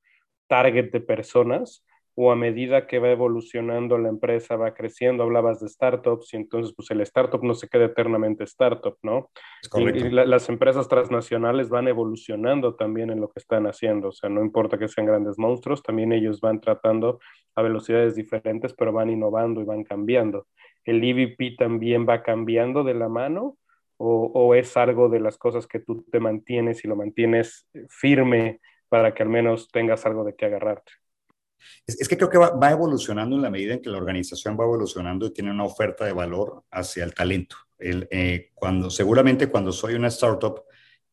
target 0.46 0.90
de 0.92 1.00
personas? 1.00 1.84
O 2.16 2.30
a 2.30 2.36
medida 2.36 2.86
que 2.86 2.98
va 3.00 3.10
evolucionando 3.10 3.98
la 3.98 4.08
empresa, 4.08 4.56
va 4.56 4.74
creciendo, 4.74 5.24
hablabas 5.24 5.60
de 5.60 5.68
startups 5.68 6.32
y 6.32 6.36
entonces 6.36 6.72
pues 6.74 6.90
el 6.90 7.00
startup 7.00 7.42
no 7.42 7.54
se 7.54 7.68
queda 7.68 7.86
eternamente 7.86 8.44
startup, 8.44 8.96
¿no? 9.02 9.30
Y, 9.74 10.10
las 10.10 10.48
empresas 10.48 10.88
transnacionales 10.88 11.68
van 11.68 11.88
evolucionando 11.88 12.76
también 12.76 13.10
en 13.10 13.20
lo 13.20 13.28
que 13.28 13.40
están 13.40 13.66
haciendo, 13.66 14.08
o 14.08 14.12
sea, 14.12 14.30
no 14.30 14.42
importa 14.42 14.78
que 14.78 14.88
sean 14.88 15.06
grandes 15.06 15.38
monstruos, 15.38 15.82
también 15.82 16.12
ellos 16.12 16.40
van 16.40 16.60
tratando 16.60 17.18
a 17.56 17.62
velocidades 17.62 18.14
diferentes, 18.14 18.72
pero 18.74 18.92
van 18.92 19.10
innovando 19.10 19.60
y 19.60 19.64
van 19.64 19.82
cambiando. 19.82 20.46
¿El 20.84 21.02
EVP 21.02 21.56
también 21.56 22.06
va 22.08 22.22
cambiando 22.22 22.84
de 22.84 22.94
la 22.94 23.08
mano 23.08 23.56
o, 23.96 24.30
o 24.34 24.54
es 24.54 24.76
algo 24.76 25.08
de 25.08 25.20
las 25.20 25.38
cosas 25.38 25.66
que 25.66 25.80
tú 25.80 26.04
te 26.10 26.20
mantienes 26.20 26.84
y 26.84 26.88
lo 26.88 26.96
mantienes 26.96 27.66
firme 27.88 28.60
para 28.88 29.14
que 29.14 29.24
al 29.24 29.28
menos 29.28 29.68
tengas 29.72 30.06
algo 30.06 30.22
de 30.22 30.36
qué 30.36 30.46
agarrarte? 30.46 30.92
Es, 31.86 32.08
que 32.08 32.16
creo 32.16 32.30
que 32.30 32.38
va, 32.38 32.70
evolucionando 32.70 33.36
en 33.36 33.42
la 33.42 33.50
medida 33.50 33.74
en 33.74 33.82
que 33.82 33.90
la 33.90 33.98
organización 33.98 34.58
va 34.58 34.64
evolucionando 34.64 35.26
y 35.26 35.32
tiene 35.32 35.50
una 35.50 35.64
oferta 35.64 36.04
de 36.04 36.12
valor 36.12 36.64
hacia 36.70 37.04
el 37.04 37.14
talento. 37.14 37.56
El, 37.78 38.08
eh, 38.10 38.50
cuando, 38.54 38.90
seguramente 38.90 39.48
cuando 39.48 39.72
soy 39.72 39.94
una 39.94 40.08
startup, 40.08 40.64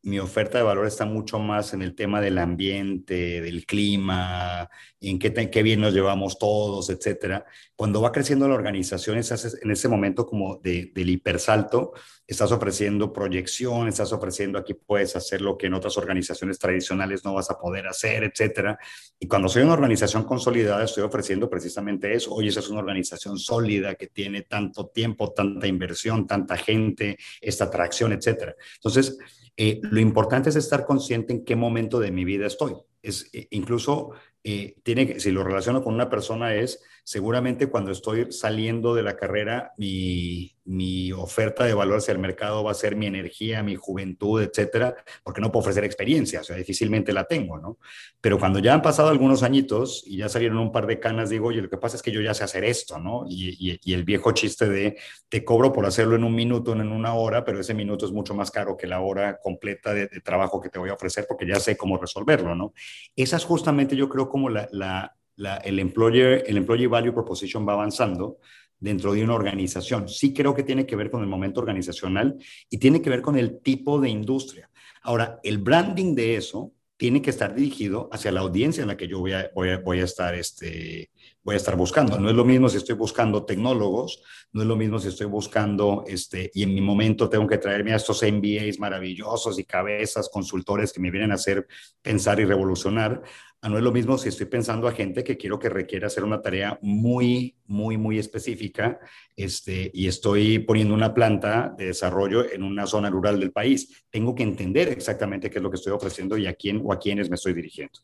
mi 0.04 0.18
oferta 0.18 0.58
de 0.58 0.64
valor 0.64 0.88
está 0.88 1.06
mucho 1.06 1.38
más 1.38 1.74
en 1.74 1.84
el 1.84 1.94
tema 1.94 2.22
del 2.22 2.40
ambiente, 2.40 3.40
del 3.42 3.66
clima, 3.66 4.68
en 5.00 5.20
qué, 5.20 5.64
bien 5.64 5.82
nos 5.82 5.94
llevamos 5.94 6.40
todos, 6.40 6.90
etcétera. 6.90 7.46
Cuando 7.76 8.02
va 8.02 8.12
creciendo 8.12 8.48
la 8.48 8.56
organización, 8.56 9.18
en 9.18 9.72
ese 9.72 9.88
momento 9.88 10.26
como 10.26 10.58
de, 10.58 10.92
del 10.96 11.10
hipersalto, 11.10 11.94
estás 12.26 12.52
ofreciendo 12.52 13.14
proyección, 13.14 13.88
estás 13.88 14.12
ofreciendo 14.12 14.58
aquí 14.58 14.74
puedes 14.74 15.16
hacer 15.16 15.42
lo 15.42 15.58
que 15.58 15.68
en 15.68 15.76
otras 15.76 15.98
organizaciones 15.98 16.58
tradicionales 16.58 17.24
no 17.24 17.34
vas 17.36 17.52
a 17.52 17.60
poder 17.60 17.88
hacer, 17.88 18.24
etcétera. 18.24 18.80
Y 19.20 19.28
cuando 19.28 19.50
soy 19.50 19.64
una 19.64 19.74
organización 19.74 20.24
consolidada, 20.24 20.84
estoy 20.84 21.04
ofreciendo 21.04 21.48
precisamente 21.50 22.12
eso. 22.14 22.34
Oye, 22.34 22.50
esa 22.50 22.62
es 22.62 22.70
una 22.70 22.80
organización 22.80 23.38
sólida 23.38 23.94
que 23.96 24.08
tiene 24.08 24.44
tanto 24.44 24.88
tiempo, 24.88 25.32
tanta 25.32 25.68
inversión, 25.68 26.26
tanta 26.26 26.58
gente, 26.58 27.18
esta 27.40 27.66
atracción, 27.66 28.14
etcétera. 28.14 28.56
Entonces, 28.76 29.18
eh, 29.58 29.80
lo 29.84 30.00
importante 30.00 30.50
es 30.50 30.56
estar 30.56 30.86
consciente 30.86 31.34
en 31.34 31.46
qué 31.46 31.56
momento 31.56 32.00
de 32.00 32.12
mi 32.12 32.26
vida 32.26 32.48
estoy. 32.48 32.76
Es, 33.02 33.30
eh, 33.34 33.48
incluso 33.52 34.12
eh, 34.44 34.76
tiene 34.84 35.20
si 35.20 35.32
lo 35.32 35.44
relaciono 35.44 35.84
con 35.84 35.94
una 35.94 36.10
persona 36.10 36.56
es 36.56 36.84
seguramente 37.04 37.68
cuando 37.68 37.92
estoy 37.92 38.32
saliendo 38.32 38.94
de 38.94 39.04
la 39.04 39.16
carrera, 39.16 39.74
mi, 39.78 40.56
mi, 40.66 41.12
oferta 41.12 41.66
de 41.66 41.74
valor 41.74 41.98
hacia 41.98 42.14
el 42.14 42.20
mercado 42.20 42.64
va 42.64 42.72
a 42.72 42.76
ser 42.76 42.96
mi 42.96 43.06
energía, 43.06 43.64
mi 43.64 43.76
juventud, 43.76 44.42
etcétera, 44.42 44.96
porque 45.24 45.42
no 45.42 45.52
puedo 45.52 45.62
ofrecer 45.62 45.84
experiencia, 45.84 46.42
o 46.42 46.44
sea, 46.44 46.56
difícilmente 46.56 47.12
la 47.12 47.26
tengo, 47.26 47.58
¿no? 47.58 47.80
Pero 48.22 48.40
cuando 48.40 48.60
ya 48.60 48.74
han 48.74 48.82
pasado 48.82 49.10
algunos 49.10 49.44
añitos 49.44 50.04
y 50.06 50.18
ya 50.18 50.30
salieron 50.30 50.60
un 50.60 50.72
par 50.72 50.88
de 50.88 51.00
canas, 51.00 51.30
digo, 51.30 51.48
oye, 51.48 51.62
lo 51.62 51.70
que 51.70 51.78
pasa 51.78 51.96
es 51.96 52.02
que 52.02 52.12
yo 52.12 52.22
ya 52.22 52.34
sé 52.34 52.44
hacer 52.44 52.64
esto, 52.64 53.00
¿no? 53.00 53.26
Y, 53.28 53.80
y, 53.84 53.94
el 53.94 54.04
viejo 54.04 54.32
chiste 54.32 54.70
de 54.70 54.98
te 55.28 55.44
cobro 55.44 55.74
por 55.74 55.86
hacerlo 55.86 56.16
en 56.16 56.24
un 56.24 56.34
minuto, 56.34 56.72
en 56.72 56.92
una 56.92 57.14
hora, 57.14 57.44
pero 57.44 57.60
ese 57.60 57.74
minuto 57.74 58.06
es 58.06 58.12
mucho 58.12 58.34
más 58.34 58.52
caro 58.52 58.78
que 58.78 58.88
la 58.88 59.02
hora 59.02 59.38
completa 59.42 59.94
de, 59.94 60.08
de 60.08 60.22
trabajo 60.22 60.62
que 60.62 60.70
te 60.70 60.80
voy 60.80 60.90
a 60.90 60.94
ofrecer 60.94 61.26
porque 61.28 61.46
ya 61.48 61.60
sé 61.60 61.76
cómo 61.76 61.98
resolverlo, 61.98 62.56
¿no? 62.56 62.74
Esa 63.16 63.38
es 63.38 63.44
justamente, 63.44 63.96
yo 63.96 64.08
creo, 64.08 64.30
la 64.50 65.16
el, 65.64 65.80
employer, 65.80 66.44
el 66.48 66.58
Employee 66.58 66.88
Value 66.88 67.14
Proposition 67.14 67.68
va 67.68 67.74
avanzando 67.74 68.40
dentro 68.80 69.14
de 69.14 69.24
una 69.24 69.36
organización. 69.36 70.10
Sí 70.10 70.34
creo 70.34 70.56
que 70.56 70.64
tiene 70.64 70.86
que 70.86 70.96
ver 70.96 71.12
con 71.12 71.22
el 71.22 71.28
momento 71.28 71.60
organizacional 71.60 72.38
y 72.70 72.78
tiene 72.78 73.02
que 73.02 73.10
ver 73.10 73.22
con 73.22 73.38
el 73.38 73.60
tipo 73.62 74.00
de 74.00 74.10
industria. 74.10 74.70
Ahora, 75.04 75.40
el 75.44 75.60
branding 75.60 76.16
de 76.16 76.36
eso 76.36 76.74
tiene 76.98 77.22
que 77.22 77.32
estar 77.32 77.56
dirigido 77.56 78.10
hacia 78.12 78.32
la 78.32 78.42
audiencia 78.42 78.84
en 78.84 78.88
la 78.88 78.96
que 78.96 79.08
yo 79.08 79.20
voy 79.20 79.34
a, 79.34 79.50
voy 79.56 80.00
a, 80.00 80.04
estar, 80.04 80.36
este, 80.36 81.10
voy 81.44 81.56
a 81.56 81.58
estar 81.58 81.76
buscando. 81.76 82.20
No 82.20 82.30
es 82.30 82.36
lo 82.36 82.46
mismo 82.46 82.70
si 82.70 82.78
estoy 82.78 82.94
buscando 82.94 83.44
tecnólogos, 83.44 84.22
no 84.54 84.62
es 84.62 84.68
lo 84.68 84.76
mismo 84.76 85.00
si 85.00 85.08
estoy 85.08 85.26
buscando, 85.26 86.04
este, 86.08 86.52
y 86.54 86.62
en 86.62 86.76
mi 86.76 86.82
momento 86.82 87.28
tengo 87.28 87.48
que 87.48 87.58
traerme 87.58 87.94
a 87.94 87.96
estos 87.96 88.22
MBAs 88.22 88.78
maravillosos 88.78 89.58
y 89.58 89.64
cabezas, 89.64 90.30
consultores 90.30 90.94
que 90.94 91.00
me 91.00 91.10
vienen 91.10 91.32
a 91.32 91.36
hacer 91.36 91.66
pensar 92.04 92.40
y 92.40 92.46
revolucionar, 92.46 93.24
Ah, 93.64 93.70
no 93.70 93.78
es 93.78 93.84
lo 93.84 93.92
mismo 93.92 94.18
si 94.18 94.30
estoy 94.30 94.48
pensando 94.48 94.88
a 94.88 94.92
gente 94.92 95.24
que 95.24 95.38
quiero 95.38 95.60
que 95.60 95.70
requiera 95.70 96.08
hacer 96.08 96.24
una 96.24 96.42
tarea 96.42 96.80
muy, 96.82 97.56
muy, 97.68 97.96
muy 97.96 98.18
específica 98.18 99.00
este, 99.36 99.92
y 99.94 100.08
estoy 100.08 100.58
poniendo 100.58 100.96
una 100.96 101.14
planta 101.14 101.72
de 101.78 101.86
desarrollo 101.86 102.52
en 102.52 102.64
una 102.64 102.88
zona 102.88 103.12
rural 103.12 103.40
del 103.40 103.52
país. 103.52 104.04
Tengo 104.10 104.34
que 104.34 104.42
entender 104.42 104.90
exactamente 104.90 105.52
qué 105.52 105.60
es 105.60 105.64
lo 105.64 105.70
que 105.70 105.76
estoy 105.76 105.94
ofreciendo 105.94 106.38
y 106.38 106.48
a 106.48 106.56
quién 106.56 106.82
o 106.84 106.92
a 106.92 106.98
quiénes 106.98 107.30
me 107.30 107.36
estoy 107.36 107.54
dirigiendo. 107.54 108.00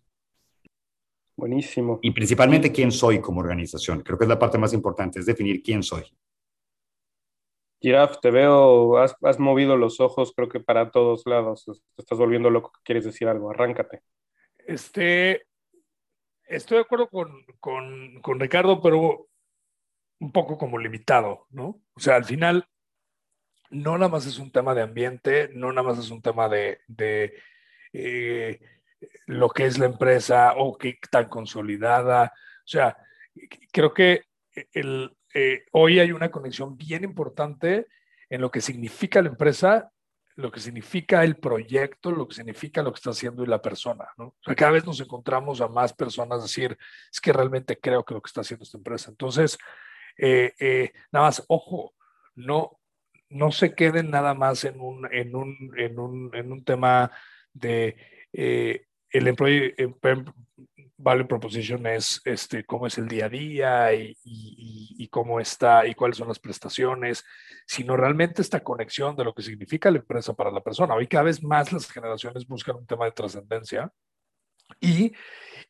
Buenísimo. 1.36 1.98
Y 2.04 2.12
principalmente 2.12 2.72
quién 2.72 2.92
soy 2.92 3.20
como 3.20 3.40
organización. 3.40 4.02
Creo 4.02 4.20
que 4.20 4.26
es 4.26 4.30
la 4.30 4.38
parte 4.38 4.60
más 4.60 4.74
importante, 4.74 5.20
es 5.20 5.26
definir 5.26 5.64
quién 5.64 5.82
soy. 5.82 6.04
Giraf, 7.82 8.20
te 8.22 8.30
veo, 8.30 8.98
has, 9.00 9.16
has 9.24 9.40
movido 9.40 9.76
los 9.76 10.00
ojos, 10.00 10.34
creo 10.36 10.50
que 10.50 10.60
para 10.60 10.92
todos 10.92 11.26
lados. 11.26 11.66
Te 11.66 12.02
estás 12.04 12.20
volviendo 12.20 12.52
loco, 12.52 12.74
quieres 12.84 13.06
decir 13.06 13.28
algo, 13.28 13.50
arráncate. 13.50 14.02
Este, 14.68 15.47
estoy 16.48 16.78
de 16.78 16.82
acuerdo 16.84 17.10
con, 17.10 17.46
con, 17.60 18.22
con, 18.22 18.40
Ricardo, 18.40 18.82
pero 18.82 19.28
un 20.20 20.32
poco 20.32 20.58
como 20.58 20.78
limitado, 20.78 21.48
¿no? 21.50 21.82
O 21.94 22.00
sea, 22.00 22.16
al 22.16 22.26
final, 22.26 22.68
no 23.70 23.98
nada 23.98 24.10
más 24.10 24.26
es 24.26 24.40
un 24.40 24.52
tema 24.52 24.74
de 24.74 24.82
ambiente, 24.82 25.50
no 25.54 25.72
nada 25.72 25.88
más 25.88 26.00
es 26.00 26.10
un 26.10 26.22
tema 26.22 26.50
de, 26.50 26.80
de 26.88 27.34
eh, 27.94 28.60
lo 29.26 29.50
que 29.50 29.66
es 29.66 29.78
la 29.78 29.86
empresa 29.86 30.54
o 30.58 30.78
qué 30.78 30.98
tan 31.12 31.30
consolidada. 31.30 32.34
O 32.66 32.68
sea, 32.68 32.98
creo 33.72 33.94
que 33.94 34.24
el, 34.74 35.16
eh, 35.34 35.66
hoy 35.72 36.00
hay 36.00 36.12
una 36.12 36.32
conexión 36.32 36.78
bien 36.78 37.04
importante 37.04 37.88
en 38.30 38.42
lo 38.42 38.52
que 38.52 38.62
significa 38.62 39.22
la 39.22 39.30
empresa 39.30 39.92
lo 40.38 40.52
que 40.52 40.60
significa 40.60 41.24
el 41.24 41.38
proyecto, 41.38 42.12
lo 42.12 42.28
que 42.28 42.36
significa 42.36 42.84
lo 42.84 42.92
que 42.94 42.98
está 42.98 43.10
haciendo 43.10 43.44
y 43.44 43.48
la 43.48 43.60
persona, 43.60 44.08
¿no? 44.18 44.36
Cada 44.56 44.72
vez 44.72 44.86
nos 44.86 45.00
encontramos 45.00 45.62
a 45.62 45.68
más 45.68 45.94
personas 45.94 46.44
decir, 46.44 46.78
es 47.12 47.20
que 47.20 47.34
realmente 47.34 47.80
creo 47.80 48.06
que 48.06 48.14
lo 48.14 48.22
que 48.22 48.28
está 48.28 48.42
haciendo 48.42 48.64
esta 48.64 48.78
empresa. 48.78 49.10
Entonces, 49.10 49.58
eh, 50.16 50.54
eh, 50.60 50.94
nada 51.12 51.26
más, 51.26 51.44
ojo, 51.48 51.96
no, 52.36 52.80
no 53.30 53.52
se 53.52 53.74
queden 53.74 54.12
nada 54.12 54.36
más 54.36 54.64
en 54.64 54.80
un, 54.80 55.12
en 55.12 55.36
un, 55.36 55.74
en 55.76 55.98
un, 55.98 56.30
en 56.36 56.52
un 56.52 56.64
tema 56.64 57.12
de 57.52 57.98
eh, 58.32 58.86
el 59.10 59.28
employee 59.28 59.74
value 60.98 61.28
proposition 61.28 61.86
es 61.86 62.22
este, 62.26 62.66
cómo 62.66 62.88
es 62.88 62.98
el 62.98 63.08
día 63.08 63.26
a 63.26 63.30
día 63.30 63.94
y, 63.94 64.18
y, 64.24 64.96
y, 64.98 65.08
cómo 65.10 65.40
está 65.40 65.86
y 65.86 65.94
cuáles 65.94 66.18
son 66.18 66.28
las 66.28 66.40
prestaciones, 66.40 67.24
sino 67.68 67.96
realmente 67.96 68.42
esta 68.42 68.64
conexión 68.64 69.16
de 69.16 69.24
lo 69.24 69.34
que 69.34 69.44
significa 69.44 69.92
la 69.92 70.00
empresa 70.00 70.34
para 70.34 70.52
la 70.52 70.62
persona. 70.62 70.96
Hoy 70.96 71.08
cada 71.08 71.26
vez 71.26 71.44
más 71.44 71.72
las 71.72 71.90
generaciones 71.90 72.48
buscan 72.48 72.78
un 72.78 72.88
tema 72.88 73.06
de 73.06 73.12
trascendencia 73.12 73.92
y, 74.80 75.14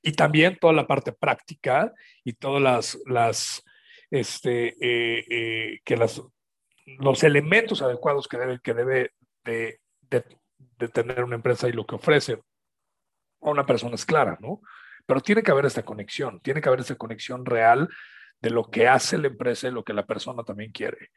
y 0.01 0.11
también 0.13 0.57
toda 0.59 0.73
la 0.73 0.87
parte 0.87 1.11
práctica 1.11 1.93
y 2.23 2.33
todas 2.33 2.61
las, 2.61 2.97
las 3.05 3.63
este, 4.09 4.75
eh, 4.79 5.25
eh, 5.29 5.79
que 5.83 5.97
las, 5.97 6.21
los 6.85 7.23
elementos 7.23 7.81
adecuados 7.81 8.27
que 8.29 8.37
debe, 8.37 8.59
que 8.61 8.73
debe 8.73 9.11
de, 9.43 9.81
de, 10.03 10.23
de 10.77 10.87
tener 10.87 11.23
una 11.23 11.35
empresa 11.35 11.67
y 11.67 11.73
lo 11.73 11.85
que 11.85 11.95
ofrece 11.95 12.33
a 13.41 13.49
una 13.49 13.65
persona 13.65 13.95
es 13.95 14.05
clara, 14.05 14.37
¿no? 14.39 14.61
Pero 15.07 15.21
tiene 15.21 15.41
que 15.41 15.49
haber 15.49 15.65
esta 15.65 15.83
conexión, 15.83 16.39
tiene 16.41 16.61
que 16.61 16.69
haber 16.69 16.81
esta 16.81 16.95
conexión 16.95 17.45
real 17.45 17.89
de 18.39 18.49
lo 18.51 18.69
que 18.69 18.87
hace 18.87 19.17
la 19.17 19.27
empresa 19.27 19.67
y 19.67 19.71
lo 19.71 19.83
que 19.83 19.93
la 19.93 20.05
persona 20.05 20.43
también 20.43 20.71
quiere. 20.71 21.09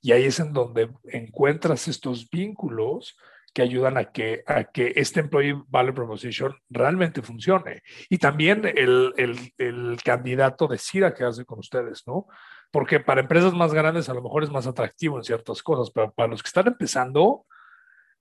Y 0.00 0.12
ahí 0.12 0.24
es 0.24 0.38
en 0.38 0.52
donde 0.52 0.90
encuentras 1.04 1.88
estos 1.88 2.30
vínculos 2.30 3.16
que 3.52 3.62
ayudan 3.62 3.96
a 3.96 4.12
que, 4.12 4.44
a 4.46 4.64
que 4.64 4.92
este 4.94 5.20
Employee 5.20 5.60
Value 5.66 5.94
Proposition 5.94 6.54
realmente 6.68 7.22
funcione. 7.22 7.82
Y 8.08 8.18
también 8.18 8.64
el, 8.64 9.12
el, 9.16 9.52
el 9.58 9.98
candidato 10.04 10.68
decida 10.68 11.14
qué 11.14 11.24
hace 11.24 11.44
con 11.44 11.58
ustedes, 11.58 12.06
¿no? 12.06 12.26
Porque 12.70 13.00
para 13.00 13.22
empresas 13.22 13.54
más 13.54 13.72
grandes 13.72 14.08
a 14.08 14.14
lo 14.14 14.22
mejor 14.22 14.44
es 14.44 14.50
más 14.50 14.66
atractivo 14.66 15.16
en 15.16 15.24
ciertas 15.24 15.62
cosas, 15.62 15.90
pero 15.90 16.12
para 16.12 16.28
los 16.28 16.42
que 16.42 16.48
están 16.48 16.66
empezando, 16.66 17.46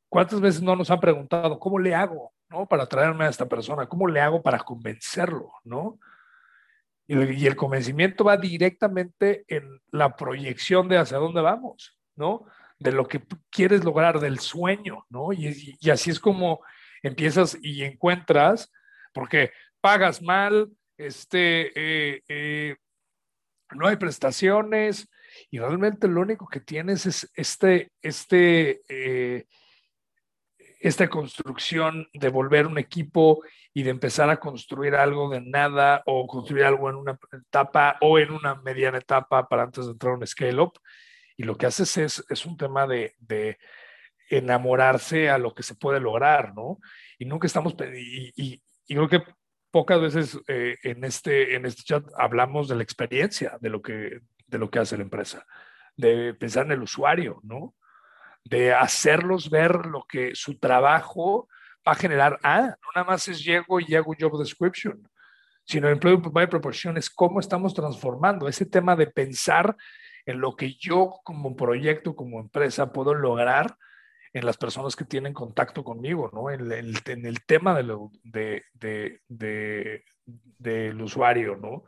¿cuántas 0.10 0.42
veces 0.42 0.62
no 0.62 0.76
nos 0.76 0.92
han 0.92 1.00
preguntado 1.00 1.60
cómo 1.60 1.80
le 1.80 1.96
hago? 1.96 2.34
¿no? 2.50 2.66
Para 2.66 2.86
traerme 2.86 3.26
a 3.26 3.30
esta 3.30 3.48
persona, 3.48 3.88
¿cómo 3.88 4.08
le 4.08 4.22
hago 4.22 4.42
para 4.42 4.60
convencerlo, 4.60 5.52
¿no? 5.64 6.00
Y 7.10 7.46
el, 7.46 7.56
convencimiento 7.56 8.26
va 8.26 8.36
directamente 8.36 9.46
en 9.48 9.80
la 9.92 10.18
proyección 10.18 10.90
de 10.90 10.98
hacia 10.98 11.18
dónde 11.18 11.40
vamos, 11.40 11.98
¿no? 12.18 12.46
De 12.80 12.92
lo 12.92 13.08
que 13.08 13.24
quieres 13.50 13.86
lograr, 13.86 14.20
del 14.20 14.40
sueño, 14.40 15.06
¿no? 15.10 15.32
Y, 15.32 15.78
así 15.90 16.10
es 16.12 16.20
como 16.20 16.60
empiezas 17.02 17.58
y 17.62 17.84
encuentras, 17.84 18.72
porque 19.14 19.52
pagas 19.80 20.22
mal, 20.22 20.70
este, 20.98 21.72
eh, 21.76 22.24
eh, 22.28 22.76
no 23.72 23.88
hay 23.88 23.96
prestaciones 23.96 25.08
y 25.50 25.60
realmente 25.60 26.10
lo 26.10 26.22
único 26.22 26.48
que 26.48 26.60
tienes 26.60 27.06
es 27.06 27.32
este, 27.36 27.92
este, 28.02 28.82
eh, 28.90 29.46
esta 30.80 31.08
construcción 31.10 32.08
de 32.14 32.30
volver 32.30 32.68
un 32.68 32.78
equipo 32.78 33.44
y 33.74 33.84
de 33.84 33.92
empezar 33.92 34.30
a 34.30 34.40
construir 34.40 34.96
algo 34.96 35.30
de 35.30 35.42
nada 35.42 36.04
o 36.06 36.28
construir 36.28 36.66
algo 36.66 36.90
en 36.90 36.96
una 36.96 37.20
etapa 37.32 37.98
o 38.02 38.20
en 38.20 38.32
una 38.32 38.56
mediana 38.56 38.98
etapa 38.98 39.48
para 39.48 39.64
antes 39.64 39.86
de 39.86 39.92
entrar 39.92 40.14
a 40.14 40.18
un 40.18 40.28
scale-up. 40.28 40.74
Y 41.36 41.44
lo 41.44 41.56
que 41.56 41.68
haces 41.68 41.98
es, 41.98 42.26
es 42.30 42.46
un 42.46 42.58
tema 42.58 42.88
de, 42.88 43.16
de, 43.20 43.58
enamorarse 44.30 45.30
a 45.30 45.38
lo 45.38 45.54
que 45.54 45.64
se 45.64 45.76
puede 45.76 46.00
lograr, 46.00 46.54
¿no? 46.54 46.80
Y 47.18 47.26
nunca 47.26 47.48
estamos, 47.48 47.76
y, 47.96 48.34
y, 48.36 48.62
y 48.88 48.96
creo 48.96 49.08
que 49.08 49.24
pocas 49.72 50.02
veces 50.02 50.40
eh, 50.48 50.78
en, 50.84 51.04
este, 51.04 51.56
en 51.56 51.66
este 51.66 51.84
chat 51.84 52.04
hablamos 52.18 52.68
de 52.68 52.76
la 52.76 52.84
experiencia, 52.84 53.58
de 53.62 53.70
lo 53.70 53.82
que, 53.82 54.22
de 54.48 54.58
lo 54.58 54.70
que 54.70 54.80
hace 54.80 54.98
la 54.98 55.04
empresa, 55.04 55.46
de 55.96 56.34
pensar 56.34 56.66
en 56.66 56.74
el 56.74 56.82
usuario, 56.82 57.40
¿no? 57.44 57.76
De 58.50 58.74
hacerlos 58.74 59.50
ver 59.50 59.86
lo 59.86 60.06
que 60.08 60.36
su 60.36 60.58
trabajo 60.58 61.48
va 61.88 61.94
a 61.94 61.96
generar. 61.96 62.40
Ah, 62.44 62.76
no 62.82 62.90
nada 62.96 63.08
más 63.08 63.28
es 63.28 63.44
llego 63.44 63.80
y 63.80 63.96
hago 63.96 64.16
job 64.20 64.38
description, 64.40 65.08
sino 65.66 65.90
employee 65.90 66.22
by 66.32 66.48
proportion 66.48 66.98
es 66.98 67.10
cómo 67.10 67.40
estamos 67.40 67.74
transformando 67.74 68.48
ese 68.48 68.66
tema 68.66 68.96
de 68.96 69.08
pensar 69.08 69.76
en 70.26 70.40
lo 70.40 70.56
que 70.56 70.74
yo 70.76 71.20
como 71.24 71.56
proyecto, 71.56 72.16
como 72.16 72.40
empresa 72.40 72.92
puedo 72.92 73.14
lograr 73.14 73.78
en 74.34 74.46
las 74.46 74.58
personas 74.58 74.96
que 74.96 75.06
tienen 75.06 75.34
contacto 75.34 75.84
conmigo, 75.84 76.30
¿no? 76.34 76.52
En 76.52 76.72
el, 76.72 76.98
en 77.06 77.26
el 77.26 77.46
tema 77.46 77.74
de, 77.74 78.64
de, 78.74 80.04
del 80.60 81.02
usuario, 81.02 81.56
¿no? 81.56 81.86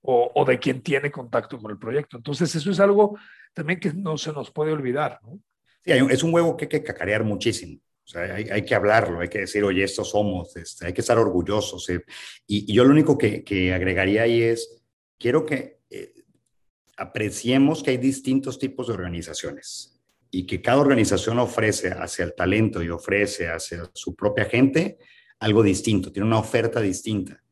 O, 0.00 0.32
o, 0.34 0.44
de 0.44 0.58
quien 0.58 0.82
tiene 0.82 1.10
contacto 1.10 1.58
con 1.58 1.70
el 1.70 1.78
proyecto. 1.78 2.16
Entonces, 2.16 2.54
eso 2.54 2.70
es 2.70 2.80
algo 2.80 3.18
también 3.54 3.80
que 3.80 3.92
no 3.92 4.18
se 4.18 4.32
nos 4.32 4.50
puede 4.50 4.72
olvidar, 4.72 5.18
¿no? 5.22 5.38
Es 5.84 6.22
un 6.22 6.32
huevo 6.32 6.56
que 6.56 6.64
hay 6.64 6.68
que 6.68 6.82
cacarear 6.82 7.24
muchísimo. 7.24 7.80
Hay, 8.14 8.64
que 8.64 8.74
hablarlo, 8.74 9.20
hay 9.20 9.28
que 9.28 9.40
decir, 9.40 9.64
oye, 9.64 9.82
estos 9.82 10.10
somos, 10.10 10.54
este, 10.56 10.86
hay 10.86 10.92
que 10.92 11.00
estar 11.00 11.18
orgullosos. 11.18 11.88
Eh. 11.88 12.04
Y, 12.46 12.70
y, 12.70 12.74
yo 12.74 12.84
lo 12.84 12.90
único 12.90 13.16
que, 13.16 13.42
que, 13.42 13.72
agregaría 13.72 14.22
ahí 14.22 14.42
es, 14.42 14.82
quiero 15.18 15.46
que 15.46 15.80
eh, 15.88 16.12
apreciemos 16.98 17.82
que 17.82 17.92
hay 17.92 17.96
distintos 17.96 18.58
tipos 18.58 18.88
de 18.88 18.92
organizaciones 18.92 20.02
y 20.30 20.46
que 20.46 20.60
cada 20.60 20.80
organización 20.80 21.38
ofrece 21.38 21.88
hacia 21.92 22.26
el 22.26 22.34
talento 22.34 22.82
y 22.82 22.90
ofrece 22.90 23.48
hacia 23.48 23.90
su 23.94 24.14
propia 24.14 24.44
gente 24.44 24.98
algo 25.38 25.62
distinto, 25.62 26.12
tiene 26.12 26.26
una 26.26 26.38
oferta 26.38 26.80
distinta. 26.80 27.42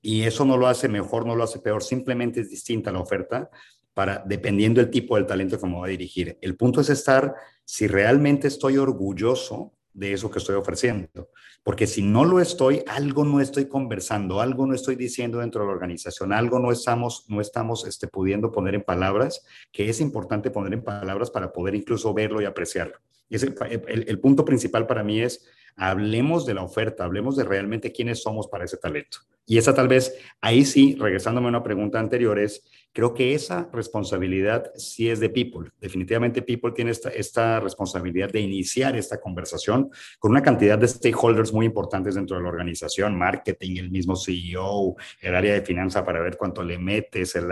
Y 0.00 0.22
eso 0.22 0.44
no 0.44 0.56
lo 0.56 0.68
hace 0.68 0.88
mejor, 0.88 1.26
no 1.26 1.34
lo 1.34 1.42
hace 1.42 1.58
peor, 1.58 1.82
simplemente 1.82 2.40
es 2.40 2.50
distinta 2.50 2.92
la 2.92 3.00
oferta 3.00 3.50
para, 3.96 4.22
dependiendo 4.26 4.82
del 4.82 4.90
tipo 4.90 5.16
del 5.16 5.24
talento 5.24 5.58
que 5.58 5.66
me 5.66 5.78
va 5.78 5.86
a 5.86 5.88
dirigir. 5.88 6.36
El 6.42 6.54
punto 6.54 6.82
es 6.82 6.90
estar 6.90 7.34
si 7.64 7.86
realmente 7.86 8.46
estoy 8.46 8.76
orgulloso 8.76 9.72
de 9.94 10.12
eso 10.12 10.30
que 10.30 10.38
estoy 10.38 10.54
ofreciendo. 10.54 11.30
Porque 11.62 11.86
si 11.86 12.02
no 12.02 12.26
lo 12.26 12.38
estoy, 12.38 12.82
algo 12.86 13.24
no 13.24 13.40
estoy 13.40 13.68
conversando, 13.68 14.42
algo 14.42 14.66
no 14.66 14.74
estoy 14.74 14.96
diciendo 14.96 15.38
dentro 15.38 15.62
de 15.62 15.68
la 15.68 15.72
organización, 15.72 16.34
algo 16.34 16.58
no 16.58 16.72
estamos, 16.72 17.24
no 17.28 17.40
estamos 17.40 17.86
este, 17.86 18.06
pudiendo 18.06 18.52
poner 18.52 18.74
en 18.74 18.82
palabras, 18.82 19.46
que 19.72 19.88
es 19.88 20.02
importante 20.02 20.50
poner 20.50 20.74
en 20.74 20.84
palabras 20.84 21.30
para 21.30 21.50
poder 21.50 21.74
incluso 21.74 22.12
verlo 22.12 22.42
y 22.42 22.44
apreciarlo. 22.44 22.98
Y 23.30 23.36
ese, 23.36 23.54
el, 23.88 24.04
el 24.06 24.20
punto 24.20 24.44
principal 24.44 24.86
para 24.86 25.04
mí 25.04 25.22
es, 25.22 25.46
hablemos 25.74 26.44
de 26.44 26.52
la 26.52 26.64
oferta, 26.64 27.04
hablemos 27.04 27.34
de 27.34 27.44
realmente 27.44 27.92
quiénes 27.92 28.22
somos 28.22 28.46
para 28.46 28.66
ese 28.66 28.76
talento. 28.76 29.20
Y 29.46 29.58
esa 29.58 29.72
tal 29.72 29.86
vez, 29.86 30.12
ahí 30.40 30.64
sí, 30.64 30.96
regresándome 30.98 31.46
a 31.46 31.50
una 31.50 31.62
pregunta 31.62 32.00
anterior, 32.00 32.38
es, 32.38 32.64
creo 32.96 33.12
que 33.12 33.34
esa 33.34 33.68
responsabilidad 33.74 34.72
sí 34.74 35.10
es 35.10 35.20
de 35.20 35.28
People. 35.28 35.68
Definitivamente 35.78 36.40
People 36.40 36.72
tiene 36.72 36.92
esta, 36.92 37.10
esta 37.10 37.60
responsabilidad 37.60 38.32
de 38.32 38.40
iniciar 38.40 38.96
esta 38.96 39.20
conversación 39.20 39.90
con 40.18 40.30
una 40.30 40.40
cantidad 40.40 40.78
de 40.78 40.88
stakeholders 40.88 41.52
muy 41.52 41.66
importantes 41.66 42.14
dentro 42.14 42.38
de 42.38 42.42
la 42.42 42.48
organización, 42.48 43.14
marketing, 43.14 43.76
el 43.76 43.90
mismo 43.90 44.16
CEO, 44.16 44.96
el 45.20 45.34
área 45.34 45.52
de 45.52 45.60
finanzas 45.60 46.04
para 46.04 46.22
ver 46.22 46.38
cuánto 46.38 46.62
le 46.62 46.78
metes, 46.78 47.36
el 47.36 47.50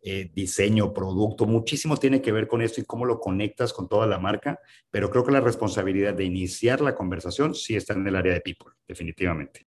eh, 0.00 0.30
diseño, 0.34 0.94
producto, 0.94 1.44
muchísimo 1.44 1.98
tiene 1.98 2.22
que 2.22 2.32
ver 2.32 2.48
con 2.48 2.62
esto 2.62 2.80
y 2.80 2.84
cómo 2.84 3.04
lo 3.04 3.20
conectas 3.20 3.74
con 3.74 3.90
toda 3.90 4.06
la 4.06 4.18
marca, 4.18 4.60
pero 4.90 5.10
creo 5.10 5.26
que 5.26 5.32
la 5.32 5.42
responsabilidad 5.42 6.14
de 6.14 6.24
iniciar 6.24 6.80
la 6.80 6.94
conversación 6.94 7.54
sí 7.54 7.76
está 7.76 7.92
en 7.92 8.06
el 8.06 8.16
área 8.16 8.32
de 8.32 8.40
People, 8.40 8.72
definitivamente. 8.88 9.66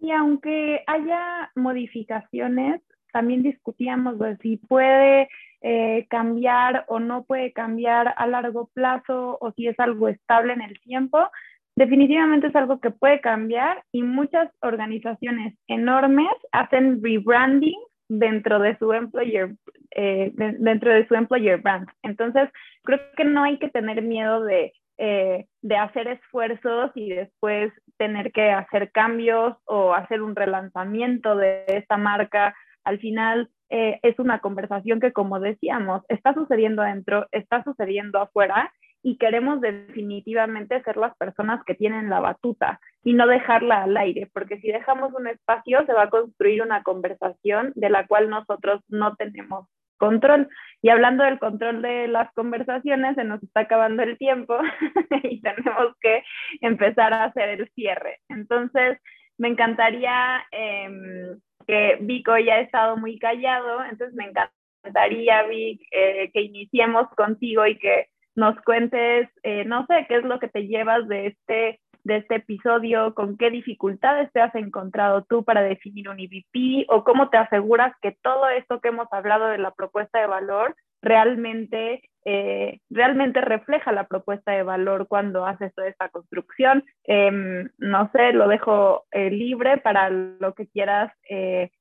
Y 0.00 0.10
aunque 0.10 0.82
haya 0.88 1.52
modificaciones, 1.54 2.80
también 3.12 3.42
discutíamos 3.42 4.18
de 4.18 4.36
si 4.38 4.56
puede 4.56 5.28
eh, 5.62 6.06
cambiar 6.08 6.84
o 6.88 7.00
no 7.00 7.24
puede 7.24 7.52
cambiar 7.52 8.14
a 8.16 8.26
largo 8.26 8.70
plazo 8.72 9.38
o 9.40 9.52
si 9.52 9.66
es 9.66 9.78
algo 9.78 10.08
estable 10.08 10.52
en 10.52 10.62
el 10.62 10.78
tiempo. 10.80 11.28
Definitivamente 11.76 12.48
es 12.48 12.56
algo 12.56 12.80
que 12.80 12.90
puede 12.90 13.20
cambiar 13.20 13.84
y 13.92 14.02
muchas 14.02 14.50
organizaciones 14.60 15.54
enormes 15.66 16.28
hacen 16.52 17.02
rebranding 17.02 17.78
dentro 18.08 18.58
de 18.58 18.76
su 18.78 18.92
employer 18.92 19.54
eh, 19.92 20.32
dentro 20.34 20.92
de 20.92 21.06
su 21.06 21.14
employer 21.14 21.60
brand. 21.60 21.88
Entonces, 22.02 22.48
creo 22.82 23.00
que 23.16 23.24
no 23.24 23.44
hay 23.44 23.58
que 23.58 23.68
tener 23.68 24.02
miedo 24.02 24.42
de 24.44 24.72
eh, 25.02 25.46
de 25.62 25.76
hacer 25.76 26.08
esfuerzos 26.08 26.90
y 26.94 27.08
después 27.08 27.72
tener 27.96 28.32
que 28.32 28.50
hacer 28.50 28.92
cambios 28.92 29.56
o 29.64 29.94
hacer 29.94 30.20
un 30.20 30.36
relanzamiento 30.36 31.36
de 31.36 31.64
esta 31.68 31.96
marca. 31.96 32.54
Al 32.84 32.98
final 32.98 33.50
eh, 33.68 33.98
es 34.02 34.18
una 34.18 34.40
conversación 34.40 35.00
que, 35.00 35.12
como 35.12 35.40
decíamos, 35.40 36.02
está 36.08 36.34
sucediendo 36.34 36.82
adentro, 36.82 37.26
está 37.30 37.62
sucediendo 37.62 38.18
afuera 38.18 38.72
y 39.02 39.16
queremos 39.16 39.60
definitivamente 39.60 40.82
ser 40.82 40.96
las 40.96 41.16
personas 41.16 41.64
que 41.64 41.74
tienen 41.74 42.10
la 42.10 42.20
batuta 42.20 42.80
y 43.02 43.14
no 43.14 43.26
dejarla 43.26 43.84
al 43.84 43.96
aire, 43.96 44.28
porque 44.32 44.58
si 44.60 44.68
dejamos 44.68 45.12
un 45.14 45.26
espacio 45.26 45.84
se 45.86 45.92
va 45.92 46.04
a 46.04 46.10
construir 46.10 46.62
una 46.62 46.82
conversación 46.82 47.72
de 47.76 47.90
la 47.90 48.06
cual 48.06 48.28
nosotros 48.28 48.82
no 48.88 49.14
tenemos 49.16 49.66
control. 49.96 50.48
Y 50.82 50.88
hablando 50.88 51.24
del 51.24 51.38
control 51.38 51.82
de 51.82 52.08
las 52.08 52.32
conversaciones, 52.32 53.14
se 53.14 53.24
nos 53.24 53.42
está 53.42 53.60
acabando 53.60 54.02
el 54.02 54.18
tiempo 54.18 54.58
y 55.22 55.40
tenemos 55.40 55.94
que 56.00 56.24
empezar 56.60 57.12
a 57.12 57.24
hacer 57.24 57.48
el 57.50 57.70
cierre. 57.74 58.18
Entonces, 58.28 58.98
me 59.38 59.48
encantaría 59.48 60.42
eh, 60.50 61.36
que 61.70 61.98
Vico 62.00 62.36
ya 62.36 62.54
ha 62.54 62.60
estado 62.60 62.96
muy 62.96 63.16
callado, 63.20 63.84
entonces 63.84 64.12
me 64.14 64.24
encantaría, 64.24 65.44
Vic, 65.44 65.80
eh, 65.92 66.28
que 66.32 66.42
iniciemos 66.42 67.06
contigo 67.16 67.64
y 67.64 67.78
que 67.78 68.08
nos 68.34 68.60
cuentes, 68.62 69.28
eh, 69.44 69.64
no 69.66 69.86
sé, 69.86 70.04
qué 70.08 70.16
es 70.16 70.24
lo 70.24 70.40
que 70.40 70.48
te 70.48 70.66
llevas 70.66 71.06
de 71.06 71.28
este, 71.28 71.80
de 72.02 72.16
este 72.16 72.36
episodio, 72.36 73.14
con 73.14 73.36
qué 73.36 73.50
dificultades 73.50 74.32
te 74.32 74.40
has 74.40 74.52
encontrado 74.56 75.24
tú 75.28 75.44
para 75.44 75.62
definir 75.62 76.08
un 76.08 76.18
EVP 76.18 76.86
o 76.88 77.04
cómo 77.04 77.30
te 77.30 77.36
aseguras 77.36 77.94
que 78.02 78.16
todo 78.20 78.48
esto 78.48 78.80
que 78.80 78.88
hemos 78.88 79.06
hablado 79.12 79.46
de 79.46 79.58
la 79.58 79.70
propuesta 79.70 80.18
de 80.18 80.26
valor 80.26 80.74
realmente, 81.02 82.02
eh, 82.24 82.80
realmente 82.90 83.40
refleja 83.40 83.92
la 83.92 84.06
propuesta 84.06 84.52
de 84.52 84.62
valor 84.62 85.08
cuando 85.08 85.46
haces 85.46 85.74
toda 85.74 85.88
esta 85.88 86.08
construcción. 86.08 86.84
Em, 87.04 87.68
no 87.78 88.10
sé, 88.12 88.32
lo 88.32 88.48
dejo 88.48 89.04
eh, 89.10 89.30
libre 89.30 89.78
para 89.78 90.10
lo 90.10 90.54
que 90.54 90.66
quieras 90.68 91.12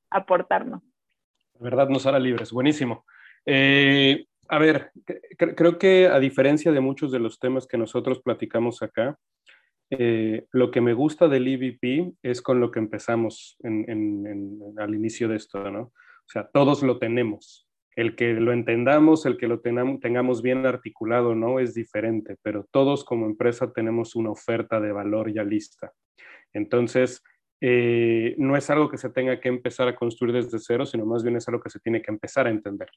aportarnos. 0.09 0.81
La 1.59 1.63
verdad 1.63 1.89
nos 1.89 2.05
hará 2.05 2.19
libres, 2.19 2.51
buenísimo. 2.51 3.05
A 4.51 4.57
ver, 4.57 4.91
creo 5.37 5.77
que 5.77 6.07
a 6.07 6.19
diferencia 6.19 6.71
de 6.71 6.79
muchos 6.79 7.11
de 7.11 7.19
los 7.19 7.37
temas 7.39 7.67
que 7.67 7.77
nosotros 7.77 8.19
platicamos 8.19 8.81
acá, 8.81 9.15
eh, 9.91 10.45
lo 10.51 10.71
que 10.71 10.81
me 10.81 10.93
gusta 10.93 11.27
del 11.27 11.47
EVP 11.47 12.13
es 12.23 12.41
con 12.41 12.59
lo 12.59 12.71
que 12.71 12.79
empezamos 12.79 13.57
al 13.63 14.95
inicio 14.95 15.27
de 15.27 15.35
esto, 15.35 15.69
¿no? 15.71 15.81
O 15.81 16.31
sea, 16.31 16.47
todos 16.51 16.83
lo 16.83 16.99
tenemos. 16.99 17.68
El 17.99 18.15
que 18.15 18.31
lo 18.31 18.53
entendamos, 18.53 19.25
el 19.25 19.35
que 19.35 19.49
lo 19.49 19.59
tengamos, 19.59 20.41
bien 20.41 20.65
articulado, 20.65 21.35
¿no? 21.35 21.59
Es 21.59 21.73
diferente, 21.73 22.37
pero 22.41 22.65
todos 22.71 23.03
como 23.03 23.25
empresa 23.25 23.73
tenemos 23.73 24.15
una 24.15 24.31
oferta 24.31 24.79
de 24.79 24.93
valor 24.93 25.33
ya 25.33 25.43
lista. 25.43 25.91
Entonces, 26.53 27.21
eh, 27.59 28.35
no 28.37 28.55
es 28.55 28.69
algo 28.69 28.89
que 28.89 28.97
se 28.97 29.09
tenga 29.09 29.41
que 29.41 29.49
empezar 29.49 29.89
a 29.89 29.97
construir 29.97 30.33
desde 30.33 30.59
cero, 30.59 30.85
sino 30.85 31.05
más 31.05 31.23
bien 31.23 31.35
es 31.35 31.45
algo 31.49 31.59
que 31.59 31.69
se 31.69 31.81
tiene 31.81 32.01
que 32.01 32.09
empezar 32.09 32.47
a 32.47 32.51
entender. 32.51 32.87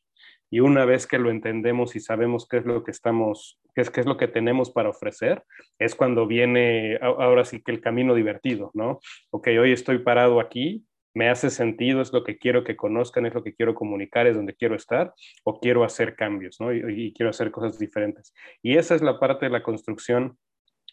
Y 0.52 0.60
una 0.60 0.84
vez 0.84 1.08
que 1.08 1.18
lo 1.18 1.30
entendemos 1.30 1.96
y 1.96 2.00
sabemos 2.00 2.46
qué 2.48 2.58
es 2.58 2.64
lo 2.64 2.84
que 2.84 2.92
estamos, 2.92 3.58
qué 3.74 3.80
es, 3.80 3.90
qué 3.90 4.02
es 4.02 4.06
lo 4.06 4.16
que 4.16 4.28
tenemos 4.28 4.70
para 4.70 4.90
ofrecer, 4.90 5.42
es 5.80 5.96
cuando 5.96 6.28
viene 6.28 6.96
ahora 7.02 7.44
sí 7.44 7.60
que 7.60 7.72
el 7.72 7.80
camino 7.80 8.14
divertido, 8.14 8.70
¿no? 8.72 9.00
Ok, 9.30 9.48
hoy 9.60 9.72
estoy 9.72 9.98
parado 9.98 10.38
aquí, 10.38 10.86
me 11.14 11.28
hace 11.28 11.50
sentido, 11.50 12.00
es 12.00 12.12
lo 12.12 12.24
que 12.24 12.38
quiero 12.38 12.64
que 12.64 12.76
conozcan, 12.76 13.26
es 13.26 13.34
lo 13.34 13.42
que 13.42 13.54
quiero 13.54 13.74
comunicar, 13.74 14.26
es 14.26 14.36
donde 14.36 14.54
quiero 14.54 14.74
estar, 14.74 15.14
o 15.44 15.60
quiero 15.60 15.84
hacer 15.84 16.16
cambios, 16.16 16.60
¿no? 16.60 16.72
y 16.72 17.12
quiero 17.12 17.30
hacer 17.30 17.50
cosas 17.50 17.78
diferentes. 17.78 18.34
Y 18.62 18.76
esa 18.76 18.94
es 18.94 19.02
la 19.02 19.18
parte 19.18 19.46
de 19.46 19.52
la 19.52 19.62
construcción 19.62 20.38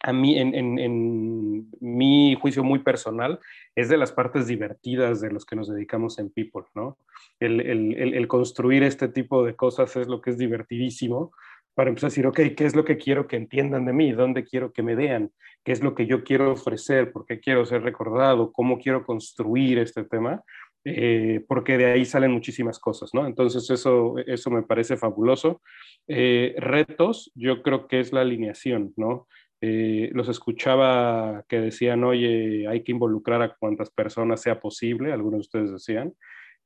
a 0.02 0.12
mí, 0.12 0.38
en, 0.38 1.68
mi 1.80 2.34
juicio 2.40 2.64
muy 2.64 2.78
personal, 2.78 3.38
es 3.74 3.88
de 3.88 3.98
las 3.98 4.12
partes 4.12 4.46
divertidas 4.46 5.20
de 5.20 5.30
los 5.30 5.44
que 5.44 5.56
nos 5.56 5.68
dedicamos 5.68 6.18
en 6.18 6.30
People, 6.30 6.64
¿no? 6.74 6.96
El, 7.38 8.26
construir 8.28 8.82
este 8.82 9.08
tipo 9.08 9.44
de 9.44 9.54
cosas 9.54 9.94
es 9.96 10.08
lo 10.08 10.20
que 10.20 10.30
es 10.30 10.38
divertidísimo 10.38 11.32
para 11.74 11.90
empezar 11.90 12.08
a 12.08 12.10
decir, 12.10 12.26
ok, 12.26 12.40
¿qué 12.56 12.64
es 12.64 12.74
lo 12.74 12.84
que 12.84 12.96
quiero 12.96 13.26
que 13.26 13.36
entiendan 13.36 13.84
de 13.84 13.92
mí? 13.92 14.12
¿Dónde 14.12 14.44
quiero 14.44 14.72
que 14.72 14.82
me 14.82 14.94
vean? 14.94 15.32
¿Qué 15.64 15.72
es 15.72 15.82
lo 15.82 15.94
que 15.94 16.06
yo 16.06 16.24
quiero 16.24 16.52
ofrecer? 16.52 17.12
¿Por 17.12 17.26
qué 17.26 17.40
quiero 17.40 17.64
ser 17.64 17.82
recordado? 17.82 18.52
¿Cómo 18.52 18.78
quiero 18.78 19.04
construir 19.04 19.78
este 19.78 20.04
tema? 20.04 20.42
Eh, 20.84 21.44
porque 21.46 21.76
de 21.76 21.86
ahí 21.92 22.04
salen 22.06 22.32
muchísimas 22.32 22.78
cosas, 22.78 23.10
¿no? 23.12 23.26
Entonces 23.26 23.68
eso, 23.68 24.14
eso 24.26 24.50
me 24.50 24.62
parece 24.62 24.96
fabuloso. 24.96 25.60
Eh, 26.08 26.54
retos, 26.56 27.30
yo 27.34 27.62
creo 27.62 27.86
que 27.86 28.00
es 28.00 28.12
la 28.12 28.22
alineación, 28.22 28.94
¿no? 28.96 29.28
Eh, 29.60 30.10
los 30.14 30.28
escuchaba 30.30 31.44
que 31.46 31.60
decían, 31.60 32.02
oye, 32.04 32.66
hay 32.66 32.82
que 32.82 32.92
involucrar 32.92 33.42
a 33.42 33.54
cuantas 33.56 33.90
personas 33.90 34.40
sea 34.40 34.58
posible, 34.58 35.12
algunos 35.12 35.38
de 35.38 35.40
ustedes 35.40 35.72
decían, 35.72 36.14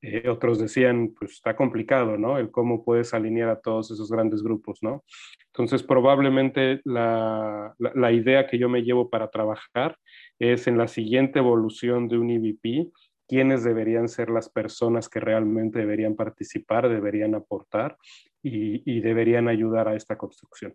eh, 0.07 0.29
otros 0.29 0.59
decían, 0.59 1.15
pues 1.19 1.33
está 1.33 1.57
complicado, 1.57 2.19
¿no? 2.19 2.37
El 2.37 2.51
cómo 2.51 2.85
puedes 2.85 3.15
alinear 3.15 3.49
a 3.49 3.61
todos 3.61 3.91
esos 3.91 4.11
grandes 4.13 4.43
grupos, 4.43 4.83
¿no? 4.83 5.03
Entonces, 5.47 5.83
probablemente 5.83 6.83
la, 6.85 7.75
la, 7.79 8.13
idea 8.13 8.47
que 8.47 8.59
yo 8.59 8.69
me 8.69 8.83
llevo 8.83 9.09
para 9.09 9.31
trabajar 9.31 9.97
es 10.39 10.67
en 10.67 10.77
la 10.77 10.89
siguiente 10.89 11.39
evolución 11.39 12.07
de 12.09 12.19
un 12.19 12.29
EVP, 12.29 12.91
quiénes 13.27 13.65
deberían 13.65 14.09
ser 14.09 14.29
las 14.29 14.51
personas 14.51 15.09
que 15.09 15.21
realmente 15.21 15.79
deberían 15.79 16.17
participar, 16.17 16.91
deberían 16.91 17.35
aportar 17.35 17.97
y, 18.43 18.83
y 18.85 19.01
deberían 19.01 19.49
ayudar 19.49 19.89
a 19.89 19.95
esta 19.95 20.19
construcción. 20.19 20.75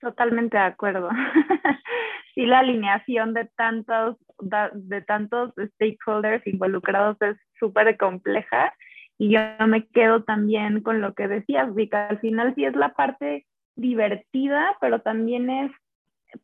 Totalmente 0.00 0.56
de 0.56 0.64
acuerdo. 0.64 1.10
sí, 2.34 2.46
la 2.46 2.60
alineación 2.60 3.34
de 3.34 3.48
tantos, 3.56 4.16
de 4.40 5.02
tantos 5.02 5.52
stakeholders 5.74 6.46
involucrados 6.46 7.16
es 7.22 7.36
súper 7.58 7.96
compleja 7.96 8.72
y 9.18 9.30
yo 9.30 9.40
me 9.68 9.86
quedo 9.88 10.24
también 10.24 10.82
con 10.82 11.00
lo 11.00 11.14
que 11.14 11.28
decías, 11.28 11.72
Vika. 11.74 12.08
Al 12.08 12.18
final 12.18 12.54
sí 12.54 12.64
es 12.64 12.74
la 12.74 12.94
parte 12.94 13.46
divertida, 13.76 14.76
pero 14.80 15.00
también 15.00 15.48
es 15.48 15.70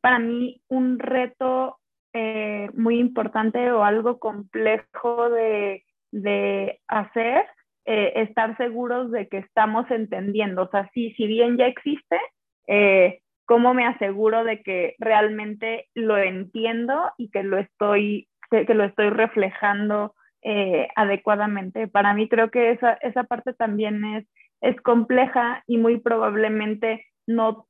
para 0.01 0.19
mí 0.19 0.63
un 0.69 0.99
reto 0.99 1.79
eh, 2.13 2.71
muy 2.75 2.99
importante 2.99 3.73
o 3.73 3.83
algo 3.83 4.19
complejo 4.19 5.29
de, 5.31 5.85
de 6.13 6.81
hacer, 6.87 7.47
eh, 7.85 8.13
estar 8.17 8.57
seguros 8.57 9.11
de 9.11 9.29
que 9.29 9.39
estamos 9.39 9.91
entendiendo. 9.91 10.63
O 10.63 10.71
sea, 10.71 10.91
sí, 10.95 11.13
si 11.17 11.27
bien 11.27 11.57
ya 11.57 11.67
existe, 11.67 12.21
eh, 12.67 13.21
cómo 13.49 13.73
me 13.73 13.87
aseguro 13.87 14.45
de 14.45 14.63
que 14.63 14.95
realmente 14.99 15.87
lo 15.95 16.19
entiendo 16.19 17.11
y 17.17 17.31
que 17.31 17.43
lo 17.43 17.57
estoy, 17.57 18.29
que, 18.51 18.75
lo 18.75 18.85
estoy 18.85 19.09
reflejando 19.09 20.15
eh, 20.43 20.89
adecuadamente. 20.95 21.89
Para 21.89 22.13
mí 22.13 22.29
creo 22.29 22.51
que 22.51 22.73
esa, 22.73 22.93
esa 23.01 23.25
parte 23.25 23.55
también 23.55 24.05
es, 24.05 24.27
es 24.61 24.79
compleja 24.83 25.65
y 25.67 25.79
muy 25.79 25.99
probablemente 25.99 27.07
no 27.27 27.67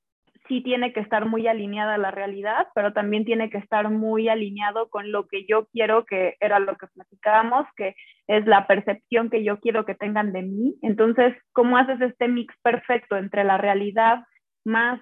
sí 0.49 0.63
tiene 0.63 0.93
que 0.93 1.01
estar 1.01 1.27
muy 1.27 1.47
alineada 1.47 1.95
a 1.95 1.99
la 1.99 2.11
realidad, 2.11 2.67
pero 2.75 2.93
también 2.93 3.25
tiene 3.25 3.49
que 3.49 3.59
estar 3.59 3.89
muy 3.89 4.29
alineado 4.29 4.89
con 4.89 5.13
lo 5.13 5.29
que 5.29 5.47
yo 5.47 5.67
quiero, 5.67 6.07
que 6.07 6.37
era 6.41 6.59
lo 6.59 6.75
que 6.77 6.89
platicábamos, 6.89 7.67
que 7.77 7.95
es 8.27 8.45
la 8.47 8.67
percepción 8.67 9.31
que 9.31 9.45
yo 9.45 9.61
quiero 9.61 9.85
que 9.85 9.95
tengan 9.95 10.33
de 10.33 10.43
mí. 10.43 10.75
Entonces, 10.83 11.37
¿cómo 11.53 11.77
haces 11.77 12.01
este 12.01 12.27
mix 12.27 12.53
perfecto 12.63 13.17
entre 13.17 13.45
la 13.45 13.59
realidad 13.59 14.25
más 14.65 15.01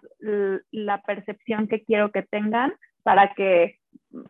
la 0.71 1.03
percepción 1.03 1.69
que 1.69 1.83
quiero 1.83 2.11
que 2.13 2.23
tengan 2.23 2.75
para 3.03 3.35
que, 3.35 3.79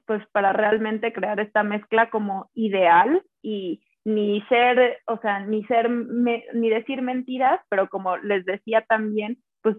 pues 0.07 0.23
para 0.33 0.53
realmente 0.53 1.13
crear 1.13 1.41
esta 1.41 1.63
mezcla 1.63 2.11
como 2.11 2.51
ideal 2.55 3.23
y 3.43 3.81
ni 4.05 4.41
ser, 4.43 4.99
o 5.07 5.19
sea, 5.19 5.41
ni 5.41 5.65
ser, 5.65 5.91
ni 5.91 6.71
decir 6.71 7.03
mentiras, 7.03 7.61
pero 7.69 7.89
como 7.89 8.17
les 8.19 8.45
decía 8.45 8.83
también, 8.83 9.39
pues 9.63 9.77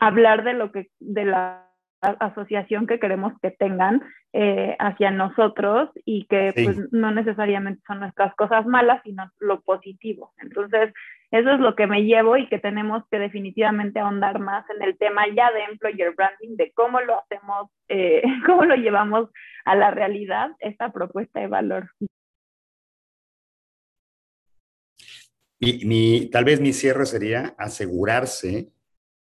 hablar 0.00 0.44
de 0.44 0.54
lo 0.54 0.72
que, 0.72 0.88
de 0.98 1.26
la 1.26 1.66
asociación 2.00 2.86
que 2.86 2.98
queremos 2.98 3.32
que 3.42 3.50
tengan 3.50 4.02
eh, 4.32 4.76
hacia 4.78 5.10
nosotros 5.10 5.90
y 6.04 6.24
que 6.26 6.52
pues, 6.54 6.92
no 6.92 7.10
necesariamente 7.10 7.82
son 7.86 8.00
nuestras 8.00 8.34
cosas 8.36 8.64
malas, 8.66 9.02
sino 9.04 9.30
lo 9.38 9.60
positivo. 9.60 10.32
Entonces, 10.38 10.94
eso 11.30 11.50
es 11.52 11.60
lo 11.60 11.76
que 11.76 11.86
me 11.86 12.02
llevo 12.02 12.36
y 12.36 12.48
que 12.48 12.58
tenemos 12.58 13.04
que 13.10 13.18
definitivamente 13.18 14.00
ahondar 14.00 14.40
más 14.40 14.64
en 14.70 14.82
el 14.82 14.98
tema 14.98 15.22
ya 15.28 15.52
de 15.52 15.64
employer 15.70 16.14
branding, 16.14 16.56
de 16.56 16.72
cómo 16.72 17.00
lo 17.00 17.20
hacemos, 17.20 17.70
eh, 17.88 18.22
cómo 18.46 18.64
lo 18.64 18.74
llevamos 18.74 19.28
a 19.64 19.76
la 19.76 19.90
realidad, 19.90 20.50
esta 20.58 20.92
propuesta 20.92 21.40
de 21.40 21.46
valor. 21.46 21.90
Mi, 25.60 26.28
tal 26.30 26.44
vez 26.44 26.60
mi 26.60 26.72
cierre 26.72 27.04
sería 27.04 27.54
asegurarse 27.58 28.72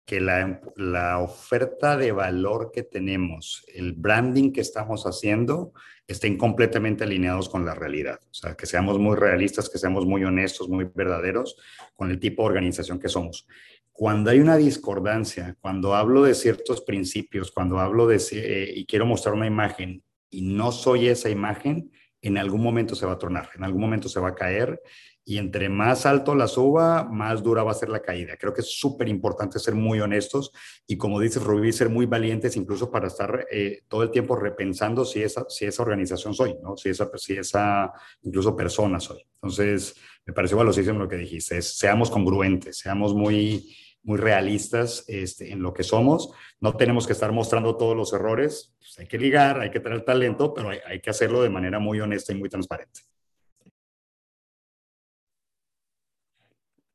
que 0.06 0.20
la, 0.20 1.20
oferta 1.20 1.95
de 1.95 2.12
valor 2.12 2.72
que 2.74 2.84
tenemos, 2.84 3.66
el 3.74 3.93
branding 3.93 4.51
que 4.51 4.62
estamos 4.62 5.06
haciendo, 5.06 5.74
estén 6.08 6.38
completamente 6.38 7.06
alineados 7.06 7.47
con 7.47 7.66
la 7.66 7.74
realidad. 7.74 8.20
O 8.30 8.34
sea, 8.34 8.56
que 8.56 8.66
seamos 8.66 8.99
muy 8.99 9.16
realistas, 9.16 9.70
que 9.70 9.78
seamos 9.78 10.06
muy 10.06 10.24
honestos, 10.26 10.68
muy 10.68 10.89
verdaderos 10.93 11.56
con 11.95 12.12
el 12.12 12.20
tipo 12.20 12.43
de 12.43 12.49
organización 12.49 12.99
que 12.99 13.08
somos. 13.08 13.47
Cuando 13.93 14.32
hay 14.32 14.39
una 14.39 14.58
discordancia, 14.58 15.56
cuando 15.62 15.95
hablo 15.95 16.24
de 16.24 16.34
ciertos 16.34 16.82
principios, 16.82 17.51
cuando 17.51 17.80
hablo 17.80 18.08
de 18.08 18.22
eh, 18.32 18.74
y 18.76 18.86
quiero 18.86 19.06
mostrar 19.06 19.36
una 19.36 19.47
imagen 19.47 20.04
y 20.30 20.41
no 20.41 20.72
soy 20.72 21.08
esa 21.08 21.30
imagen, 21.30 21.91
en 22.22 22.38
algún 22.38 22.62
momento 22.62 22.95
se 22.95 23.06
va 23.06 23.14
a 23.14 23.20
tornar, 23.20 23.49
en 23.56 23.64
algún 23.64 23.82
momento 23.82 24.10
se 24.10 24.20
va 24.20 24.30
a 24.30 24.36
caer 24.36 24.82
y 25.26 25.38
entre 25.38 25.69
más 25.69 26.05
alto 26.05 26.36
la 26.36 26.47
suba, 26.47 27.05
más 27.05 27.43
dura 27.43 27.63
va 27.63 27.71
a 27.71 27.76
ser 27.76 27.89
la 27.89 28.01
caída. 28.01 28.36
Creo 28.38 28.53
que 28.53 28.61
es 28.61 28.78
súper 28.78 29.07
importante 29.07 29.57
ser 29.59 29.74
muy 29.74 30.01
honestos 30.01 30.51
y 30.86 30.97
como 30.97 31.19
dice 31.19 31.39
Rubí, 31.39 31.71
ser 31.71 31.89
muy 31.89 32.05
valientes 32.05 32.57
incluso 32.57 32.91
para 32.91 33.07
estar 33.07 33.47
eh, 33.49 33.84
todo 33.88 34.03
el 34.03 34.11
tiempo 34.11 34.36
repensando 34.36 35.05
si 35.05 35.24
esa, 35.24 35.45
si 35.49 35.65
esa 35.65 35.84
organización 35.84 36.34
soy, 36.34 36.55
¿no? 36.61 36.76
si, 36.76 36.89
esa, 36.89 37.09
si 37.15 37.34
esa 37.34 37.93
incluso 38.24 38.55
persona 38.55 38.99
soy. 38.99 39.26
Entonces, 39.36 39.95
me 40.26 40.34
pareció 40.34 40.57
valiosísimo 40.57 40.99
lo 40.99 41.07
que 41.07 41.17
dijiste, 41.17 41.61
seamos 41.61 42.09
congruentes, 42.11 42.78
seamos 42.78 43.13
muy, 43.13 43.76
muy 44.03 44.17
realistas 44.17 45.05
este, 45.07 45.51
en 45.51 45.61
lo 45.61 45.74
que 45.74 45.84
somos. 45.84 46.32
No 46.59 46.76
tenemos 46.76 47.07
que 47.07 47.13
estar 47.13 47.32
mostrando 47.32 47.78
todos 47.78 47.95
los 47.95 48.11
errores, 48.11 48.76
pues 48.78 48.99
hay 48.99 49.07
que 49.07 49.17
ligar, 49.17 49.61
hay 49.61 49.71
que 49.71 49.80
tener 49.80 50.03
talento, 50.03 50.53
pero 50.53 50.69
hay 50.69 50.99
que 50.99 51.09
hacerlo 51.09 51.41
de 51.41 51.49
manera 51.49 51.80
muy 51.80 52.01
honesta 52.01 52.34
y 52.34 52.36
muy 52.36 52.49
transparente. 52.49 53.01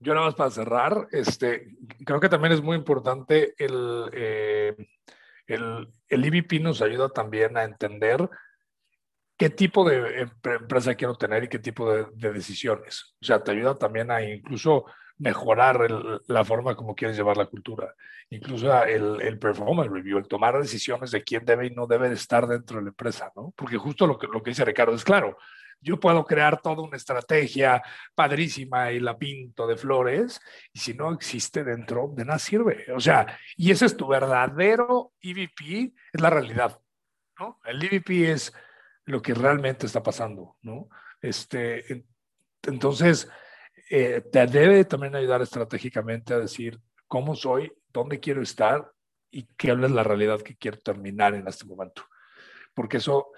Yo 0.00 0.14
nada 0.14 0.26
más 0.26 0.34
para 0.34 0.50
cerrar, 0.50 1.08
este, 1.10 1.76
creo 2.04 2.20
que 2.20 2.28
también 2.28 2.52
es 2.52 2.62
muy 2.62 2.76
importante 2.76 3.54
el, 3.58 4.08
eh, 4.12 4.76
el, 5.46 5.88
el 6.08 6.24
EVP 6.24 6.60
nos 6.60 6.82
ayuda 6.82 7.08
también 7.08 7.56
a 7.56 7.64
entender 7.64 8.28
qué 9.38 9.50
tipo 9.50 9.88
de 9.88 10.28
empresa 10.42 10.96
quiero 10.96 11.14
tener 11.14 11.44
y 11.44 11.48
qué 11.48 11.60
tipo 11.60 11.90
de, 11.92 12.06
decisiones. 12.14 13.14
O 13.22 13.24
sea, 13.24 13.42
te 13.42 13.52
ayuda 13.52 13.76
también 13.76 14.10
a 14.10 14.20
incluso 14.20 14.84
mejorar 15.16 15.88
la 16.26 16.44
forma 16.44 16.76
como 16.76 16.94
quieres 16.94 17.16
llevar 17.16 17.36
la 17.36 17.46
cultura, 17.46 17.94
incluso 18.30 18.84
el, 18.84 19.20
el, 19.20 19.38
performance 19.38 19.90
review, 19.90 20.18
el 20.18 20.28
tomar 20.28 20.60
decisiones 20.60 21.10
de 21.10 21.24
quién 21.24 21.44
debe 21.44 21.66
y 21.66 21.70
no 21.70 21.86
debe 21.86 22.12
estar 22.12 22.46
dentro 22.46 22.76
de 22.76 22.84
la 22.84 22.88
empresa, 22.90 23.32
¿no? 23.34 23.52
Porque 23.56 23.78
justo 23.78 24.06
lo 24.06 24.18
que, 24.18 24.28
lo 24.28 24.42
que 24.42 24.50
dice 24.50 24.64
Ricardo 24.64 24.94
es 24.94 25.04
claro, 25.04 25.36
yo 25.80 26.00
puedo 26.00 26.24
crear 26.24 26.60
toda 26.60 26.82
una 26.82 26.96
estrategia 26.96 27.82
padrísima 28.14 28.90
y 28.92 29.00
la 29.00 29.16
pinto 29.16 29.66
de 29.66 29.76
flores, 29.76 30.40
y 30.72 30.78
si 30.78 30.94
no 30.94 31.12
existe 31.12 31.64
dentro, 31.64 32.10
de 32.14 32.24
nada 32.24 32.38
sirve. 32.38 32.86
O 32.94 33.00
sea, 33.00 33.38
y 33.56 33.70
ese 33.70 33.86
es 33.86 33.96
tu 33.96 34.06
verdadero 34.06 35.12
EVP, 35.20 35.92
es 36.12 36.20
la 36.20 36.30
realidad, 36.30 36.80
¿no? 37.38 37.60
El 37.64 37.82
EVP 37.82 38.32
es 38.32 38.52
lo 39.04 39.22
que 39.22 39.34
realmente 39.34 39.86
está 39.86 40.02
pasando, 40.02 40.56
¿no? 40.62 40.88
Este, 41.20 42.04
entonces, 42.62 43.28
eh, 43.90 44.22
te 44.32 44.46
debe 44.46 44.84
también 44.84 45.14
ayudar 45.14 45.42
estratégicamente 45.42 46.34
a 46.34 46.38
decir 46.38 46.78
cómo 47.06 47.34
soy, 47.34 47.72
dónde 47.92 48.20
quiero 48.20 48.42
estar 48.42 48.92
y 49.30 49.44
qué 49.56 49.72
es 49.72 49.78
la 49.78 50.02
realidad 50.02 50.40
que 50.42 50.56
quiero 50.56 50.78
terminar 50.78 51.34
en 51.34 51.46
este 51.48 51.64
momento. 51.64 52.04
Porque 52.74 52.98
eso 52.98 53.32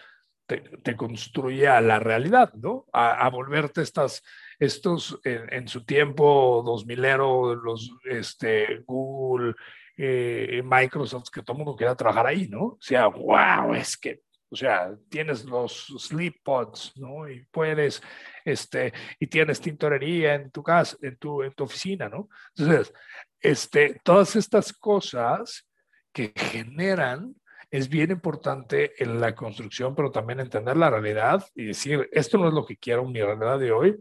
te, 0.58 0.96
construye 0.96 1.68
a 1.68 1.80
la 1.80 1.98
realidad, 1.98 2.52
¿no? 2.54 2.86
A, 2.92 3.28
volverte 3.30 3.82
estas, 3.82 4.22
estos 4.58 5.20
en, 5.24 5.68
su 5.68 5.84
tiempo 5.84 6.64
2000ero, 6.64 7.60
los 7.62 7.90
este, 8.04 8.82
Google, 8.86 9.54
eh, 9.96 10.62
Microsoft, 10.64 11.28
que 11.32 11.42
todo 11.42 11.52
el 11.52 11.64
mundo 11.64 11.76
quería 11.76 11.94
trabajar 11.94 12.26
ahí, 12.26 12.48
¿no? 12.48 12.62
O 12.62 12.78
sea, 12.80 13.06
wow, 13.06 13.74
es 13.74 13.96
que, 13.96 14.22
o 14.50 14.56
sea, 14.56 14.94
tienes 15.08 15.44
los 15.44 15.86
sleep 15.98 16.42
pods, 16.42 16.92
¿no? 16.96 17.28
Y 17.28 17.44
puedes, 17.50 18.02
este, 18.44 18.92
y 19.18 19.26
tienes 19.26 19.60
tintorería 19.60 20.34
en 20.34 20.50
tu 20.50 20.62
casa, 20.62 20.96
en 21.02 21.16
tu, 21.16 21.42
en 21.42 21.52
tu 21.52 21.64
oficina, 21.64 22.08
¿no? 22.08 22.28
Entonces, 22.56 22.92
este, 23.40 24.00
todas 24.02 24.36
estas 24.36 24.72
cosas 24.72 25.66
que 26.12 26.32
generan 26.34 27.34
es 27.70 27.88
bien 27.88 28.10
importante 28.10 29.02
en 29.02 29.20
la 29.20 29.34
construcción, 29.34 29.94
pero 29.94 30.10
también 30.10 30.40
entender 30.40 30.76
la 30.76 30.90
realidad 30.90 31.44
y 31.54 31.66
decir, 31.66 32.08
esto 32.12 32.38
no 32.38 32.48
es 32.48 32.54
lo 32.54 32.66
que 32.66 32.76
quiero 32.76 33.04
mi 33.04 33.22
realidad 33.22 33.58
de 33.58 33.72
hoy, 33.72 33.96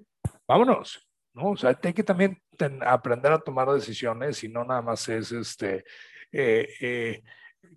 vámonos, 0.47 1.07
¿no? 1.33 1.51
O 1.51 1.57
sea, 1.57 1.77
hay 1.81 1.93
que 1.93 2.03
también 2.03 2.41
aprender 2.81 3.31
a 3.31 3.39
tomar 3.39 3.69
decisiones 3.69 4.43
y 4.43 4.49
no 4.49 4.63
nada 4.63 4.81
más 4.81 5.07
es 5.09 5.31
este, 5.31 5.85
eh, 6.31 6.67
eh, 6.81 7.23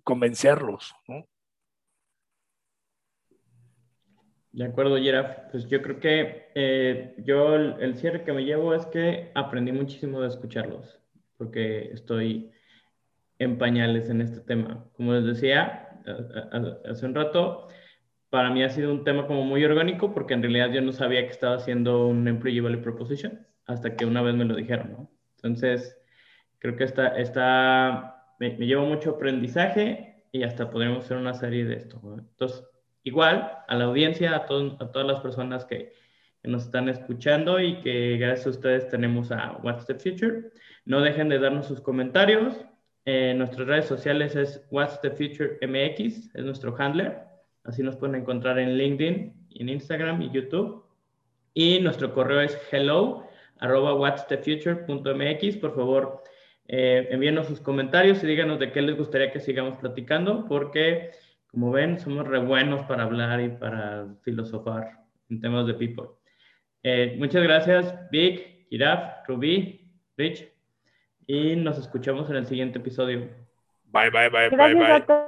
convencerlos. 0.03 0.93
De 4.51 4.65
acuerdo, 4.65 4.97
Giraf. 4.97 5.49
Pues 5.51 5.67
yo 5.67 5.81
creo 5.81 5.99
que 5.99 6.51
eh, 6.53 7.15
yo 7.17 7.55
el, 7.55 7.95
cierre 7.97 8.23
que 8.23 8.33
me 8.33 8.45
llevo 8.45 8.75
es 8.75 8.85
que 8.85 9.31
aprendí 9.33 9.71
muchísimo 9.71 10.21
de 10.21 10.27
escucharlos, 10.27 10.99
porque 11.37 11.91
estoy 11.91 12.51
en 13.43 13.57
pañales 13.57 14.09
en 14.09 14.21
este 14.21 14.39
tema. 14.41 14.85
Como 14.95 15.13
les 15.13 15.25
decía 15.25 15.89
hace 16.89 17.05
un 17.05 17.15
rato, 17.15 17.67
para 18.29 18.49
mí 18.49 18.63
ha 18.63 18.69
sido 18.69 18.91
un 18.91 19.03
tema 19.03 19.27
como 19.27 19.43
muy 19.43 19.63
orgánico 19.63 20.13
porque 20.13 20.33
en 20.33 20.41
realidad 20.41 20.71
yo 20.71 20.81
no 20.81 20.91
sabía 20.91 21.21
que 21.21 21.31
estaba 21.31 21.55
haciendo 21.55 22.07
un 22.07 22.27
Employee 22.27 22.61
Value 22.61 22.81
Proposition 22.81 23.45
hasta 23.65 23.95
que 23.95 24.05
una 24.05 24.21
vez 24.21 24.35
me 24.35 24.45
lo 24.45 24.55
dijeron, 24.55 24.91
¿no? 24.91 25.11
Entonces, 25.37 25.97
creo 26.59 26.75
que 26.75 26.83
está, 26.83 27.09
está 27.19 28.35
me, 28.39 28.51
lleva 28.57 28.83
mucho 28.83 29.11
aprendizaje 29.11 30.25
y 30.31 30.43
hasta 30.43 30.69
podremos 30.69 31.05
hacer 31.05 31.17
una 31.17 31.33
serie 31.33 31.65
de 31.65 31.75
esto. 31.75 32.01
Entonces, 32.17 32.63
igual 33.03 33.51
a 33.67 33.75
la 33.75 33.85
audiencia, 33.85 34.31
a, 34.31 34.35
a 34.37 34.45
todas 34.45 35.07
las 35.07 35.19
personas 35.21 35.65
que, 35.65 35.93
que 36.41 36.49
nos 36.49 36.65
están 36.65 36.89
escuchando 36.89 37.59
y 37.59 37.79
que 37.81 38.17
gracias 38.17 38.47
a 38.47 38.49
ustedes 38.51 38.89
tenemos 38.89 39.31
a 39.31 39.57
What's 39.63 39.85
the 39.85 39.95
Future. 39.95 40.51
No 40.85 41.01
dejen 41.01 41.29
de 41.29 41.39
darnos 41.39 41.67
sus 41.67 41.79
comentarios, 41.79 42.53
en 43.05 43.37
nuestras 43.37 43.67
redes 43.67 43.85
sociales 43.85 44.35
es 44.35 44.65
What's 44.71 45.01
the 45.01 45.11
Future 45.11 45.57
MX, 45.61 46.35
es 46.35 46.43
nuestro 46.43 46.75
handler. 46.77 47.19
Así 47.63 47.83
nos 47.83 47.95
pueden 47.95 48.15
encontrar 48.15 48.59
en 48.59 48.77
LinkedIn, 48.77 49.33
en 49.55 49.69
Instagram 49.69 50.21
y 50.21 50.31
YouTube. 50.31 50.83
Y 51.53 51.79
nuestro 51.79 52.13
correo 52.13 52.41
es 52.41 52.57
hello 52.71 53.27
arroba 53.59 53.93
whatsthefuture.mx. 53.93 55.57
Por 55.57 55.75
favor, 55.75 56.23
eh, 56.67 57.07
envíenos 57.11 57.47
sus 57.47 57.59
comentarios 57.59 58.23
y 58.23 58.27
díganos 58.27 58.59
de 58.59 58.71
qué 58.71 58.81
les 58.81 58.97
gustaría 58.97 59.31
que 59.31 59.39
sigamos 59.39 59.77
platicando, 59.77 60.45
porque 60.47 61.11
como 61.47 61.71
ven, 61.71 61.99
somos 61.99 62.27
re 62.27 62.39
buenos 62.39 62.81
para 62.85 63.03
hablar 63.03 63.39
y 63.39 63.49
para 63.49 64.07
filosofar 64.23 65.03
en 65.29 65.39
temas 65.39 65.67
de 65.67 65.75
people. 65.75 66.07
Eh, 66.81 67.15
muchas 67.19 67.43
gracias, 67.43 67.93
Vic, 68.09 68.67
Giraf, 68.69 69.27
Rubí, 69.27 69.87
Rich 70.17 70.52
y 71.33 71.55
nos 71.55 71.77
escuchamos 71.79 72.29
en 72.29 72.35
el 72.35 72.45
siguiente 72.45 72.79
episodio. 72.79 73.27
Bye, 73.91 74.09
bye, 74.11 74.29
bye, 74.29 74.49
bye, 74.49 74.75
bye. 74.75 75.23